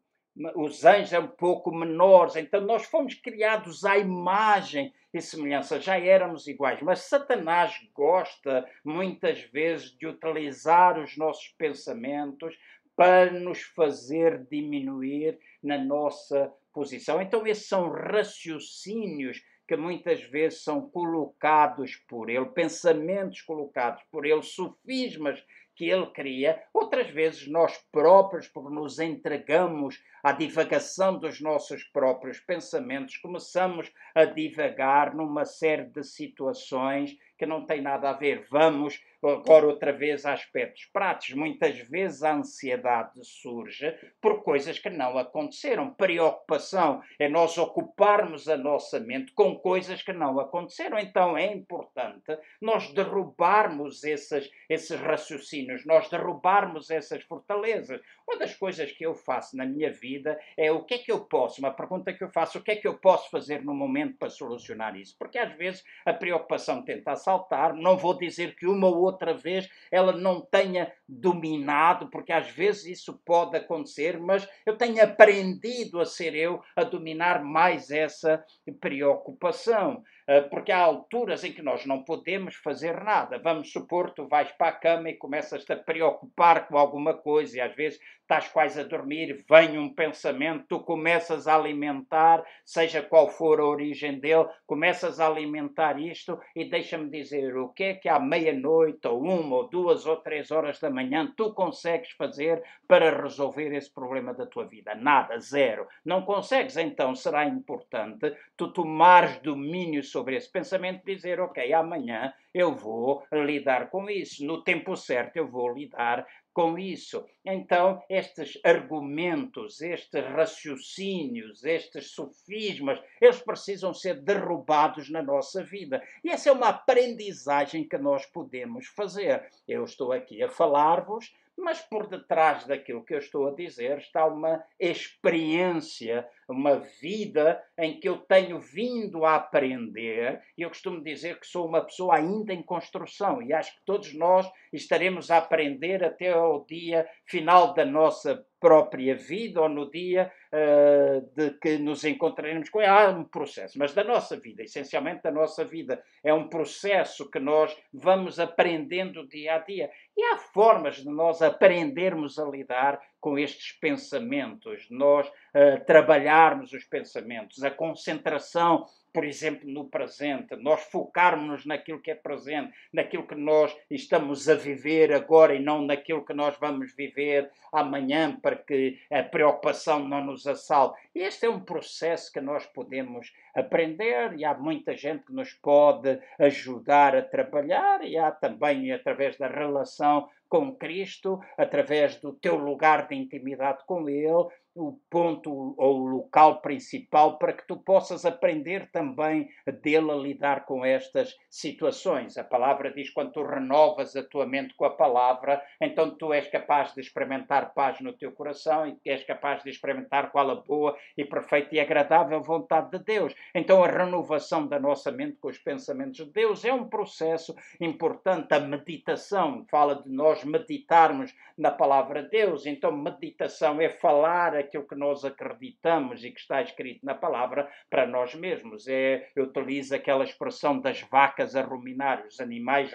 os 0.56 0.84
anjos 0.84 1.12
eram 1.12 1.26
um 1.26 1.28
pouco 1.28 1.70
menores, 1.70 2.36
então 2.36 2.62
nós 2.62 2.86
fomos 2.86 3.14
criados 3.14 3.84
à 3.84 3.98
imagem 3.98 4.90
e 5.12 5.20
semelhança, 5.20 5.78
já 5.78 6.00
éramos 6.00 6.46
iguais. 6.46 6.80
Mas 6.80 7.00
Satanás 7.00 7.78
gosta 7.92 8.66
muitas 8.82 9.42
vezes 9.42 9.94
de 9.98 10.06
utilizar 10.06 10.98
os 10.98 11.18
nossos 11.18 11.48
pensamentos 11.48 12.58
para 12.96 13.30
nos 13.30 13.60
fazer 13.60 14.42
diminuir 14.50 15.38
na 15.62 15.76
nossa 15.76 16.50
posição. 16.72 17.20
Então, 17.20 17.46
esses 17.46 17.68
são 17.68 17.90
raciocínios 17.90 19.42
que 19.72 19.76
muitas 19.78 20.22
vezes 20.24 20.62
são 20.62 20.82
colocados 20.82 21.96
por 22.06 22.28
ele, 22.28 22.44
pensamentos 22.44 23.40
colocados 23.40 24.02
por 24.10 24.26
ele, 24.26 24.42
sofismas 24.42 25.42
que 25.74 25.88
ele 25.88 26.06
cria, 26.06 26.62
outras 26.72 27.08
vezes 27.10 27.48
nós 27.48 27.76
próprios, 27.90 28.46
por 28.48 28.70
nos 28.70 28.98
entregamos 28.98 30.02
à 30.22 30.32
divagação 30.32 31.18
dos 31.18 31.40
nossos 31.40 31.84
próprios 31.84 32.38
pensamentos, 32.40 33.16
começamos 33.16 33.92
a 34.14 34.24
divagar 34.24 35.14
numa 35.14 35.44
série 35.44 35.84
de 35.84 36.04
situações 36.04 37.16
que 37.42 37.46
não 37.46 37.66
têm 37.66 37.82
nada 37.82 38.10
a 38.10 38.12
ver. 38.12 38.46
Vamos 38.50 39.02
agora 39.20 39.66
outra 39.66 39.92
vez 39.92 40.24
a 40.24 40.32
aspectos 40.32 40.84
práticos. 40.92 41.34
Muitas 41.34 41.78
vezes 41.78 42.22
a 42.22 42.34
ansiedade 42.34 43.18
surge 43.24 43.96
por 44.20 44.42
coisas 44.42 44.78
que 44.78 44.90
não 44.90 45.18
aconteceram. 45.18 45.92
Preocupação 45.94 47.02
é 47.18 47.28
nós 47.28 47.56
ocuparmos 47.58 48.48
a 48.48 48.56
nossa 48.56 49.00
mente 49.00 49.32
com 49.32 49.56
coisas 49.56 50.02
que 50.02 50.12
não 50.12 50.38
aconteceram. 50.38 50.98
Então 50.98 51.36
é 51.36 51.46
importante 51.52 52.38
nós 52.60 52.92
derrubarmos 52.92 54.04
esses, 54.04 54.50
esses 54.68 55.00
raciocínios, 55.00 55.61
nós 55.84 56.08
derrubarmos 56.08 56.90
essas 56.90 57.22
fortalezas. 57.24 58.00
Uma 58.32 58.38
das 58.38 58.54
coisas 58.54 58.90
que 58.90 59.04
eu 59.04 59.14
faço 59.14 59.54
na 59.54 59.66
minha 59.66 59.92
vida 59.92 60.40
é 60.56 60.72
o 60.72 60.82
que 60.82 60.94
é 60.94 60.98
que 60.98 61.12
eu 61.12 61.20
posso, 61.20 61.60
uma 61.60 61.70
pergunta 61.70 62.14
que 62.14 62.24
eu 62.24 62.30
faço, 62.30 62.58
o 62.58 62.62
que 62.62 62.70
é 62.70 62.76
que 62.76 62.88
eu 62.88 62.96
posso 62.96 63.30
fazer 63.30 63.62
no 63.62 63.74
momento 63.74 64.16
para 64.16 64.30
solucionar 64.30 64.96
isso? 64.96 65.14
Porque 65.18 65.36
às 65.36 65.54
vezes 65.54 65.84
a 66.06 66.14
preocupação 66.14 66.82
tenta 66.82 67.14
saltar, 67.14 67.74
não 67.74 67.98
vou 67.98 68.16
dizer 68.16 68.56
que 68.56 68.66
uma 68.66 68.88
ou 68.88 69.02
outra 69.02 69.34
vez 69.34 69.68
ela 69.90 70.12
não 70.12 70.40
tenha 70.40 70.90
dominado, 71.06 72.08
porque 72.08 72.32
às 72.32 72.48
vezes 72.48 72.86
isso 72.86 73.20
pode 73.22 73.54
acontecer, 73.54 74.18
mas 74.18 74.48
eu 74.64 74.78
tenho 74.78 75.04
aprendido 75.04 76.00
a 76.00 76.06
ser 76.06 76.34
eu 76.34 76.62
a 76.74 76.84
dominar 76.84 77.44
mais 77.44 77.90
essa 77.90 78.42
preocupação. 78.80 80.02
Eh, 80.28 80.40
porque 80.42 80.70
há 80.70 80.78
alturas 80.78 81.42
em 81.42 81.52
que 81.52 81.62
nós 81.62 81.84
não 81.84 82.04
podemos 82.04 82.54
fazer 82.54 83.02
nada. 83.02 83.38
Vamos 83.38 83.72
supor, 83.72 84.10
tu 84.10 84.28
vais 84.28 84.50
para 84.52 84.68
a 84.68 84.72
cama 84.72 85.10
e 85.10 85.16
começas-te 85.16 85.72
a 85.72 85.76
preocupar 85.76 86.68
com 86.68 86.78
alguma 86.78 87.14
coisa, 87.14 87.56
e 87.56 87.60
às 87.60 87.74
vezes 87.74 87.98
estás 88.22 88.48
quase 88.48 88.80
a 88.80 88.84
dormir, 88.84 89.44
vem 89.48 89.78
um 89.78 89.92
pensamento, 89.92 90.64
tu 90.68 90.80
começas 90.80 91.46
a 91.46 91.56
alimentar, 91.56 92.42
seja 92.64 93.02
qual 93.02 93.28
for 93.28 93.60
a 93.60 93.64
origem 93.64 94.18
dele, 94.18 94.48
começas 94.66 95.20
a 95.20 95.26
alimentar 95.26 96.00
isto 96.00 96.40
e 96.56 96.64
deixa-me 96.64 97.10
dizer 97.10 97.56
o 97.56 97.68
que 97.68 97.84
é 97.84 97.94
que 97.94 98.08
à 98.08 98.18
meia-noite, 98.18 99.06
ou 99.06 99.20
uma, 99.20 99.56
ou 99.56 99.68
duas, 99.68 100.06
ou 100.06 100.16
três 100.16 100.50
horas 100.50 100.78
da 100.80 100.88
manhã 100.88 101.32
tu 101.36 101.52
consegues 101.52 102.12
fazer 102.12 102.62
para 102.88 103.22
resolver 103.22 103.74
esse 103.74 103.92
problema 103.92 104.32
da 104.32 104.46
tua 104.46 104.64
vida? 104.64 104.94
Nada, 104.94 105.38
zero. 105.38 105.86
Não 106.04 106.22
consegues, 106.22 106.76
então 106.76 107.14
será 107.14 107.44
importante 107.44 108.34
tu 108.56 108.72
tomares 108.72 109.38
domínio 109.40 110.02
sobre 110.02 110.36
esse 110.36 110.50
pensamento 110.50 111.04
dizer, 111.04 111.40
ok, 111.40 111.72
amanhã 111.72 112.32
eu 112.54 112.74
vou 112.74 113.24
lidar 113.32 113.88
com 113.88 114.08
isso, 114.10 114.44
no 114.44 114.62
tempo 114.62 114.94
certo 114.94 115.36
eu 115.36 115.48
vou 115.48 115.72
lidar 115.72 116.26
com 116.52 116.78
isso. 116.78 117.24
Então, 117.44 118.02
estes 118.08 118.58
argumentos, 118.64 119.80
estes 119.80 120.24
raciocínios, 120.24 121.64
estes 121.64 122.10
sofismas, 122.10 123.00
eles 123.20 123.40
precisam 123.40 123.92
ser 123.94 124.20
derrubados 124.20 125.10
na 125.10 125.22
nossa 125.22 125.62
vida. 125.62 126.02
E 126.22 126.30
essa 126.30 126.48
é 126.48 126.52
uma 126.52 126.68
aprendizagem 126.68 127.88
que 127.88 127.98
nós 127.98 128.26
podemos 128.26 128.86
fazer. 128.88 129.48
Eu 129.66 129.84
estou 129.84 130.12
aqui 130.12 130.42
a 130.42 130.48
falar-vos 130.48 131.32
mas 131.56 131.80
por 131.80 132.06
detrás 132.06 132.64
daquilo 132.66 133.04
que 133.04 133.14
eu 133.14 133.18
estou 133.18 133.48
a 133.48 133.54
dizer 133.54 133.98
está 133.98 134.24
uma 134.24 134.64
experiência 134.80 136.26
uma 136.52 136.78
vida 137.00 137.62
em 137.78 137.98
que 137.98 138.08
eu 138.08 138.18
tenho 138.18 138.60
vindo 138.60 139.24
a 139.24 139.36
aprender, 139.36 140.40
e 140.56 140.62
eu 140.62 140.68
costumo 140.68 141.02
dizer 141.02 141.40
que 141.40 141.46
sou 141.46 141.66
uma 141.66 141.84
pessoa 141.84 142.16
ainda 142.16 142.52
em 142.52 142.62
construção, 142.62 143.42
e 143.42 143.52
acho 143.52 143.72
que 143.74 143.84
todos 143.84 144.14
nós 144.14 144.50
estaremos 144.72 145.30
a 145.30 145.38
aprender 145.38 146.04
até 146.04 146.30
ao 146.30 146.64
dia 146.64 147.06
final 147.26 147.74
da 147.74 147.84
nossa 147.84 148.44
própria 148.62 149.16
vida 149.16 149.60
ou 149.60 149.68
no 149.68 149.90
dia 149.90 150.30
uh, 150.52 151.20
de 151.34 151.50
que 151.58 151.78
nos 151.78 152.04
encontraremos 152.04 152.70
com 152.70 152.80
ela. 152.80 153.06
Há 153.06 153.10
um 153.10 153.24
processo, 153.24 153.76
mas 153.76 153.92
da 153.92 154.04
nossa 154.04 154.36
vida, 154.36 154.62
essencialmente 154.62 155.20
da 155.24 155.32
nossa 155.32 155.64
vida, 155.64 156.00
é 156.22 156.32
um 156.32 156.48
processo 156.48 157.28
que 157.28 157.40
nós 157.40 157.76
vamos 157.92 158.38
aprendendo 158.38 159.26
dia 159.26 159.56
a 159.56 159.58
dia. 159.58 159.90
E 160.16 160.22
há 160.22 160.38
formas 160.38 160.96
de 160.96 161.08
nós 161.08 161.42
aprendermos 161.42 162.38
a 162.38 162.44
lidar 162.44 163.00
com 163.22 163.38
estes 163.38 163.70
pensamentos, 163.72 164.88
nós 164.90 165.28
uh, 165.28 165.82
trabalharmos 165.86 166.72
os 166.72 166.84
pensamentos, 166.84 167.62
a 167.62 167.70
concentração 167.70 168.84
por 169.12 169.24
exemplo, 169.24 169.68
no 169.68 169.84
presente, 169.84 170.56
nós 170.56 170.84
focarmos 170.84 171.66
naquilo 171.66 172.00
que 172.00 172.10
é 172.10 172.14
presente, 172.14 172.72
naquilo 172.92 173.26
que 173.26 173.34
nós 173.34 173.76
estamos 173.90 174.48
a 174.48 174.54
viver 174.54 175.12
agora 175.12 175.54
e 175.54 175.60
não 175.60 175.82
naquilo 175.82 176.24
que 176.24 176.32
nós 176.32 176.56
vamos 176.58 176.94
viver 176.96 177.50
amanhã 177.70 178.34
para 178.40 178.56
que 178.56 178.98
a 179.10 179.22
preocupação 179.22 180.08
não 180.08 180.24
nos 180.24 180.46
assalte. 180.46 180.98
Este 181.14 181.44
é 181.44 181.50
um 181.50 181.60
processo 181.60 182.32
que 182.32 182.40
nós 182.40 182.64
podemos 182.64 183.30
aprender 183.54 184.34
e 184.38 184.44
há 184.46 184.54
muita 184.54 184.96
gente 184.96 185.26
que 185.26 185.32
nos 185.32 185.52
pode 185.52 186.18
ajudar 186.38 187.14
a 187.14 187.22
trabalhar 187.22 188.02
e 188.02 188.16
há 188.16 188.30
também 188.30 188.92
através 188.92 189.36
da 189.36 189.46
relação 189.46 190.26
com 190.52 190.76
Cristo, 190.76 191.40
através 191.56 192.20
do 192.20 192.34
teu 192.34 192.56
lugar 192.56 193.08
de 193.08 193.14
intimidade 193.14 193.82
com 193.86 194.06
Ele, 194.06 194.48
o 194.74 194.98
ponto 195.10 195.74
ou 195.76 196.00
o 196.00 196.06
local 196.06 196.62
principal 196.62 197.38
para 197.38 197.52
que 197.52 197.66
tu 197.66 197.76
possas 197.76 198.24
aprender 198.24 198.90
também 198.90 199.48
dele 199.82 200.10
a 200.10 200.14
lidar 200.14 200.64
com 200.64 200.84
estas 200.84 201.36
situações. 201.50 202.38
A 202.38 202.44
palavra 202.44 202.92
diz: 202.92 203.10
quando 203.10 203.32
tu 203.32 203.42
renovas 203.42 204.16
a 204.16 204.22
tua 204.22 204.46
mente 204.46 204.74
com 204.74 204.84
a 204.84 204.90
palavra, 204.90 205.62
então 205.80 206.10
tu 206.16 206.32
és 206.32 206.48
capaz 206.48 206.94
de 206.94 207.00
experimentar 207.00 207.74
paz 207.74 208.00
no 208.00 208.12
teu 208.12 208.32
coração 208.32 208.86
e 208.86 209.10
és 209.10 209.24
capaz 209.24 209.62
de 209.62 209.70
experimentar 209.70 210.30
qual 210.32 210.50
a 210.50 210.54
boa 210.54 210.96
e 211.16 211.24
perfeita 211.24 211.74
e 211.74 211.80
agradável 211.80 212.42
vontade 212.42 212.90
de 212.90 213.04
Deus. 213.04 213.34
Então 213.54 213.84
a 213.84 213.88
renovação 213.88 214.66
da 214.66 214.80
nossa 214.80 215.12
mente 215.12 215.36
com 215.38 215.48
os 215.48 215.58
pensamentos 215.58 216.24
de 216.24 216.32
Deus 216.32 216.64
é 216.64 216.72
um 216.72 216.88
processo 216.88 217.54
importante. 217.80 218.54
A 218.54 218.60
meditação 218.60 219.66
fala 219.70 220.02
de 220.02 220.08
nós 220.08 220.44
meditarmos 220.44 221.34
na 221.58 221.70
palavra 221.70 222.22
de 222.22 222.30
Deus. 222.30 222.64
Então 222.64 222.92
meditação 222.92 223.80
é 223.80 223.88
falar 223.88 224.61
aquilo 224.62 224.86
que 224.86 224.94
nós 224.94 225.24
acreditamos 225.24 226.24
e 226.24 226.30
que 226.30 226.40
está 226.40 226.62
escrito 226.62 227.04
na 227.04 227.14
palavra 227.14 227.68
para 227.90 228.06
nós 228.06 228.34
mesmos. 228.34 228.88
É, 228.88 229.30
eu 229.36 229.44
utilizo 229.44 229.94
aquela 229.94 230.24
expressão 230.24 230.80
das 230.80 231.00
vacas 231.02 231.54
a 231.54 231.62
ruminar. 231.62 232.26
Os 232.26 232.40
animais 232.40 232.90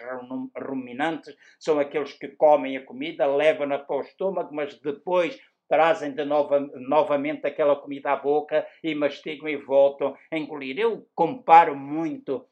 ruminantes 0.57 1.35
são 1.59 1.79
aqueles 1.79 2.13
que 2.13 2.29
comem 2.29 2.77
a 2.77 2.85
comida, 2.85 3.25
levam-na 3.25 3.79
para 3.79 3.95
o 3.95 4.01
estômago, 4.01 4.53
mas 4.53 4.79
depois 4.79 5.39
trazem 5.69 6.13
de 6.13 6.23
nova, 6.23 6.59
novamente 6.59 7.45
aquela 7.45 7.75
comida 7.75 8.11
à 8.11 8.15
boca 8.15 8.65
e 8.83 8.95
mastigam 8.95 9.49
e 9.49 9.57
voltam 9.57 10.15
a 10.31 10.37
engolir. 10.37 10.79
Eu 10.79 11.05
comparo 11.13 11.75
muito 11.75 12.47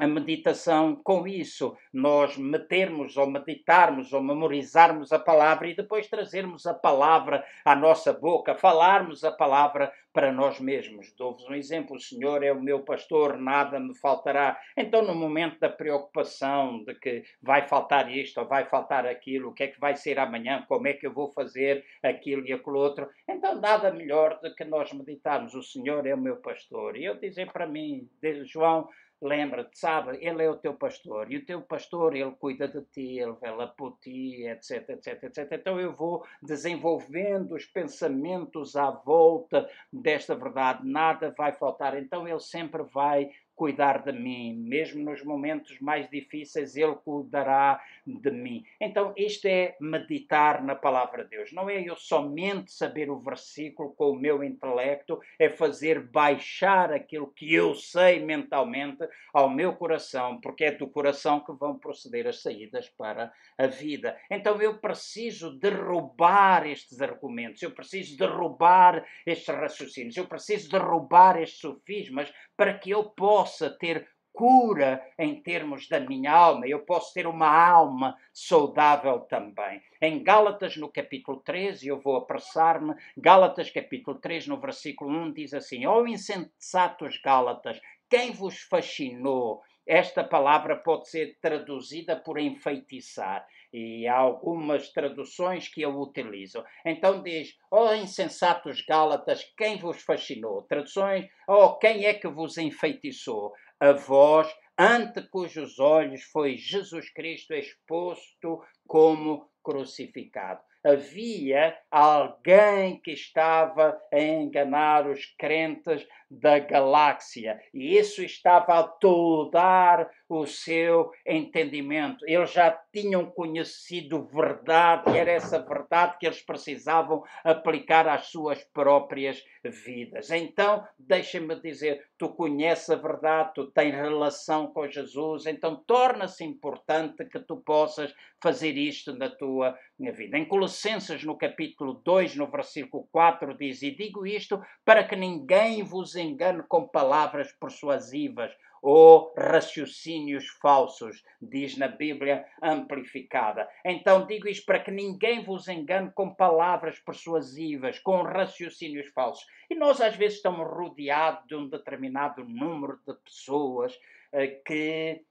a 0.00 0.06
meditação 0.06 0.96
com 0.96 1.28
isso, 1.28 1.76
nós 1.92 2.34
metermos 2.38 3.18
ou 3.18 3.30
meditarmos 3.30 4.14
ou 4.14 4.22
memorizarmos 4.22 5.12
a 5.12 5.18
palavra 5.18 5.68
e 5.68 5.76
depois 5.76 6.08
trazermos 6.08 6.66
a 6.66 6.72
palavra 6.72 7.44
à 7.66 7.76
nossa 7.76 8.10
boca, 8.10 8.54
falarmos 8.54 9.24
a 9.24 9.30
palavra 9.30 9.92
para 10.12 10.32
nós 10.32 10.58
mesmos. 10.58 11.12
Dou-vos 11.12 11.44
um 11.44 11.54
exemplo: 11.54 11.96
o 11.96 12.00
Senhor 12.00 12.42
é 12.42 12.50
o 12.50 12.62
meu 12.62 12.80
pastor, 12.80 13.38
nada 13.38 13.78
me 13.78 13.94
faltará. 13.94 14.58
Então, 14.74 15.02
no 15.02 15.14
momento 15.14 15.60
da 15.60 15.68
preocupação 15.68 16.82
de 16.84 16.94
que 16.94 17.22
vai 17.42 17.68
faltar 17.68 18.10
isto 18.10 18.40
ou 18.40 18.46
vai 18.46 18.64
faltar 18.64 19.06
aquilo, 19.06 19.50
o 19.50 19.52
que 19.52 19.64
é 19.64 19.68
que 19.68 19.78
vai 19.78 19.94
ser 19.96 20.18
amanhã, 20.18 20.64
como 20.66 20.88
é 20.88 20.94
que 20.94 21.06
eu 21.06 21.12
vou 21.12 21.30
fazer 21.30 21.84
aquilo 22.02 22.46
e 22.46 22.54
aquilo 22.54 22.78
outro, 22.78 23.06
então 23.28 23.60
nada 23.60 23.92
melhor 23.92 24.40
do 24.40 24.54
que 24.54 24.64
nós 24.64 24.92
meditarmos: 24.94 25.54
o 25.54 25.62
Senhor 25.62 26.06
é 26.06 26.14
o 26.14 26.18
meu 26.18 26.36
pastor. 26.36 26.96
E 26.96 27.04
eu 27.04 27.16
dizer 27.16 27.52
para 27.52 27.66
mim, 27.66 28.08
João 28.44 28.88
lembra-te, 29.20 29.78
sabe, 29.78 30.18
ele 30.20 30.42
é 30.42 30.50
o 30.50 30.56
teu 30.56 30.74
pastor, 30.74 31.30
e 31.30 31.36
o 31.36 31.44
teu 31.44 31.60
pastor, 31.60 32.16
ele 32.16 32.30
cuida 32.32 32.66
de 32.66 32.80
ti, 32.86 33.18
ele 33.18 33.34
vela 33.40 33.68
por 33.68 33.98
ti, 33.98 34.46
etc, 34.46 34.88
etc, 34.90 35.24
etc. 35.24 35.52
Então 35.52 35.78
eu 35.78 35.94
vou 35.94 36.24
desenvolvendo 36.42 37.54
os 37.54 37.66
pensamentos 37.66 38.76
à 38.76 38.90
volta 38.90 39.68
desta 39.92 40.34
verdade, 40.34 40.86
nada 40.86 41.34
vai 41.36 41.52
faltar. 41.52 41.96
Então 41.98 42.26
ele 42.26 42.40
sempre 42.40 42.82
vai 42.82 43.30
cuidar 43.60 44.02
de 44.02 44.10
mim, 44.10 44.54
mesmo 44.54 45.04
nos 45.04 45.22
momentos 45.22 45.78
mais 45.80 46.08
difíceis, 46.08 46.76
Ele 46.76 46.94
cuidará 46.94 47.78
de 48.06 48.30
mim. 48.30 48.64
Então, 48.80 49.12
isto 49.14 49.44
é 49.44 49.76
meditar 49.78 50.64
na 50.64 50.74
palavra 50.74 51.24
de 51.24 51.28
Deus. 51.36 51.52
Não 51.52 51.68
é 51.68 51.78
eu 51.82 51.94
somente 51.94 52.72
saber 52.72 53.10
o 53.10 53.20
versículo 53.20 53.92
com 53.92 54.12
o 54.12 54.18
meu 54.18 54.42
intelecto, 54.42 55.20
é 55.38 55.50
fazer 55.50 56.00
baixar 56.00 56.90
aquilo 56.90 57.30
que 57.30 57.52
eu 57.52 57.74
sei 57.74 58.24
mentalmente 58.24 59.06
ao 59.30 59.50
meu 59.50 59.74
coração, 59.74 60.40
porque 60.40 60.64
é 60.64 60.72
do 60.72 60.88
coração 60.88 61.40
que 61.40 61.52
vão 61.52 61.78
proceder 61.78 62.26
as 62.26 62.40
saídas 62.40 62.88
para 62.88 63.30
a 63.58 63.66
vida. 63.66 64.18
Então, 64.30 64.58
eu 64.62 64.78
preciso 64.78 65.50
derrubar 65.58 66.66
estes 66.66 67.02
argumentos, 67.02 67.60
eu 67.60 67.72
preciso 67.72 68.16
derrubar 68.16 69.06
estes 69.26 69.54
raciocínios, 69.54 70.16
eu 70.16 70.26
preciso 70.26 70.70
derrubar 70.70 71.38
estes 71.38 71.60
sofismas 71.60 72.32
para 72.60 72.74
que 72.74 72.90
eu 72.90 73.04
possa 73.04 73.70
ter 73.70 74.06
cura 74.34 75.02
em 75.18 75.40
termos 75.40 75.88
da 75.88 75.98
minha 75.98 76.30
alma, 76.30 76.66
eu 76.66 76.80
posso 76.80 77.14
ter 77.14 77.26
uma 77.26 77.48
alma 77.48 78.14
saudável 78.34 79.20
também. 79.20 79.80
Em 79.98 80.22
Gálatas, 80.22 80.76
no 80.76 80.92
capítulo 80.92 81.40
13, 81.40 81.88
eu 81.88 81.98
vou 81.98 82.16
apressar-me, 82.16 82.94
Gálatas, 83.16 83.70
capítulo 83.70 84.18
3, 84.18 84.46
no 84.46 84.60
versículo 84.60 85.10
1, 85.10 85.32
diz 85.32 85.54
assim: 85.54 85.86
Ó 85.86 86.02
oh, 86.02 86.06
insensatos 86.06 87.18
Gálatas, 87.24 87.80
quem 88.10 88.30
vos 88.30 88.60
fascinou? 88.60 89.62
Esta 89.86 90.22
palavra 90.22 90.76
pode 90.76 91.08
ser 91.08 91.38
traduzida 91.40 92.14
por 92.14 92.38
enfeitiçar 92.38 93.46
e 93.72 94.06
há 94.06 94.16
algumas 94.16 94.90
traduções 94.92 95.68
que 95.68 95.82
eu 95.82 95.98
utilizo. 96.00 96.64
Então 96.84 97.22
diz: 97.22 97.56
Ó 97.70 97.88
oh, 97.88 97.94
insensatos 97.94 98.84
Gálatas, 98.86 99.44
quem 99.56 99.78
vos 99.78 100.02
fascinou? 100.02 100.62
Traduções: 100.62 101.26
Ó 101.48 101.66
oh, 101.66 101.78
quem 101.78 102.04
é 102.04 102.14
que 102.14 102.28
vos 102.28 102.58
enfeitiçou? 102.58 103.52
A 103.78 103.92
vós, 103.92 104.52
ante 104.78 105.22
cujos 105.28 105.78
olhos 105.78 106.22
foi 106.24 106.56
Jesus 106.56 107.10
Cristo 107.10 107.54
exposto 107.54 108.62
como 108.86 109.48
crucificado 109.62 110.60
havia 110.82 111.76
alguém 111.90 112.98
que 113.00 113.12
estava 113.12 114.00
a 114.12 114.18
enganar 114.18 115.06
os 115.06 115.26
crentes 115.38 116.06
da 116.30 116.58
galáxia 116.58 117.60
e 117.74 117.98
isso 117.98 118.22
estava 118.22 118.78
a 118.78 118.84
toldar 118.84 120.08
o 120.28 120.46
seu 120.46 121.10
entendimento. 121.26 122.24
Eles 122.26 122.52
já 122.52 122.70
tinham 122.92 123.26
conhecido 123.26 124.22
verdade 124.22 125.10
e 125.10 125.18
era 125.18 125.32
essa 125.32 125.58
verdade 125.58 126.16
que 126.18 126.26
eles 126.26 126.40
precisavam 126.40 127.24
aplicar 127.42 128.06
às 128.06 128.26
suas 128.26 128.62
próprias 128.72 129.42
vidas. 129.64 130.30
Então, 130.30 130.86
deixa-me 130.96 131.60
dizer, 131.60 132.06
tu 132.16 132.28
conheces 132.28 132.90
a 132.90 132.96
verdade, 132.96 133.52
tu 133.54 133.66
tens 133.72 133.92
relação 133.92 134.68
com 134.68 134.88
Jesus, 134.88 135.46
então 135.46 135.82
torna-se 135.84 136.44
importante 136.44 137.24
que 137.24 137.40
tu 137.40 137.56
possas 137.56 138.14
fazer 138.40 138.76
isto 138.76 139.12
na 139.14 139.28
tua 139.28 139.76
vida. 139.98 140.38
Em 140.38 140.44
Colossenses, 140.44 141.24
no 141.24 141.36
capítulo 141.36 141.94
2, 142.04 142.36
no 142.36 142.50
versículo 142.50 143.06
4, 143.10 143.56
diz: 143.56 143.82
E 143.82 143.90
digo 143.90 144.26
isto 144.26 144.62
para 144.84 145.04
que 145.04 145.16
ninguém 145.16 145.82
vos 145.82 146.14
engane 146.20 146.62
com 146.64 146.86
palavras 146.86 147.50
persuasivas 147.52 148.52
ou 148.82 149.34
raciocínios 149.36 150.48
falsos, 150.60 151.22
diz 151.40 151.76
na 151.76 151.88
Bíblia 151.88 152.46
amplificada. 152.62 153.68
Então 153.84 154.26
digo 154.26 154.48
isto 154.48 154.64
para 154.64 154.80
que 154.80 154.90
ninguém 154.90 155.44
vos 155.44 155.68
engane 155.68 156.10
com 156.14 156.34
palavras 156.34 156.98
persuasivas, 156.98 157.98
com 157.98 158.22
raciocínios 158.22 159.08
falsos. 159.08 159.46
E 159.68 159.74
nós 159.74 160.00
às 160.00 160.16
vezes 160.16 160.38
estamos 160.38 160.66
rodeados 160.66 161.46
de 161.46 161.54
um 161.54 161.68
determinado 161.68 162.44
número 162.44 162.98
de 163.06 163.14
pessoas 163.14 163.98
eh, 164.32 164.60
que 164.64 165.22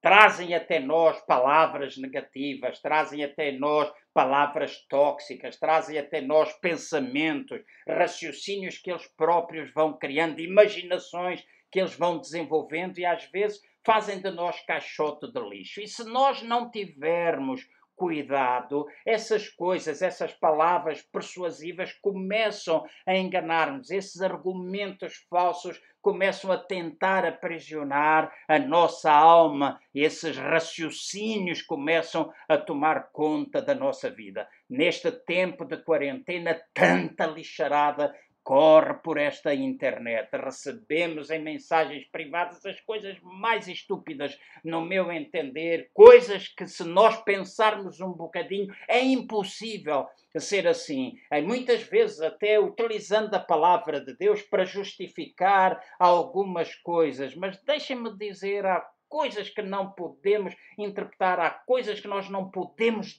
trazem 0.00 0.54
até 0.54 0.80
nós 0.80 1.20
palavras 1.26 1.96
negativas, 1.96 2.80
trazem 2.80 3.22
até 3.24 3.52
nós 3.52 3.92
palavras 4.12 4.84
tóxicas, 4.88 5.56
trazem 5.56 5.98
até 5.98 6.20
nós 6.20 6.52
pensamentos, 6.54 7.60
raciocínios 7.86 8.78
que 8.78 8.90
eles 8.90 9.06
próprios 9.16 9.72
vão 9.72 9.96
criando, 9.96 10.40
imaginações 10.40 11.44
que 11.70 11.80
eles 11.80 11.94
vão 11.94 12.18
desenvolvendo 12.18 12.98
e 12.98 13.06
às 13.06 13.24
vezes 13.30 13.60
fazem 13.84 14.20
de 14.20 14.30
nós 14.30 14.60
caixote 14.66 15.32
de 15.32 15.40
lixo. 15.40 15.80
E 15.80 15.88
se 15.88 16.04
nós 16.04 16.42
não 16.42 16.70
tivermos 16.70 17.66
cuidado, 18.02 18.88
essas 19.06 19.48
coisas, 19.48 20.02
essas 20.02 20.32
palavras 20.32 21.00
persuasivas 21.00 21.92
começam 21.92 22.84
a 23.06 23.16
enganar-nos, 23.16 23.92
esses 23.92 24.20
argumentos 24.20 25.24
falsos 25.30 25.80
começam 26.00 26.50
a 26.50 26.58
tentar 26.58 27.24
aprisionar 27.24 28.34
a 28.48 28.58
nossa 28.58 29.08
alma, 29.08 29.80
esses 29.94 30.36
raciocínios 30.36 31.62
começam 31.62 32.32
a 32.48 32.58
tomar 32.58 33.12
conta 33.12 33.62
da 33.62 33.72
nossa 33.72 34.10
vida. 34.10 34.48
Neste 34.68 35.12
tempo 35.12 35.64
de 35.64 35.76
quarentena, 35.76 36.60
tanta 36.74 37.24
lixarada 37.24 38.12
corre 38.42 38.94
por 38.94 39.18
esta 39.18 39.54
internet. 39.54 40.28
Recebemos 40.32 41.30
em 41.30 41.40
mensagens 41.40 42.06
privadas 42.10 42.64
as 42.66 42.80
coisas 42.80 43.18
mais 43.22 43.68
estúpidas, 43.68 44.38
no 44.64 44.80
meu 44.80 45.10
entender, 45.12 45.90
coisas 45.92 46.48
que, 46.48 46.66
se 46.66 46.84
nós 46.84 47.22
pensarmos 47.22 48.00
um 48.00 48.12
bocadinho, 48.12 48.74
é 48.88 49.00
impossível 49.00 50.06
ser 50.38 50.66
assim. 50.66 51.14
E 51.30 51.42
muitas 51.42 51.82
vezes, 51.82 52.20
até 52.20 52.58
utilizando 52.58 53.34
a 53.34 53.40
palavra 53.40 54.00
de 54.00 54.16
Deus 54.16 54.42
para 54.42 54.64
justificar 54.64 55.82
algumas 55.98 56.74
coisas. 56.76 57.34
Mas 57.34 57.60
deixem-me 57.64 58.16
dizer, 58.16 58.64
há 58.64 58.86
coisas 59.12 59.50
que 59.50 59.60
não 59.60 59.90
podemos 59.90 60.54
interpretar, 60.78 61.38
há 61.38 61.50
coisas 61.50 62.00
que 62.00 62.08
nós 62.08 62.30
não 62.30 62.50
podemos 62.50 63.14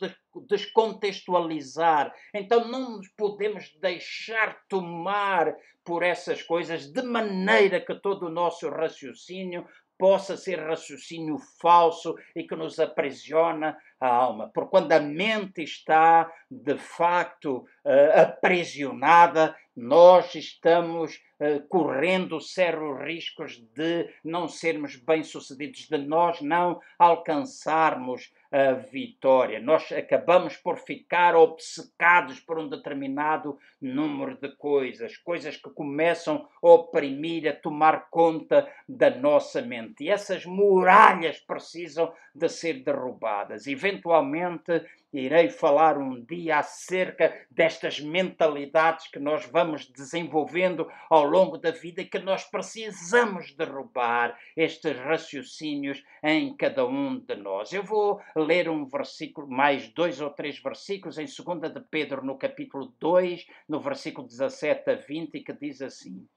descontextualizar. 0.50 2.12
Então 2.34 2.68
não 2.68 2.98
nos 2.98 3.08
podemos 3.10 3.72
deixar 3.80 4.58
tomar 4.68 5.56
por 5.84 6.02
essas 6.02 6.41
coisas 6.41 6.91
de 6.91 7.04
maneira 7.04 7.80
que 7.80 7.94
todo 7.94 8.26
o 8.26 8.32
nosso 8.32 8.68
raciocínio 8.70 9.68
possa 10.00 10.36
ser 10.36 10.60
raciocínio 10.60 11.38
falso 11.62 12.16
e 12.36 12.44
que 12.44 12.56
nos 12.56 12.80
aprisiona 12.80 13.78
a 14.00 14.08
alma. 14.08 14.50
Porque 14.52 14.72
quando 14.72 14.91
a 14.91 15.00
mente 15.00 15.62
está 15.62 16.28
de 16.50 16.76
facto 16.76 17.66
uh, 17.86 18.22
aprisionada, 18.22 19.56
nós 19.76 20.36
estamos 20.36 21.20
uh, 21.40 21.68
correndo 21.68 22.40
sérios 22.40 23.00
riscos 23.02 23.58
de 23.74 24.10
não 24.24 24.48
sermos 24.48 24.96
bem-sucedidos, 24.96 25.88
de 25.88 25.98
nós 25.98 26.42
não 26.42 26.80
alcançarmos 26.98 28.32
a 28.54 28.74
vitória. 28.74 29.60
Nós 29.60 29.91
acabamos 29.91 30.56
por 30.56 30.78
ficar 30.78 31.36
obcecados 31.36 32.39
por 32.39 32.60
um 32.60 32.70
determinado 32.70 33.58
número 33.82 34.38
de 34.39 34.56
coisas, 34.56 35.18
coisas 35.18 35.58
que 35.58 35.72
começam 35.72 36.47
a 36.62 36.68
oprimir, 36.68 37.49
a 37.49 37.54
tomar 37.54 38.12
conta 38.12 38.70
da 38.88 39.10
nossa 39.10 39.60
mente. 39.60 40.04
E 40.04 40.10
essas 40.10 40.45
muralhas 40.45 41.39
precisam 41.39 42.14
de 42.36 42.47
ser 42.47 42.84
derrubadas. 42.84 43.66
Eventualmente, 43.66 44.86
irei 45.12 45.49
falar 45.49 45.97
um 45.97 46.24
dia 46.24 46.58
acerca 46.58 47.36
destas 47.49 47.99
mentalidades 47.99 49.08
que 49.08 49.20
nós 49.20 49.45
vamos 49.45 49.86
desenvolvendo 49.86 50.89
ao 51.10 51.24
longo 51.24 51.58
da 51.58 51.70
vida 51.70 52.01
e 52.01 52.06
que 52.06 52.20
nós 52.20 52.43
precisamos 52.43 53.54
derrubar 53.54 54.38
estes 54.58 54.97
raciocínios 54.97 56.04
em 56.24 56.56
cada 56.56 56.86
um 56.86 57.20
de 57.20 57.36
nós. 57.36 57.72
Eu 57.72 57.84
vou 57.84 58.20
ler 58.46 58.70
um 58.70 58.86
versículo, 58.86 59.48
mais 59.48 59.88
dois 59.94 60.20
ou 60.22 60.30
três 60.30 60.60
versículos 60.60 61.18
em 61.18 61.26
2 61.26 61.74
de 61.74 61.82
Pedro, 61.89 62.26
no 62.26 62.38
capítulo 62.38 62.94
2, 63.00 63.46
no 63.68 63.80
versículo 63.80 64.28
17 64.28 64.89
a 64.89 64.96
20, 64.96 65.39
que 65.41 65.54
diz 65.54 65.82
assim. 65.82 66.28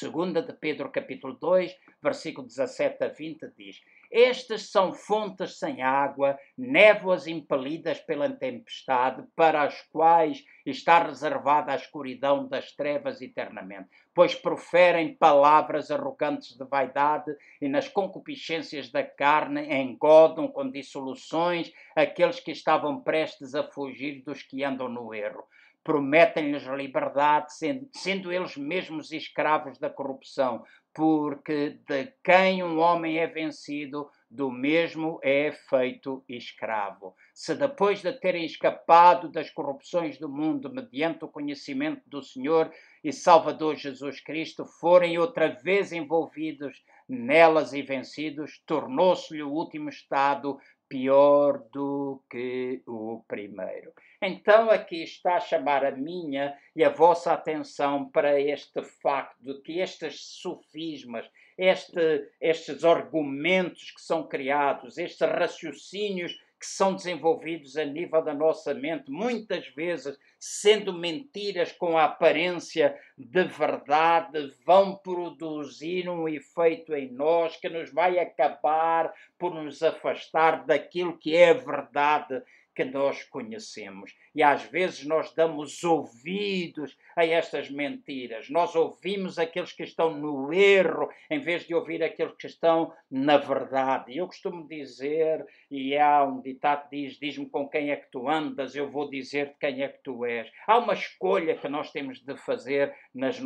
2 0.00 0.46
de 0.46 0.52
Pedro, 0.54 0.90
capítulo 0.90 1.34
2, 1.34 1.76
versículo 2.02 2.46
17 2.46 3.04
a 3.04 3.08
20, 3.08 3.52
diz: 3.56 3.80
estas 4.12 4.68
são 4.70 4.92
fontes 4.92 5.58
sem 5.58 5.80
água, 5.80 6.38
névoas 6.56 7.26
impelidas 7.26 7.98
pela 7.98 8.28
tempestade, 8.28 9.26
para 9.34 9.62
as 9.62 9.80
quais 9.90 10.44
está 10.66 11.02
reservada 11.02 11.72
a 11.72 11.76
escuridão 11.76 12.46
das 12.46 12.72
trevas 12.72 13.22
eternamente, 13.22 13.88
pois 14.14 14.34
proferem 14.34 15.14
palavras 15.14 15.90
arrogantes 15.90 16.58
de 16.58 16.64
vaidade 16.66 17.34
e 17.58 17.66
nas 17.66 17.88
concupiscências 17.88 18.90
da 18.90 19.02
carne 19.02 19.74
engodam 19.74 20.46
com 20.46 20.70
dissoluções 20.70 21.72
aqueles 21.96 22.38
que 22.38 22.52
estavam 22.52 23.00
prestes 23.00 23.54
a 23.54 23.62
fugir 23.62 24.22
dos 24.22 24.42
que 24.42 24.62
andam 24.62 24.90
no 24.90 25.14
erro. 25.14 25.42
Prometem-lhes 25.82 26.64
liberdade, 26.64 27.52
sendo, 27.92 28.30
eles 28.30 28.56
mesmos 28.56 29.10
escravos 29.10 29.78
da 29.78 29.90
corrupção, 29.90 30.62
porque 30.94 31.78
de 31.86 32.12
quem 32.22 32.62
um 32.62 32.78
homem 32.78 33.18
é 33.18 33.26
vencido, 33.26 34.10
do 34.30 34.50
mesmo 34.50 35.18
é 35.22 35.52
feito 35.52 36.24
escravo. 36.28 37.14
Se 37.34 37.54
depois 37.54 38.00
de 38.00 38.12
terem 38.12 38.46
escapado 38.46 39.28
das 39.28 39.50
corrupções 39.50 40.18
do 40.18 40.28
mundo 40.28 40.72
mediante 40.72 41.24
o 41.24 41.28
conhecimento 41.28 42.02
do 42.06 42.22
Senhor 42.22 42.72
e 43.04 43.12
Salvador 43.12 43.76
Jesus 43.76 44.20
Cristo, 44.20 44.64
forem 44.64 45.18
outra 45.18 45.48
vez 45.48 45.92
envolvidos 45.92 46.82
nelas 47.08 47.72
e 47.72 47.82
vencidos, 47.82 48.62
tornou-se-lhe 48.66 49.42
o 49.42 49.50
último 49.50 49.88
estado 49.88 50.58
pior 50.92 51.64
do 51.72 52.22
que 52.30 52.82
o 52.86 53.24
primeiro. 53.26 53.94
Então 54.20 54.68
aqui 54.68 55.02
está 55.02 55.36
a 55.36 55.40
chamar 55.40 55.86
a 55.86 55.90
minha 55.90 56.54
e 56.76 56.84
a 56.84 56.90
vossa 56.90 57.32
atenção 57.32 58.10
para 58.10 58.38
este 58.38 58.82
facto 58.82 59.42
de 59.42 59.62
que 59.62 59.80
estes 59.80 60.20
sofismas, 60.20 61.26
este, 61.56 62.28
estes 62.38 62.84
argumentos 62.84 63.90
que 63.92 64.02
são 64.02 64.28
criados, 64.28 64.98
estes 64.98 65.26
raciocínios 65.26 66.38
que 66.62 66.68
são 66.68 66.94
desenvolvidos 66.94 67.76
a 67.76 67.84
nível 67.84 68.22
da 68.22 68.32
nossa 68.32 68.72
mente, 68.72 69.10
muitas 69.10 69.66
vezes 69.74 70.16
sendo 70.38 70.92
mentiras 70.96 71.72
com 71.72 71.98
a 71.98 72.04
aparência 72.04 72.96
de 73.18 73.42
verdade, 73.42 74.54
vão 74.64 74.94
produzir 74.94 76.08
um 76.08 76.28
efeito 76.28 76.94
em 76.94 77.10
nós 77.10 77.56
que 77.56 77.68
nos 77.68 77.92
vai 77.92 78.20
acabar 78.20 79.12
por 79.36 79.52
nos 79.52 79.82
afastar 79.82 80.64
daquilo 80.64 81.18
que 81.18 81.34
é 81.34 81.52
verdade 81.52 82.40
que 82.76 82.84
nós 82.84 83.24
conhecemos. 83.24 84.14
E 84.34 84.42
às 84.42 84.62
vezes 84.64 85.04
nós 85.04 85.32
damos 85.34 85.82
ouvidos 85.84 86.96
a 87.16 87.26
estas 87.26 87.70
mentiras. 87.70 88.48
Nós 88.48 88.74
ouvimos 88.74 89.38
aqueles 89.38 89.72
que 89.72 89.82
estão 89.82 90.16
no 90.16 90.52
erro 90.52 91.08
em 91.30 91.38
vez 91.38 91.64
de 91.66 91.74
ouvir 91.74 92.02
aqueles 92.02 92.34
que 92.36 92.46
estão 92.46 92.92
na 93.10 93.36
verdade. 93.36 94.16
Eu 94.16 94.26
costumo 94.26 94.66
dizer, 94.66 95.44
e 95.70 95.96
há 95.96 96.24
um 96.24 96.40
ditado 96.40 96.88
que 96.88 97.02
diz: 97.02 97.18
Diz-me 97.18 97.48
com 97.48 97.68
quem 97.68 97.90
é 97.90 97.96
que 97.96 98.10
tu 98.10 98.28
andas, 98.28 98.74
eu 98.74 98.90
vou 98.90 99.08
dizer 99.10 99.54
quem 99.60 99.82
é 99.82 99.88
que 99.88 100.02
tu 100.02 100.24
és. 100.24 100.50
Há 100.66 100.78
uma 100.78 100.94
escolha 100.94 101.56
que 101.56 101.68
nós 101.68 101.90
temos 101.90 102.20
de 102.20 102.36
fazer 102.36 102.94
nas, 103.14 103.40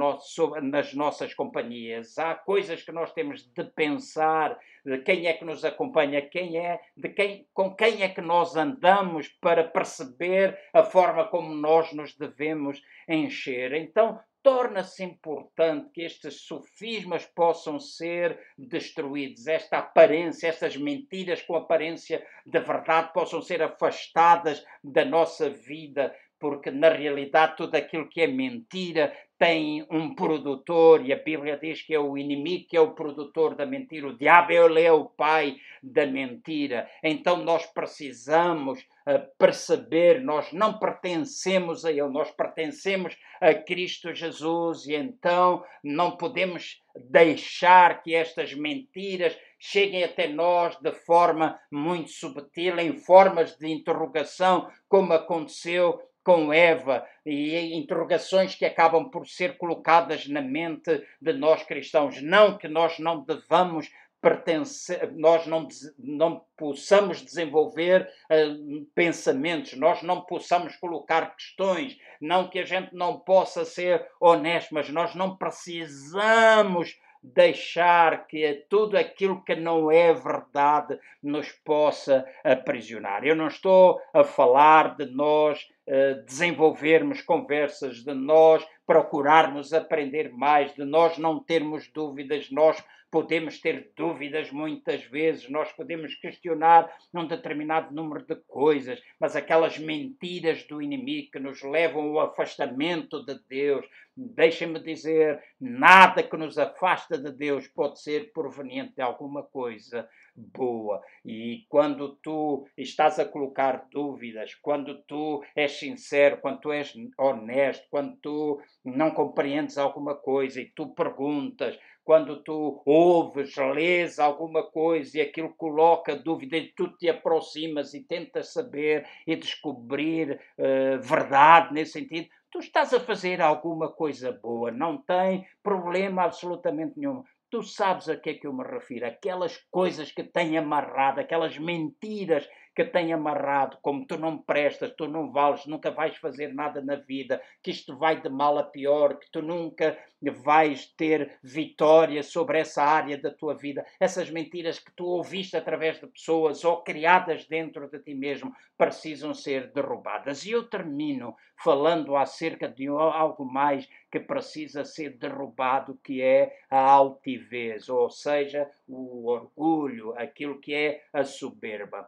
nas 0.62 0.94
nossas 0.94 1.34
companhias. 1.34 2.18
Há 2.18 2.34
coisas 2.34 2.82
que 2.82 2.92
nós 2.92 3.12
temos 3.12 3.42
de 3.42 3.64
pensar 3.64 4.58
de 4.84 4.98
quem 4.98 5.26
é 5.26 5.32
que 5.32 5.44
nos 5.44 5.64
acompanha, 5.64 6.22
quem 6.22 6.58
é, 6.58 6.78
de 6.96 7.08
quem, 7.08 7.44
com 7.52 7.74
quem 7.74 8.02
é 8.02 8.08
que 8.08 8.20
nós 8.20 8.54
andamos 8.54 9.26
para 9.40 9.64
perceber 9.64 10.56
a 10.76 10.84
forma 10.84 11.26
como 11.26 11.54
nós 11.54 11.92
nos 11.92 12.14
devemos 12.14 12.82
encher. 13.08 13.72
Então, 13.72 14.20
torna-se 14.42 15.02
importante 15.02 15.90
que 15.90 16.02
estes 16.02 16.42
sofismas 16.42 17.26
possam 17.26 17.80
ser 17.80 18.38
destruídos, 18.56 19.48
esta 19.48 19.78
aparência, 19.78 20.46
estas 20.46 20.76
mentiras 20.76 21.42
com 21.42 21.56
aparência 21.56 22.24
de 22.46 22.60
verdade 22.60 23.12
possam 23.12 23.42
ser 23.42 23.60
afastadas 23.60 24.64
da 24.84 25.04
nossa 25.04 25.50
vida, 25.50 26.14
porque 26.38 26.70
na 26.70 26.90
realidade 26.90 27.56
tudo 27.56 27.74
aquilo 27.74 28.08
que 28.08 28.20
é 28.20 28.26
mentira 28.26 29.12
tem 29.38 29.86
um 29.90 30.14
produtor, 30.14 31.04
e 31.04 31.12
a 31.12 31.16
Bíblia 31.16 31.58
diz 31.58 31.82
que 31.82 31.94
é 31.94 32.00
o 32.00 32.16
inimigo 32.16 32.66
que 32.68 32.76
é 32.76 32.80
o 32.80 32.94
produtor 32.94 33.54
da 33.54 33.66
mentira, 33.66 34.08
o 34.08 34.16
diabo 34.16 34.50
ele 34.50 34.80
é 34.80 34.90
o 34.90 35.04
pai 35.04 35.56
da 35.82 36.06
mentira. 36.06 36.88
Então 37.02 37.36
nós 37.44 37.66
precisamos 37.66 38.80
uh, 38.80 39.20
perceber, 39.38 40.22
nós 40.22 40.52
não 40.52 40.78
pertencemos 40.78 41.84
a 41.84 41.90
ele, 41.90 42.08
nós 42.08 42.30
pertencemos 42.30 43.14
a 43.38 43.52
Cristo 43.52 44.14
Jesus, 44.14 44.86
e 44.86 44.94
então 44.94 45.62
não 45.84 46.16
podemos 46.16 46.82
deixar 47.10 48.02
que 48.02 48.14
estas 48.14 48.54
mentiras 48.54 49.36
cheguem 49.58 50.02
até 50.02 50.28
nós 50.28 50.76
de 50.80 50.92
forma 50.92 51.58
muito 51.70 52.10
subtil, 52.10 52.78
em 52.78 52.96
formas 52.96 53.56
de 53.58 53.68
interrogação, 53.68 54.70
como 54.88 55.12
aconteceu 55.12 56.00
com 56.26 56.52
Eva 56.52 57.06
e 57.24 57.72
interrogações 57.76 58.56
que 58.56 58.64
acabam 58.64 59.08
por 59.08 59.28
ser 59.28 59.56
colocadas 59.56 60.26
na 60.26 60.42
mente 60.42 61.00
de 61.22 61.32
nós 61.32 61.62
cristãos. 61.62 62.20
Não 62.20 62.58
que 62.58 62.66
nós 62.66 62.98
não 62.98 63.22
devamos 63.22 63.92
pertencer, 64.20 65.12
nós 65.12 65.46
não, 65.46 65.68
não 65.96 66.44
possamos 66.56 67.22
desenvolver 67.22 68.10
uh, 68.28 68.84
pensamentos, 68.92 69.74
nós 69.74 70.02
não 70.02 70.20
possamos 70.22 70.74
colocar 70.74 71.36
questões, 71.36 71.96
não 72.20 72.48
que 72.48 72.58
a 72.58 72.64
gente 72.64 72.92
não 72.92 73.20
possa 73.20 73.64
ser 73.64 74.04
honesto, 74.20 74.74
mas 74.74 74.88
nós 74.88 75.14
não 75.14 75.36
precisamos 75.36 76.98
deixar 77.34 78.26
que 78.26 78.64
tudo 78.68 78.96
aquilo 78.96 79.42
que 79.42 79.54
não 79.56 79.90
é 79.90 80.12
verdade 80.12 80.98
nos 81.22 81.50
possa 81.64 82.26
aprisionar. 82.44 83.24
Eu 83.24 83.34
não 83.34 83.48
estou 83.48 84.00
a 84.14 84.22
falar 84.22 84.96
de 84.96 85.06
nós 85.06 85.68
uh, 85.88 86.24
desenvolvermos 86.24 87.20
conversas, 87.22 88.04
de 88.04 88.14
nós 88.14 88.66
procurarmos 88.86 89.72
aprender 89.72 90.30
mais, 90.32 90.72
de 90.74 90.84
nós 90.84 91.18
não 91.18 91.42
termos 91.42 91.88
dúvidas, 91.88 92.50
nós 92.50 92.82
podemos 93.16 93.58
ter 93.58 93.92
dúvidas 93.96 94.50
muitas 94.50 95.02
vezes, 95.04 95.48
nós 95.48 95.72
podemos 95.72 96.14
questionar 96.16 96.94
um 97.14 97.26
determinado 97.26 97.94
número 97.94 98.22
de 98.26 98.36
coisas, 98.46 99.02
mas 99.18 99.34
aquelas 99.34 99.78
mentiras 99.78 100.64
do 100.64 100.82
inimigo 100.82 101.30
que 101.30 101.38
nos 101.38 101.62
levam 101.62 102.10
ao 102.10 102.28
afastamento 102.28 103.24
de 103.24 103.40
Deus, 103.48 103.86
deixem-me 104.14 104.78
dizer, 104.80 105.42
nada 105.58 106.22
que 106.22 106.36
nos 106.36 106.58
afasta 106.58 107.16
de 107.16 107.32
Deus 107.32 107.66
pode 107.68 108.02
ser 108.02 108.32
proveniente 108.34 108.96
de 108.96 109.00
alguma 109.00 109.42
coisa 109.42 110.06
boa. 110.36 111.00
E 111.24 111.64
quando 111.68 112.16
tu 112.16 112.66
estás 112.76 113.18
a 113.18 113.24
colocar 113.24 113.88
dúvidas, 113.90 114.54
quando 114.54 115.02
tu 115.02 115.42
és 115.54 115.72
sincero, 115.72 116.38
quando 116.38 116.60
tu 116.60 116.72
és 116.72 116.94
honesto, 117.18 117.86
quando 117.90 118.16
tu 118.16 118.60
não 118.84 119.10
compreendes 119.10 119.78
alguma 119.78 120.14
coisa 120.14 120.60
e 120.60 120.70
tu 120.74 120.88
perguntas, 120.94 121.78
quando 122.04 122.40
tu 122.44 122.80
ouves, 122.86 123.56
lês 123.56 124.20
alguma 124.20 124.62
coisa 124.62 125.18
e 125.18 125.20
aquilo 125.20 125.52
coloca 125.54 126.14
dúvida 126.14 126.56
e 126.56 126.72
tu 126.72 126.88
te 126.96 127.08
aproximas 127.08 127.94
e 127.94 128.04
tentas 128.04 128.52
saber 128.52 129.04
e 129.26 129.34
descobrir 129.34 130.40
uh, 130.56 131.02
verdade 131.02 131.74
nesse 131.74 131.94
sentido, 131.94 132.28
tu 132.48 132.60
estás 132.60 132.94
a 132.94 133.00
fazer 133.00 133.40
alguma 133.42 133.90
coisa 133.90 134.30
boa, 134.30 134.70
não 134.70 134.98
tem 134.98 135.46
problema 135.64 136.22
absolutamente 136.22 136.96
nenhum. 136.96 137.24
Tu 137.50 137.62
sabes 137.62 138.08
a 138.08 138.16
que 138.16 138.30
é 138.30 138.34
que 138.34 138.46
eu 138.46 138.52
me 138.52 138.64
refiro, 138.64 139.06
aquelas 139.06 139.56
coisas 139.70 140.10
que 140.10 140.24
têm 140.24 140.58
amarrado, 140.58 141.20
aquelas 141.20 141.56
mentiras 141.58 142.48
que 142.76 142.84
têm 142.84 143.10
amarrado, 143.10 143.78
como 143.80 144.06
tu 144.06 144.18
não 144.18 144.36
prestas, 144.36 144.92
tu 144.94 145.08
não 145.08 145.32
vales, 145.32 145.64
nunca 145.64 145.90
vais 145.90 146.14
fazer 146.18 146.52
nada 146.52 146.82
na 146.82 146.96
vida, 146.96 147.40
que 147.62 147.70
isto 147.70 147.96
vai 147.96 148.20
de 148.20 148.28
mal 148.28 148.58
a 148.58 148.62
pior, 148.62 149.18
que 149.18 149.30
tu 149.30 149.40
nunca 149.40 149.98
vais 150.44 150.84
ter 150.94 151.38
vitória 151.42 152.22
sobre 152.22 152.58
essa 152.58 152.82
área 152.82 153.16
da 153.16 153.30
tua 153.30 153.54
vida. 153.54 153.86
Essas 153.98 154.28
mentiras 154.28 154.78
que 154.78 154.92
tu 154.94 155.06
ouviste 155.06 155.56
através 155.56 155.98
de 155.98 156.06
pessoas 156.06 156.64
ou 156.64 156.82
criadas 156.82 157.46
dentro 157.46 157.88
de 157.88 157.98
ti 157.98 158.14
mesmo 158.14 158.54
precisam 158.76 159.32
ser 159.32 159.72
derrubadas. 159.72 160.44
E 160.44 160.50
eu 160.50 160.68
termino 160.68 161.34
falando 161.56 162.14
acerca 162.14 162.68
de 162.68 162.88
algo 162.88 163.46
mais 163.46 163.88
que 164.12 164.20
precisa 164.20 164.84
ser 164.84 165.16
derrubado, 165.16 165.98
que 166.04 166.20
é 166.20 166.54
a 166.70 166.78
altivez, 166.78 167.88
ou 167.88 168.10
seja, 168.10 168.70
o 168.86 169.30
orgulho, 169.30 170.12
aquilo 170.18 170.60
que 170.60 170.74
é 170.74 171.02
a 171.10 171.24
soberba. 171.24 172.06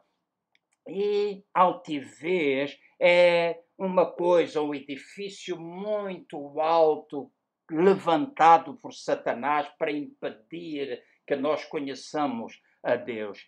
E 0.89 1.45
altivez 1.53 2.79
é 2.99 3.61
uma 3.77 4.07
coisa, 4.11 4.63
um 4.63 4.75
edifício 4.75 5.61
muito 5.61 6.59
alto, 6.61 7.31
levantado 7.71 8.75
por 8.81 8.93
Satanás 8.95 9.69
para 9.79 9.93
impedir 9.93 11.03
que 11.27 11.37
nós 11.37 11.65
conheçamos 11.67 12.59
a 12.83 12.97
Deus. 12.97 13.39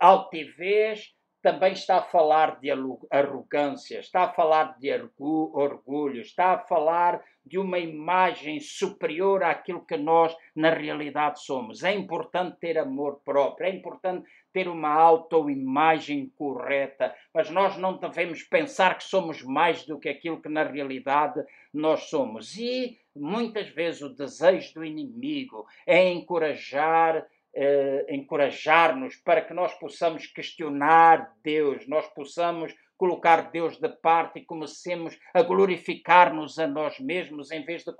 A 0.00 0.08
altivez 0.08 1.14
também 1.44 1.74
está 1.74 1.98
a 1.98 2.02
falar 2.02 2.58
de 2.58 2.70
arrogância, 3.10 4.00
está 4.00 4.22
a 4.22 4.32
falar 4.32 4.78
de 4.78 4.90
orgulho, 5.18 6.22
está 6.22 6.54
a 6.54 6.58
falar 6.58 7.22
de 7.44 7.58
uma 7.58 7.78
imagem 7.78 8.58
superior 8.60 9.42
àquilo 9.42 9.84
que 9.84 9.98
nós 9.98 10.34
na 10.56 10.70
realidade 10.70 11.44
somos. 11.44 11.84
É 11.84 11.94
importante 11.94 12.56
ter 12.58 12.78
amor 12.78 13.20
próprio, 13.22 13.66
é 13.66 13.76
importante 13.76 14.26
ter 14.54 14.68
uma 14.68 14.88
autoimagem 14.88 16.32
correta, 16.34 17.14
mas 17.34 17.50
nós 17.50 17.76
não 17.76 17.98
devemos 17.98 18.42
pensar 18.44 18.96
que 18.96 19.04
somos 19.04 19.42
mais 19.42 19.84
do 19.84 19.98
que 19.98 20.08
aquilo 20.08 20.40
que 20.40 20.48
na 20.48 20.62
realidade 20.62 21.44
nós 21.74 22.04
somos. 22.04 22.56
E 22.56 22.98
muitas 23.14 23.68
vezes 23.68 24.00
o 24.00 24.14
desejo 24.14 24.72
do 24.74 24.84
inimigo 24.84 25.66
é 25.86 26.08
encorajar 26.08 27.26
eh, 27.54 28.06
encorajar-nos 28.08 29.16
para 29.16 29.42
que 29.42 29.54
nós 29.54 29.72
possamos 29.74 30.26
questionar 30.26 31.32
Deus, 31.42 31.86
nós 31.86 32.06
possamos 32.08 32.74
colocar 32.96 33.50
Deus 33.50 33.76
de 33.78 33.88
parte 33.88 34.38
e 34.38 34.44
comecemos 34.44 35.18
a 35.32 35.42
glorificar-nos 35.42 36.58
a 36.58 36.66
nós 36.66 36.98
mesmos 37.00 37.50
em 37.50 37.64
vez 37.64 37.84
de 37.84 37.92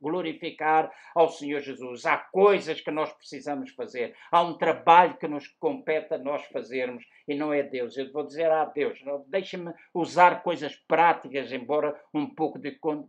glorificar 0.00 0.90
ao 1.14 1.28
Senhor 1.28 1.60
Jesus. 1.60 2.04
Há 2.04 2.18
coisas 2.18 2.80
que 2.80 2.90
nós 2.90 3.12
precisamos 3.12 3.72
fazer, 3.72 4.14
há 4.30 4.42
um 4.42 4.56
trabalho 4.56 5.16
que 5.16 5.26
nos 5.26 5.48
compete 5.58 6.14
a 6.14 6.18
nós 6.18 6.44
fazermos 6.46 7.04
e 7.26 7.34
não 7.34 7.52
é 7.52 7.62
Deus. 7.62 7.96
Eu 7.96 8.12
vou 8.12 8.26
dizer 8.26 8.50
a 8.50 8.62
ah, 8.62 8.66
Deus, 8.66 8.98
deixe-me 9.28 9.72
usar 9.92 10.42
coisas 10.42 10.76
práticas, 10.76 11.50
embora 11.50 11.98
um 12.12 12.26
pouco 12.26 12.58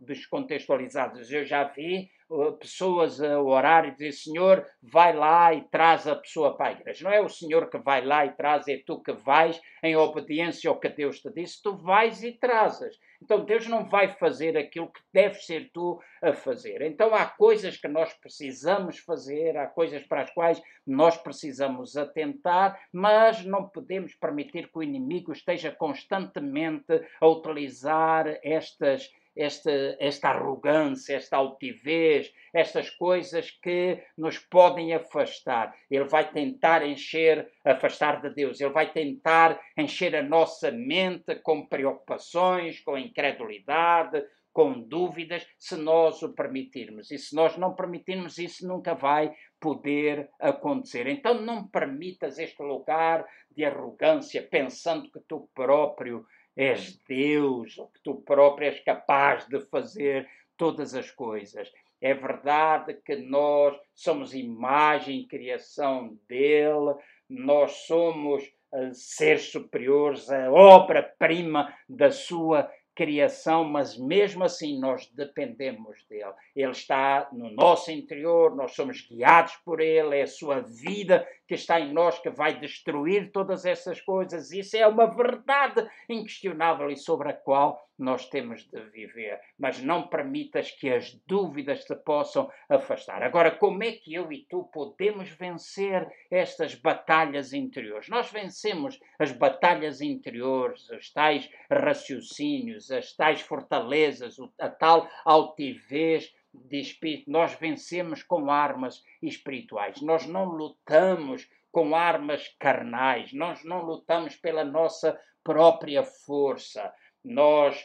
descontextualizadas. 0.00 1.30
Eu 1.30 1.44
já 1.44 1.64
vi 1.64 2.10
pessoas 2.58 3.20
a 3.22 3.40
orar 3.40 3.86
e 3.86 3.92
dizer: 3.92 4.12
Senhor, 4.12 4.66
vai 4.82 5.14
lá 5.14 5.54
e 5.54 5.62
traz 5.68 6.06
a 6.06 6.16
pessoa 6.16 6.56
para 6.56 6.68
a 6.68 6.72
igreja. 6.72 7.04
Não 7.04 7.12
é 7.12 7.20
o 7.20 7.28
Senhor 7.28 7.70
que 7.70 7.78
vai 7.78 8.04
lá 8.04 8.26
e 8.26 8.32
traz, 8.32 8.66
é 8.68 8.78
tu 8.84 9.02
que 9.02 9.12
vais 9.12 9.60
em 9.82 9.96
obediência 9.96 10.68
ao 10.68 10.80
que 10.80 10.88
Deus 10.88 11.20
te 11.20 11.30
disse, 11.32 11.62
tu 11.62 11.76
vais 11.76 12.22
e 12.22 12.32
trazes. 12.32 12.96
Então 13.22 13.44
Deus 13.44 13.66
não 13.66 13.84
vai 13.88 14.08
fazer 14.08 14.56
aquilo 14.56 14.92
que 14.92 15.00
deve 15.12 15.36
ser 15.36 15.70
tu 15.72 16.00
a 16.22 16.32
fazer. 16.32 16.82
Então 16.82 17.14
há 17.14 17.26
coisas 17.26 17.76
que 17.76 17.88
nós 17.88 18.12
precisamos 18.14 18.98
fazer, 18.98 19.56
há 19.56 19.66
coisas 19.66 20.02
para 20.04 20.22
as 20.22 20.30
quais 20.30 20.60
nós 20.86 21.16
precisamos 21.16 21.96
atentar, 21.96 22.78
mas 22.92 23.44
não 23.44 23.68
podemos 23.68 24.14
permitir 24.14 24.70
que 24.70 24.78
o 24.78 24.82
inimigo 24.82 25.32
esteja 25.32 25.72
constantemente 25.72 26.92
a 27.20 27.26
utilizar 27.26 28.38
estas 28.42 29.08
esta, 29.36 29.70
esta 30.00 30.30
arrogância, 30.30 31.16
esta 31.16 31.36
altivez, 31.36 32.32
estas 32.54 32.90
coisas 32.90 33.50
que 33.50 34.02
nos 34.16 34.38
podem 34.38 34.94
afastar. 34.94 35.74
Ele 35.90 36.04
vai 36.04 36.30
tentar 36.30 36.86
encher, 36.86 37.48
afastar 37.64 38.22
de 38.22 38.30
Deus, 38.30 38.60
ele 38.60 38.72
vai 38.72 38.90
tentar 38.92 39.60
encher 39.76 40.16
a 40.16 40.22
nossa 40.22 40.70
mente 40.70 41.34
com 41.36 41.66
preocupações, 41.66 42.80
com 42.80 42.96
incredulidade, 42.96 44.24
com 44.56 44.80
dúvidas, 44.80 45.46
se 45.58 45.76
nós 45.76 46.22
o 46.22 46.32
permitirmos. 46.32 47.10
E 47.10 47.18
se 47.18 47.36
nós 47.36 47.58
não 47.58 47.74
permitirmos, 47.74 48.38
isso 48.38 48.66
nunca 48.66 48.94
vai 48.94 49.34
poder 49.60 50.30
acontecer. 50.40 51.06
Então 51.08 51.42
não 51.42 51.68
permitas 51.68 52.38
este 52.38 52.62
lugar 52.62 53.26
de 53.54 53.66
arrogância, 53.66 54.42
pensando 54.50 55.10
que 55.10 55.20
tu 55.28 55.50
próprio 55.54 56.24
és 56.56 56.98
Deus, 57.06 57.74
que 57.74 58.00
tu 58.02 58.14
próprio 58.22 58.68
és 58.68 58.80
capaz 58.80 59.46
de 59.46 59.60
fazer 59.66 60.26
todas 60.56 60.94
as 60.94 61.10
coisas. 61.10 61.70
É 62.00 62.14
verdade 62.14 62.94
que 63.04 63.16
nós 63.16 63.76
somos 63.94 64.34
imagem 64.34 65.20
e 65.20 65.26
criação 65.26 66.18
dele, 66.28 66.94
nós 67.28 67.72
somos 67.86 68.42
uh, 68.72 68.92
seres 68.92 69.50
superiores, 69.50 70.30
a 70.30 70.50
obra-prima 70.50 71.74
da 71.88 72.10
sua 72.10 72.70
criação, 72.96 73.62
mas 73.62 73.96
mesmo 73.96 74.42
assim 74.42 74.80
nós 74.80 75.06
dependemos 75.14 76.02
dele. 76.08 76.32
Ele 76.56 76.72
está 76.72 77.28
no 77.30 77.50
nosso 77.50 77.90
interior, 77.92 78.56
nós 78.56 78.74
somos 78.74 79.02
guiados 79.02 79.54
por 79.56 79.80
ele, 79.80 80.16
é 80.16 80.22
a 80.22 80.26
sua 80.26 80.60
vida 80.60 81.28
que 81.46 81.54
está 81.54 81.78
em 81.78 81.92
nós 81.92 82.18
que 82.18 82.30
vai 82.30 82.58
destruir 82.58 83.30
todas 83.30 83.66
essas 83.66 84.00
coisas. 84.00 84.50
Isso 84.50 84.76
é 84.76 84.86
uma 84.86 85.06
verdade 85.06 85.86
inquestionável 86.08 86.90
e 86.90 86.96
sobre 86.96 87.28
a 87.28 87.34
qual 87.34 87.86
nós 87.98 88.28
temos 88.28 88.64
de 88.64 88.80
viver. 88.90 89.40
Mas 89.58 89.80
não 89.80 90.08
permitas 90.08 90.70
que 90.70 90.90
as 90.90 91.14
dúvidas 91.26 91.84
te 91.84 91.94
possam 91.94 92.50
afastar. 92.68 93.22
Agora, 93.22 93.50
como 93.50 93.82
é 93.82 93.92
que 93.92 94.14
eu 94.14 94.32
e 94.32 94.46
tu 94.48 94.64
podemos 94.72 95.28
vencer 95.30 96.06
estas 96.30 96.74
batalhas 96.74 97.52
interiores? 97.52 98.08
Nós 98.08 98.30
vencemos 98.30 98.98
as 99.18 99.32
batalhas 99.32 100.00
interiores, 100.00 100.88
os 100.90 101.12
tais 101.12 101.50
raciocínios, 101.70 102.90
as 102.90 103.14
tais 103.14 103.40
fortalezas, 103.40 104.36
a 104.58 104.68
tal 104.68 105.08
altivez 105.24 106.32
de 106.52 106.80
espírito, 106.80 107.30
nós 107.30 107.54
vencemos 107.54 108.22
com 108.22 108.50
armas 108.50 109.02
espirituais. 109.22 110.00
Nós 110.00 110.26
não 110.26 110.46
lutamos 110.46 111.48
com 111.70 111.94
armas 111.94 112.48
carnais, 112.58 113.32
nós 113.34 113.62
não 113.64 113.82
lutamos 113.82 114.34
pela 114.36 114.64
nossa 114.64 115.18
própria 115.44 116.02
força. 116.02 116.92
Nós, 117.26 117.84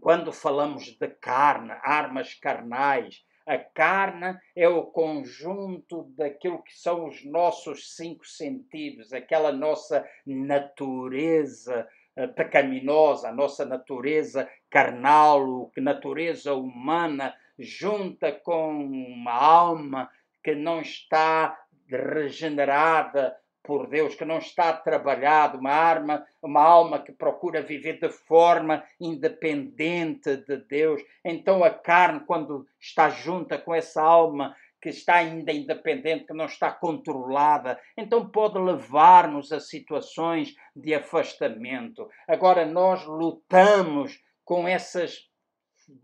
quando 0.00 0.32
falamos 0.32 0.96
de 0.96 1.08
carne, 1.08 1.72
armas 1.82 2.34
carnais, 2.34 3.26
a 3.44 3.58
carne 3.58 4.38
é 4.54 4.68
o 4.68 4.84
conjunto 4.84 6.04
daquilo 6.16 6.62
que 6.62 6.72
são 6.78 7.08
os 7.08 7.24
nossos 7.24 7.96
cinco 7.96 8.24
sentidos, 8.24 9.12
aquela 9.12 9.50
nossa 9.50 10.08
natureza 10.24 11.88
eh, 12.14 12.28
pecaminosa, 12.28 13.30
a 13.30 13.34
nossa 13.34 13.64
natureza 13.64 14.48
carnal, 14.70 15.72
natureza 15.76 16.54
humana 16.54 17.34
junta 17.58 18.30
com 18.30 18.84
uma 18.84 19.32
alma 19.32 20.08
que 20.44 20.54
não 20.54 20.80
está 20.80 21.58
regenerada 21.88 23.36
por 23.68 23.86
Deus, 23.86 24.14
que 24.14 24.24
não 24.24 24.38
está 24.38 24.72
trabalhado, 24.72 25.58
uma 25.58 25.74
alma, 25.74 26.26
uma 26.42 26.62
alma 26.62 26.98
que 27.02 27.12
procura 27.12 27.60
viver 27.60 28.00
de 28.00 28.08
forma 28.08 28.82
independente 28.98 30.38
de 30.38 30.56
Deus. 30.56 31.02
Então 31.22 31.62
a 31.62 31.68
carne, 31.68 32.20
quando 32.20 32.66
está 32.80 33.10
junta 33.10 33.58
com 33.58 33.74
essa 33.74 34.00
alma 34.00 34.56
que 34.80 34.88
está 34.88 35.16
ainda 35.16 35.52
independente, 35.52 36.24
que 36.24 36.32
não 36.32 36.46
está 36.46 36.72
controlada, 36.72 37.78
então 37.94 38.30
pode 38.30 38.58
levar-nos 38.58 39.52
a 39.52 39.60
situações 39.60 40.54
de 40.74 40.94
afastamento. 40.94 42.08
Agora 42.26 42.64
nós 42.64 43.04
lutamos 43.04 44.18
com 44.46 44.66
essas 44.66 45.28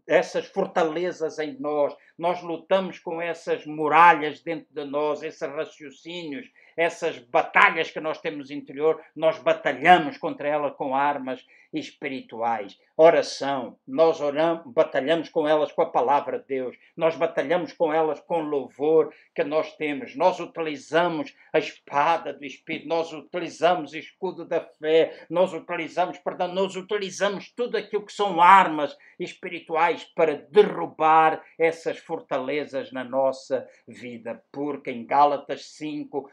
essas 0.07 0.47
fortalezas 0.47 1.39
em 1.39 1.59
nós, 1.61 1.95
nós 2.19 2.43
lutamos 2.43 2.99
com 2.99 3.21
essas 3.21 3.67
muralhas 3.67 4.41
dentro 4.41 4.73
de 4.73 4.85
nós, 4.85 5.23
esses 5.23 5.41
raciocínios, 5.41 6.51
essas 6.77 7.19
batalhas 7.19 7.91
que 7.91 8.01
nós 8.01 8.21
temos 8.21 8.51
interior, 8.51 9.01
nós 9.15 9.39
batalhamos 9.39 10.19
contra 10.19 10.49
ela 10.49 10.71
com 10.71 10.95
armas 10.95 11.45
espirituais. 11.73 12.79
Oração, 12.97 13.77
nós 13.87 14.21
oramos, 14.21 14.73
batalhamos 14.73 15.29
com 15.29 15.49
elas 15.49 15.73
com 15.73 15.83
a 15.83 15.91
palavra 15.91 16.39
de 16.39 16.47
Deus, 16.47 16.77
nós 16.97 17.17
batalhamos 17.17 17.73
com 17.73 17.93
elas 17.93 18.21
com 18.21 18.41
louvor 18.41 19.13
que 19.35 19.43
nós 19.43 19.75
temos, 19.77 20.15
nós 20.15 20.39
utilizamos 20.39 21.35
a 21.53 21.59
espada 21.59 22.33
do 22.33 22.45
Espírito, 22.45 22.87
nós 22.87 23.13
utilizamos 23.13 23.93
o 23.93 23.99
escudo 23.99 24.45
da 24.45 24.61
fé, 24.61 25.27
nós 25.29 25.53
utilizamos, 25.53 26.19
perdão, 26.19 26.55
nós 26.55 26.77
utilizamos 26.77 27.51
tudo 27.51 27.77
aquilo 27.77 28.07
que 28.07 28.13
são 28.13 28.41
armas 28.41 28.97
espirituais 29.19 30.05
para 30.15 30.37
derrubar 30.37 31.45
essas 31.59 31.99
fortalezas 32.05 32.93
na 32.93 33.03
nossa 33.03 33.69
vida, 33.87 34.43
porque 34.53 34.91
em 34.91 35.05
Gálatas 35.05 35.67
5, 35.73 36.31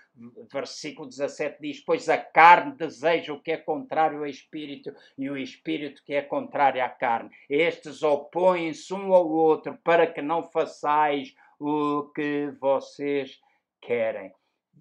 versículo 0.51 1.07
17 1.07 1.57
diz: 1.61 1.79
Pois 1.83 2.09
a 2.09 2.17
carne 2.17 2.75
deseja 2.75 3.33
o 3.33 3.41
que 3.41 3.51
é 3.51 3.57
contrário 3.57 4.19
ao 4.19 4.25
espírito 4.25 4.93
e 5.17 5.29
o 5.29 5.37
espírito 5.37 6.03
que 6.03 6.13
é 6.13 6.21
contrário 6.21 6.83
à 6.83 6.89
carne. 6.89 7.29
Estes 7.49 8.03
opõem-se 8.03 8.93
um 8.93 9.13
ao 9.13 9.27
outro 9.27 9.77
para 9.83 10.07
que 10.07 10.21
não 10.21 10.43
façais 10.43 11.33
o 11.59 12.11
que 12.13 12.51
vocês 12.59 13.39
querem. 13.81 14.33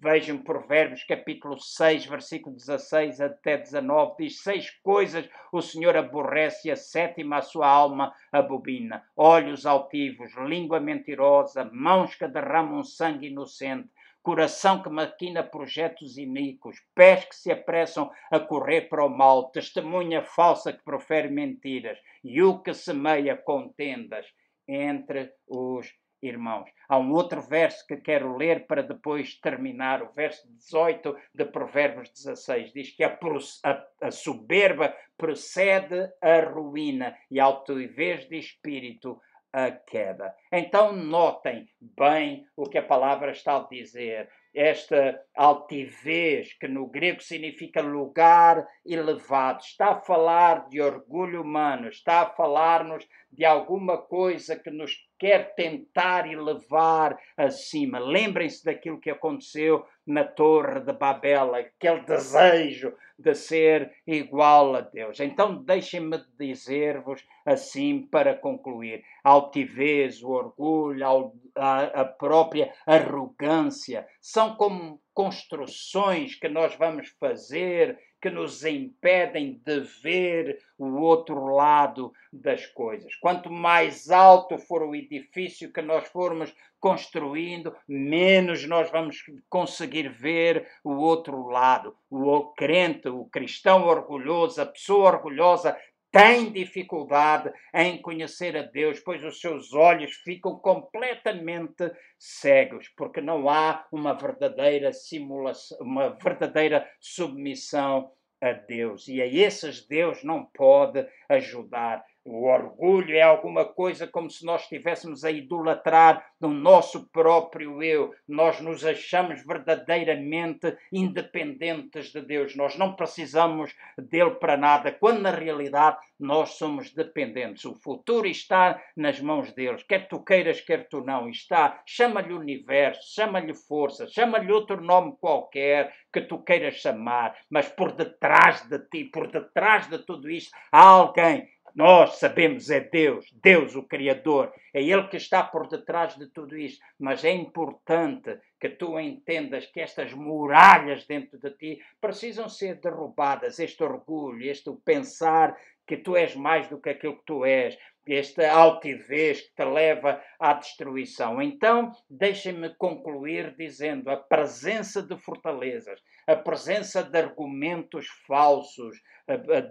Vejam 0.03 0.39
Provérbios 0.39 1.03
capítulo 1.03 1.59
6, 1.59 2.07
versículo 2.07 2.55
16 2.55 3.21
até 3.21 3.55
19, 3.55 4.15
diz: 4.17 4.41
Seis 4.41 4.71
coisas 4.81 5.29
o 5.53 5.61
Senhor 5.61 5.95
aborrece, 5.95 6.69
e 6.69 6.71
a 6.71 6.75
sétima 6.75 7.37
a 7.37 7.41
sua 7.43 7.67
alma 7.67 8.11
abobina: 8.31 9.03
olhos 9.15 9.63
altivos, 9.63 10.33
língua 10.37 10.79
mentirosa, 10.79 11.69
mãos 11.71 12.15
que 12.15 12.27
derramam 12.27 12.83
sangue 12.83 13.27
inocente, 13.27 13.91
coração 14.23 14.81
que 14.81 14.89
maquina 14.89 15.43
projetos 15.43 16.17
iníquos, 16.17 16.77
pés 16.95 17.25
que 17.25 17.35
se 17.35 17.51
apressam 17.51 18.09
a 18.31 18.39
correr 18.39 18.89
para 18.89 19.05
o 19.05 19.09
mal, 19.09 19.51
testemunha 19.51 20.23
falsa 20.23 20.73
que 20.73 20.83
profere 20.83 21.29
mentiras, 21.29 21.99
e 22.23 22.41
o 22.41 22.57
que 22.57 22.73
semeia 22.73 23.37
contendas 23.37 24.25
entre 24.67 25.31
os 25.47 25.93
irmãos. 26.21 26.69
Há 26.87 26.97
um 26.97 27.11
outro 27.13 27.41
verso 27.41 27.85
que 27.87 27.97
quero 27.97 28.37
ler 28.37 28.67
para 28.67 28.83
depois 28.83 29.39
terminar, 29.39 30.03
o 30.03 30.11
verso 30.11 30.47
18 30.53 31.15
de 31.33 31.45
Provérbios 31.45 32.09
16. 32.09 32.73
Diz 32.73 32.95
que 32.95 33.03
a, 33.03 33.17
a, 33.63 34.07
a 34.07 34.11
soberba 34.11 34.95
precede 35.17 36.11
a 36.21 36.39
ruína 36.41 37.15
e 37.29 37.39
a 37.39 37.45
altivez 37.45 38.27
de 38.27 38.37
espírito 38.37 39.19
a 39.53 39.71
queda. 39.71 40.33
Então, 40.51 40.93
notem 40.93 41.67
bem 41.79 42.45
o 42.55 42.69
que 42.69 42.77
a 42.77 42.83
palavra 42.83 43.31
está 43.31 43.57
a 43.57 43.67
dizer. 43.67 44.29
Esta 44.53 45.21
altivez, 45.35 46.53
que 46.53 46.67
no 46.67 46.87
grego 46.87 47.21
significa 47.21 47.81
lugar 47.81 48.67
elevado, 48.85 49.61
está 49.61 49.91
a 49.91 50.01
falar 50.01 50.67
de 50.67 50.81
orgulho 50.81 51.41
humano, 51.41 51.87
está 51.87 52.21
a 52.21 52.29
falar-nos 52.29 53.07
de 53.31 53.45
alguma 53.45 53.97
coisa 53.97 54.57
que 54.57 54.69
nos 54.69 54.91
quer 55.21 55.53
tentar 55.53 56.27
elevar 56.27 57.15
acima. 57.37 57.99
Lembrem-se 57.99 58.65
daquilo 58.65 58.99
que 58.99 59.11
aconteceu 59.11 59.85
na 60.03 60.23
Torre 60.23 60.79
de 60.79 60.93
Babel, 60.93 61.53
aquele 61.53 62.01
desejo 62.01 62.91
de 63.19 63.35
ser 63.35 63.93
igual 64.07 64.73
a 64.75 64.81
Deus. 64.81 65.19
Então, 65.19 65.63
deixem-me 65.63 66.19
dizer-vos 66.39 67.23
assim 67.45 68.01
para 68.07 68.33
concluir: 68.33 69.03
a 69.23 69.29
altivez, 69.29 70.23
o 70.23 70.31
orgulho, 70.31 71.31
a, 71.55 72.01
a 72.01 72.05
própria 72.05 72.73
arrogância 72.87 74.07
são 74.19 74.55
como 74.55 74.99
construções 75.13 76.33
que 76.33 76.49
nós 76.49 76.73
vamos 76.77 77.09
fazer 77.19 77.95
que 78.21 78.29
nos 78.29 78.63
impedem 78.63 79.59
de 79.65 79.79
ver 80.03 80.59
o 80.77 81.01
outro 81.01 81.47
lado 81.47 82.13
das 82.31 82.67
coisas. 82.67 83.15
Quanto 83.15 83.51
mais 83.51 84.11
alto 84.11 84.57
for 84.57 84.83
o 84.83 84.95
edifício 84.95 85.73
que 85.73 85.81
nós 85.81 86.07
formos 86.07 86.53
construindo, 86.79 87.75
menos 87.87 88.65
nós 88.67 88.89
vamos 88.89 89.23
conseguir 89.49 90.09
ver 90.09 90.67
o 90.83 90.95
outro 90.95 91.47
lado. 91.47 91.95
O 92.09 92.53
crente, 92.53 93.07
o 93.07 93.25
cristão 93.25 93.85
orgulhoso, 93.85 94.61
a 94.61 94.65
pessoa 94.65 95.11
orgulhosa 95.11 95.77
tem 96.11 96.51
dificuldade 96.51 97.51
em 97.73 98.01
conhecer 98.01 98.57
a 98.57 98.63
Deus, 98.63 98.99
pois 98.99 99.23
os 99.23 99.39
seus 99.39 99.73
olhos 99.73 100.13
ficam 100.25 100.59
completamente 100.59 101.89
cegos, 102.19 102.89
porque 102.97 103.21
não 103.21 103.49
há 103.49 103.87
uma 103.91 104.13
verdadeira 104.13 104.91
simulação, 104.91 105.77
uma 105.79 106.09
verdadeira 106.09 106.87
submissão 106.99 108.11
a 108.41 108.51
Deus. 108.51 109.07
E 109.07 109.21
a 109.21 109.25
esses 109.25 109.87
Deus 109.87 110.23
não 110.23 110.45
pode 110.45 111.07
ajudar. 111.29 112.03
O 112.23 112.45
orgulho 112.45 113.15
é 113.15 113.21
alguma 113.23 113.65
coisa 113.65 114.05
como 114.05 114.29
se 114.29 114.45
nós 114.45 114.61
estivéssemos 114.61 115.23
a 115.23 115.31
idolatrar 115.31 116.23
no 116.39 116.49
nosso 116.49 117.09
próprio 117.09 117.81
eu. 117.81 118.13
Nós 118.27 118.61
nos 118.61 118.85
achamos 118.85 119.43
verdadeiramente 119.43 120.77
independentes 120.93 122.11
de 122.11 122.21
Deus. 122.21 122.55
Nós 122.55 122.77
não 122.77 122.95
precisamos 122.95 123.75
dele 123.97 124.35
para 124.35 124.55
nada, 124.55 124.91
quando 124.91 125.21
na 125.21 125.31
realidade 125.31 125.97
nós 126.19 126.51
somos 126.51 126.93
dependentes. 126.93 127.65
O 127.65 127.73
futuro 127.73 128.27
está 128.27 128.79
nas 128.95 129.19
mãos 129.19 129.51
deles. 129.53 129.81
Quer 129.81 130.07
tu 130.07 130.23
queiras, 130.23 130.61
quer 130.61 130.87
tu 130.87 131.01
não. 131.01 131.27
Está. 131.27 131.81
Chama-lhe 131.87 132.33
universo, 132.33 133.15
chama-lhe 133.15 133.55
força, 133.55 134.07
chama-lhe 134.07 134.51
outro 134.51 134.79
nome 134.79 135.17
qualquer 135.19 135.91
que 136.13 136.21
tu 136.21 136.37
queiras 136.43 136.75
chamar. 136.75 137.35
Mas 137.49 137.67
por 137.67 137.93
detrás 137.93 138.61
de 138.69 138.77
ti, 138.77 139.05
por 139.05 139.31
detrás 139.31 139.89
de 139.89 139.97
tudo 139.97 140.29
isto, 140.29 140.55
há 140.71 140.83
alguém 140.83 141.49
nós 141.75 142.17
sabemos 142.17 142.69
é 142.69 142.79
Deus, 142.79 143.31
Deus 143.43 143.75
o 143.75 143.83
Criador, 143.83 144.53
é 144.73 144.81
Ele 144.81 145.07
que 145.07 145.17
está 145.17 145.43
por 145.43 145.67
detrás 145.67 146.15
de 146.15 146.27
tudo 146.27 146.57
isto. 146.57 146.83
Mas 146.99 147.23
é 147.23 147.31
importante 147.31 148.37
que 148.59 148.69
tu 148.69 148.99
entendas 148.99 149.65
que 149.65 149.81
estas 149.81 150.13
muralhas 150.13 151.05
dentro 151.05 151.39
de 151.39 151.51
ti 151.51 151.81
precisam 151.99 152.47
ser 152.49 152.79
derrubadas. 152.79 153.59
Este 153.59 153.83
orgulho, 153.83 154.49
este 154.49 154.71
pensar 154.83 155.57
que 155.87 155.97
tu 155.97 156.15
és 156.15 156.35
mais 156.35 156.67
do 156.67 156.79
que 156.79 156.89
aquilo 156.89 157.17
que 157.17 157.25
tu 157.25 157.43
és, 157.43 157.77
esta 158.07 158.51
altivez 158.51 159.41
que 159.41 159.55
te 159.55 159.65
leva 159.65 160.21
à 160.39 160.53
destruição. 160.53 161.41
Então, 161.41 161.91
deixem-me 162.09 162.73
concluir 162.75 163.55
dizendo: 163.55 164.09
a 164.09 164.17
presença 164.17 165.01
de 165.01 165.17
fortalezas, 165.17 165.99
a 166.25 166.35
presença 166.35 167.03
de 167.03 167.17
argumentos 167.17 168.07
falsos, 168.27 168.97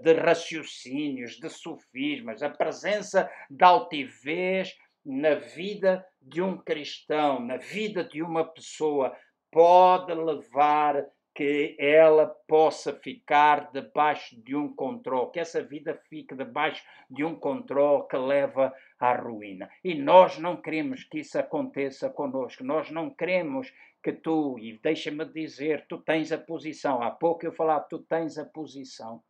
de 0.02 0.12
raciocínios, 0.14 1.32
de 1.38 1.48
sofismas, 1.48 2.42
a 2.42 2.50
presença 2.50 3.30
de 3.50 3.64
altivez 3.64 4.76
na 5.04 5.34
vida 5.34 6.06
de 6.20 6.42
um 6.42 6.58
cristão, 6.58 7.40
na 7.40 7.56
vida 7.56 8.04
de 8.04 8.22
uma 8.22 8.44
pessoa, 8.44 9.16
pode 9.50 10.14
levar 10.14 11.04
que 11.34 11.76
ela 11.78 12.26
possa 12.26 12.92
ficar 12.92 13.70
debaixo 13.72 14.40
de 14.42 14.56
um 14.56 14.74
controle, 14.74 15.30
que 15.30 15.40
essa 15.40 15.62
vida 15.62 15.94
fique 16.08 16.34
debaixo 16.34 16.84
de 17.08 17.24
um 17.24 17.34
controle 17.34 18.06
que 18.08 18.16
leva 18.16 18.74
à 18.98 19.14
ruína. 19.14 19.70
E 19.82 19.94
nós 19.94 20.38
não 20.38 20.60
queremos 20.60 21.04
que 21.04 21.20
isso 21.20 21.38
aconteça 21.38 22.10
conosco, 22.10 22.64
nós 22.64 22.90
não 22.90 23.10
queremos 23.10 23.72
que 24.02 24.12
tu, 24.12 24.58
e 24.58 24.78
deixa-me 24.78 25.24
dizer, 25.26 25.86
tu 25.88 25.98
tens 25.98 26.32
a 26.32 26.38
posição, 26.38 27.02
há 27.02 27.10
pouco 27.10 27.44
eu 27.44 27.52
falava, 27.52 27.86
tu 27.88 28.00
tens 28.00 28.38
a 28.38 28.44
posição, 28.44 29.22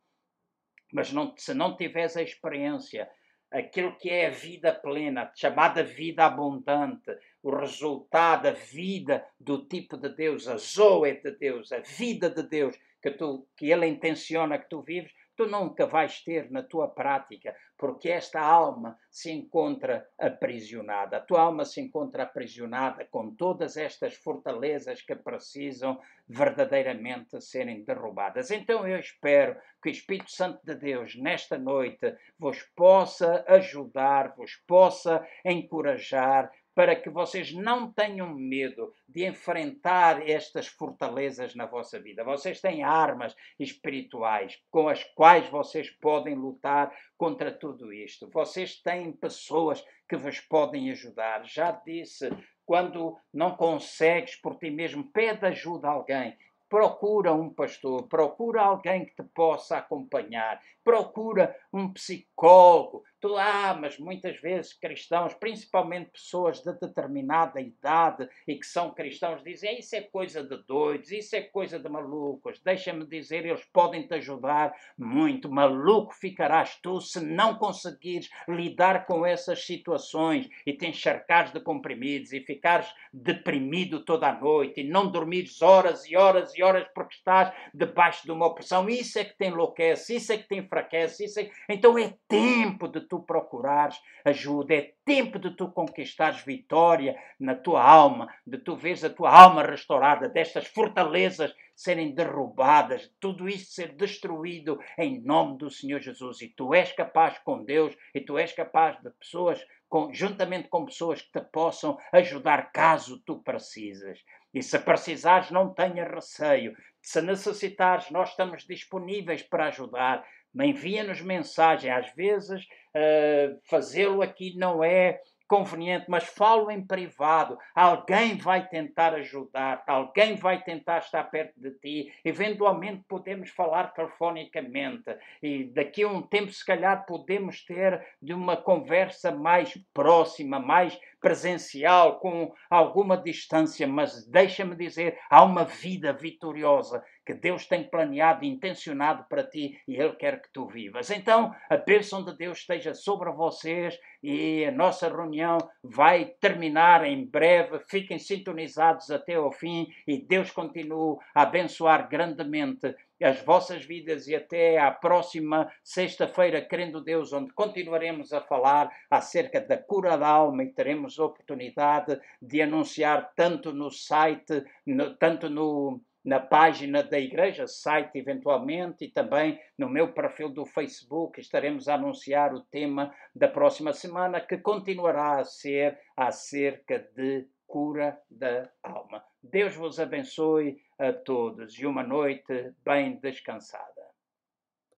mas 0.93 1.11
não, 1.11 1.33
se 1.37 1.53
não 1.53 1.75
tiveres 1.75 2.17
a 2.17 2.21
experiência, 2.21 3.09
aquilo 3.51 3.97
que 3.97 4.09
é 4.09 4.27
a 4.27 4.31
vida 4.31 4.73
plena, 4.73 5.31
chamada 5.35 5.83
vida 5.83 6.25
abundante, 6.25 7.11
o 7.43 7.55
resultado, 7.55 8.47
a 8.47 8.51
vida 8.51 9.25
do 9.39 9.65
tipo 9.65 9.97
de 9.97 10.09
Deus, 10.09 10.47
a 10.47 10.57
zoe 10.57 11.21
de 11.21 11.31
Deus, 11.31 11.71
a 11.71 11.79
vida 11.79 12.29
de 12.29 12.43
Deus 12.43 12.77
que, 13.01 13.11
tu, 13.11 13.47
que 13.57 13.71
Ele 13.71 13.87
intenciona 13.87 14.59
que 14.59 14.69
tu 14.69 14.81
vives, 14.81 15.11
tu 15.35 15.47
nunca 15.47 15.87
vais 15.87 16.23
ter 16.23 16.51
na 16.51 16.61
tua 16.61 16.87
prática, 16.87 17.55
porque 17.75 18.09
esta 18.09 18.39
alma 18.39 18.99
se 19.09 19.31
encontra 19.31 20.07
aprisionada. 20.19 21.17
A 21.17 21.19
tua 21.21 21.41
alma 21.41 21.65
se 21.65 21.81
encontra 21.81 22.23
aprisionada 22.23 23.05
com 23.05 23.33
todas 23.33 23.75
estas 23.75 24.13
fortalezas 24.13 25.01
que 25.01 25.15
precisam 25.15 25.99
verdadeiramente 26.27 27.41
serem 27.41 27.83
derrubadas. 27.83 28.51
Então 28.51 28.87
eu 28.87 28.99
espero 28.99 29.59
que 29.81 29.89
o 29.89 29.91
Espírito 29.91 30.31
Santo 30.31 30.59
de 30.63 30.75
Deus, 30.75 31.15
nesta 31.15 31.57
noite, 31.57 32.15
vos 32.37 32.61
possa 32.75 33.43
ajudar, 33.47 34.35
vos 34.35 34.55
possa 34.67 35.27
encorajar 35.43 36.51
para 36.73 36.95
que 36.95 37.09
vocês 37.09 37.53
não 37.53 37.91
tenham 37.91 38.33
medo 38.33 38.93
de 39.07 39.25
enfrentar 39.25 40.27
estas 40.29 40.67
fortalezas 40.67 41.53
na 41.53 41.65
vossa 41.65 41.99
vida. 41.99 42.23
Vocês 42.23 42.61
têm 42.61 42.83
armas 42.83 43.35
espirituais 43.59 44.59
com 44.69 44.87
as 44.87 45.03
quais 45.15 45.47
vocês 45.49 45.89
podem 45.89 46.35
lutar 46.35 46.95
contra 47.17 47.51
tudo 47.51 47.91
isto. 47.91 48.29
Vocês 48.29 48.81
têm 48.81 49.11
pessoas 49.11 49.83
que 50.07 50.15
vos 50.15 50.39
podem 50.39 50.91
ajudar. 50.91 51.45
Já 51.45 51.71
disse, 51.71 52.29
quando 52.65 53.17
não 53.33 53.55
consegues 53.55 54.35
por 54.35 54.57
ti 54.57 54.69
mesmo, 54.69 55.11
pede 55.11 55.45
ajuda 55.45 55.89
a 55.89 55.91
alguém 55.91 56.37
procura 56.71 57.33
um 57.33 57.49
pastor, 57.49 58.07
procura 58.07 58.61
alguém 58.61 59.03
que 59.03 59.13
te 59.13 59.23
possa 59.23 59.79
acompanhar, 59.79 60.61
procura 60.81 61.53
um 61.73 61.91
psicólogo. 61.91 63.03
Tu, 63.21 63.37
ah, 63.37 63.77
mas 63.79 63.99
muitas 63.99 64.41
vezes 64.41 64.73
cristãos, 64.73 65.35
principalmente 65.35 66.09
pessoas 66.09 66.59
de 66.59 66.73
determinada 66.73 67.61
idade 67.61 68.27
e 68.47 68.55
que 68.55 68.65
são 68.65 68.91
cristãos, 68.91 69.43
dizem 69.43 69.77
isso 69.77 69.95
é 69.95 70.01
coisa 70.01 70.43
de 70.43 70.57
doidos, 70.65 71.11
isso 71.11 71.35
é 71.35 71.41
coisa 71.41 71.77
de 71.77 71.87
malucos. 71.87 72.59
Deixa-me 72.63 73.05
dizer, 73.05 73.45
eles 73.45 73.63
podem 73.65 74.07
te 74.07 74.15
ajudar 74.15 74.73
muito. 74.97 75.51
Maluco 75.51 76.15
ficarás 76.15 76.79
tu 76.81 76.99
se 76.99 77.19
não 77.19 77.59
conseguires 77.59 78.27
lidar 78.49 79.05
com 79.05 79.23
essas 79.23 79.63
situações 79.67 80.49
e 80.65 80.73
te 80.73 80.87
encharcares 80.87 81.53
de 81.53 81.59
comprimidos 81.59 82.33
e 82.33 82.41
ficares 82.41 82.91
deprimido 83.13 84.03
toda 84.03 84.29
a 84.29 84.39
noite 84.39 84.81
e 84.81 84.89
não 84.89 85.11
dormires 85.11 85.61
horas 85.61 86.09
e 86.09 86.15
horas 86.15 86.55
e 86.55 86.63
horas 86.63 86.87
porque 86.95 87.13
estás 87.13 87.53
debaixo 87.71 88.23
de 88.25 88.31
uma 88.31 88.47
opressão. 88.47 88.89
Isso 88.89 89.19
é 89.19 89.25
que 89.25 89.37
te 89.37 89.45
enlouquece, 89.45 90.15
isso 90.15 90.33
é 90.33 90.37
que 90.39 90.47
te 90.47 90.55
enfraquece. 90.55 91.25
Isso 91.25 91.39
é... 91.39 91.51
Então 91.69 91.99
é 91.99 92.15
tempo 92.27 92.87
de 92.87 93.10
tu 93.11 93.19
procurares 93.19 94.01
ajuda, 94.23 94.73
é 94.73 94.93
tempo 95.03 95.37
de 95.37 95.51
tu 95.51 95.69
conquistares 95.69 96.41
vitória 96.45 97.21
na 97.37 97.53
tua 97.53 97.83
alma, 97.83 98.33
de 98.47 98.57
tu 98.57 98.77
veres 98.77 99.03
a 99.03 99.09
tua 99.09 99.29
alma 99.29 99.63
restaurada, 99.63 100.29
destas 100.29 100.65
fortalezas 100.67 101.53
serem 101.75 102.15
derrubadas, 102.15 103.13
tudo 103.19 103.49
isso 103.49 103.73
ser 103.73 103.97
destruído 103.97 104.79
em 104.97 105.21
nome 105.21 105.57
do 105.57 105.69
Senhor 105.69 105.99
Jesus. 105.99 106.41
E 106.41 106.47
tu 106.47 106.73
és 106.73 106.93
capaz 106.93 107.37
com 107.39 107.65
Deus, 107.65 107.93
e 108.15 108.21
tu 108.21 108.37
és 108.37 108.53
capaz 108.53 108.97
de 109.01 109.09
pessoas, 109.09 109.61
com, 109.89 110.13
juntamente 110.13 110.69
com 110.69 110.85
pessoas 110.85 111.21
que 111.21 111.33
te 111.33 111.45
possam 111.51 111.97
ajudar 112.13 112.71
caso 112.71 113.21
tu 113.25 113.43
precisas. 113.43 114.23
E 114.53 114.63
se 114.63 114.79
precisares, 114.79 115.51
não 115.51 115.73
tenha 115.73 116.07
receio. 116.07 116.73
Se 117.01 117.21
necessitares, 117.21 118.09
nós 118.09 118.29
estamos 118.29 118.63
disponíveis 118.65 119.43
para 119.43 119.65
ajudar 119.65 120.23
envia-nos 120.55 121.21
mensagem. 121.21 121.91
Às 121.91 122.13
vezes, 122.13 122.63
uh, 122.63 123.59
fazê-lo 123.69 124.21
aqui 124.21 124.55
não 124.57 124.83
é 124.83 125.19
conveniente, 125.51 126.05
mas 126.07 126.23
falo 126.23 126.71
em 126.71 126.81
privado. 126.81 127.57
Alguém 127.75 128.37
vai 128.37 128.65
tentar 128.69 129.13
ajudar, 129.15 129.83
alguém 129.85 130.37
vai 130.37 130.63
tentar 130.63 130.99
estar 130.99 131.25
perto 131.25 131.59
de 131.59 131.71
ti. 131.71 132.13
Eventualmente 132.23 133.03
podemos 133.05 133.49
falar 133.49 133.93
telefonicamente 133.93 135.13
e 135.43 135.65
daqui 135.65 136.03
a 136.03 136.07
um 136.07 136.21
tempo, 136.21 136.53
se 136.53 136.65
calhar, 136.65 137.05
podemos 137.05 137.65
ter 137.65 138.01
de 138.21 138.33
uma 138.33 138.55
conversa 138.55 139.29
mais 139.29 139.77
próxima, 139.93 140.57
mais 140.57 140.97
presencial, 141.21 142.19
com 142.19 142.51
alguma 142.69 143.15
distância, 143.15 143.87
mas 143.87 144.27
deixa-me 144.27 144.75
dizer, 144.75 145.17
há 145.29 145.43
uma 145.43 145.63
vida 145.63 146.11
vitoriosa 146.11 147.03
que 147.25 147.33
Deus 147.33 147.67
tem 147.67 147.87
planeado 147.87 148.43
intencionado 148.43 149.25
para 149.29 149.43
ti 149.43 149.79
e 149.87 149.95
Ele 149.95 150.15
quer 150.15 150.41
que 150.41 150.51
tu 150.51 150.67
vivas. 150.67 151.11
Então, 151.11 151.53
a 151.69 151.77
bênção 151.77 152.25
de 152.25 152.35
Deus 152.35 152.59
esteja 152.59 152.93
sobre 152.93 153.31
vocês 153.31 153.97
e 154.23 154.65
a 154.65 154.71
nossa 154.71 155.07
reunião 155.07 155.57
vai 155.83 156.25
terminar 156.39 157.05
em 157.05 157.23
breve. 157.25 157.79
Fiquem 157.87 158.17
sintonizados 158.17 159.11
até 159.11 159.35
ao 159.35 159.51
fim 159.51 159.87
e 160.07 160.17
Deus 160.17 160.51
continue 160.51 161.17
a 161.35 161.43
abençoar 161.43 162.09
grandemente 162.09 162.95
as 163.23 163.41
vossas 163.41 163.85
vidas 163.85 164.27
e 164.27 164.35
até 164.35 164.77
à 164.77 164.91
próxima 164.91 165.71
sexta-feira, 165.83 166.61
querendo 166.61 167.01
Deus, 167.01 167.33
onde 167.33 167.53
continuaremos 167.53 168.33
a 168.33 168.41
falar 168.41 168.91
acerca 169.09 169.61
da 169.61 169.77
cura 169.77 170.17
da 170.17 170.27
alma 170.27 170.63
e 170.63 170.73
teremos 170.73 171.19
oportunidade 171.19 172.19
de 172.41 172.61
anunciar 172.61 173.31
tanto 173.35 173.71
no 173.73 173.89
site, 173.91 174.63
no, 174.85 175.15
tanto 175.15 175.49
no, 175.49 176.01
na 176.23 176.39
página 176.39 177.03
da 177.03 177.19
igreja, 177.19 177.67
site 177.67 178.17
eventualmente, 178.17 179.05
e 179.05 179.11
também 179.11 179.59
no 179.77 179.89
meu 179.89 180.13
perfil 180.13 180.49
do 180.49 180.65
Facebook 180.65 181.39
estaremos 181.39 181.87
a 181.87 181.95
anunciar 181.95 182.53
o 182.53 182.61
tema 182.61 183.13
da 183.35 183.47
próxima 183.47 183.93
semana, 183.93 184.39
que 184.39 184.57
continuará 184.57 185.39
a 185.39 185.43
ser 185.43 185.99
acerca 186.15 186.99
de 187.15 187.47
cura 187.67 188.19
da 188.29 188.69
alma. 188.83 189.23
Deus 189.41 189.75
vos 189.75 189.99
abençoe 189.99 190.77
a 191.01 191.11
todos 191.11 191.73
e 191.79 191.85
uma 191.87 192.03
noite 192.03 192.73
bem 192.85 193.19
descansada. 193.19 194.00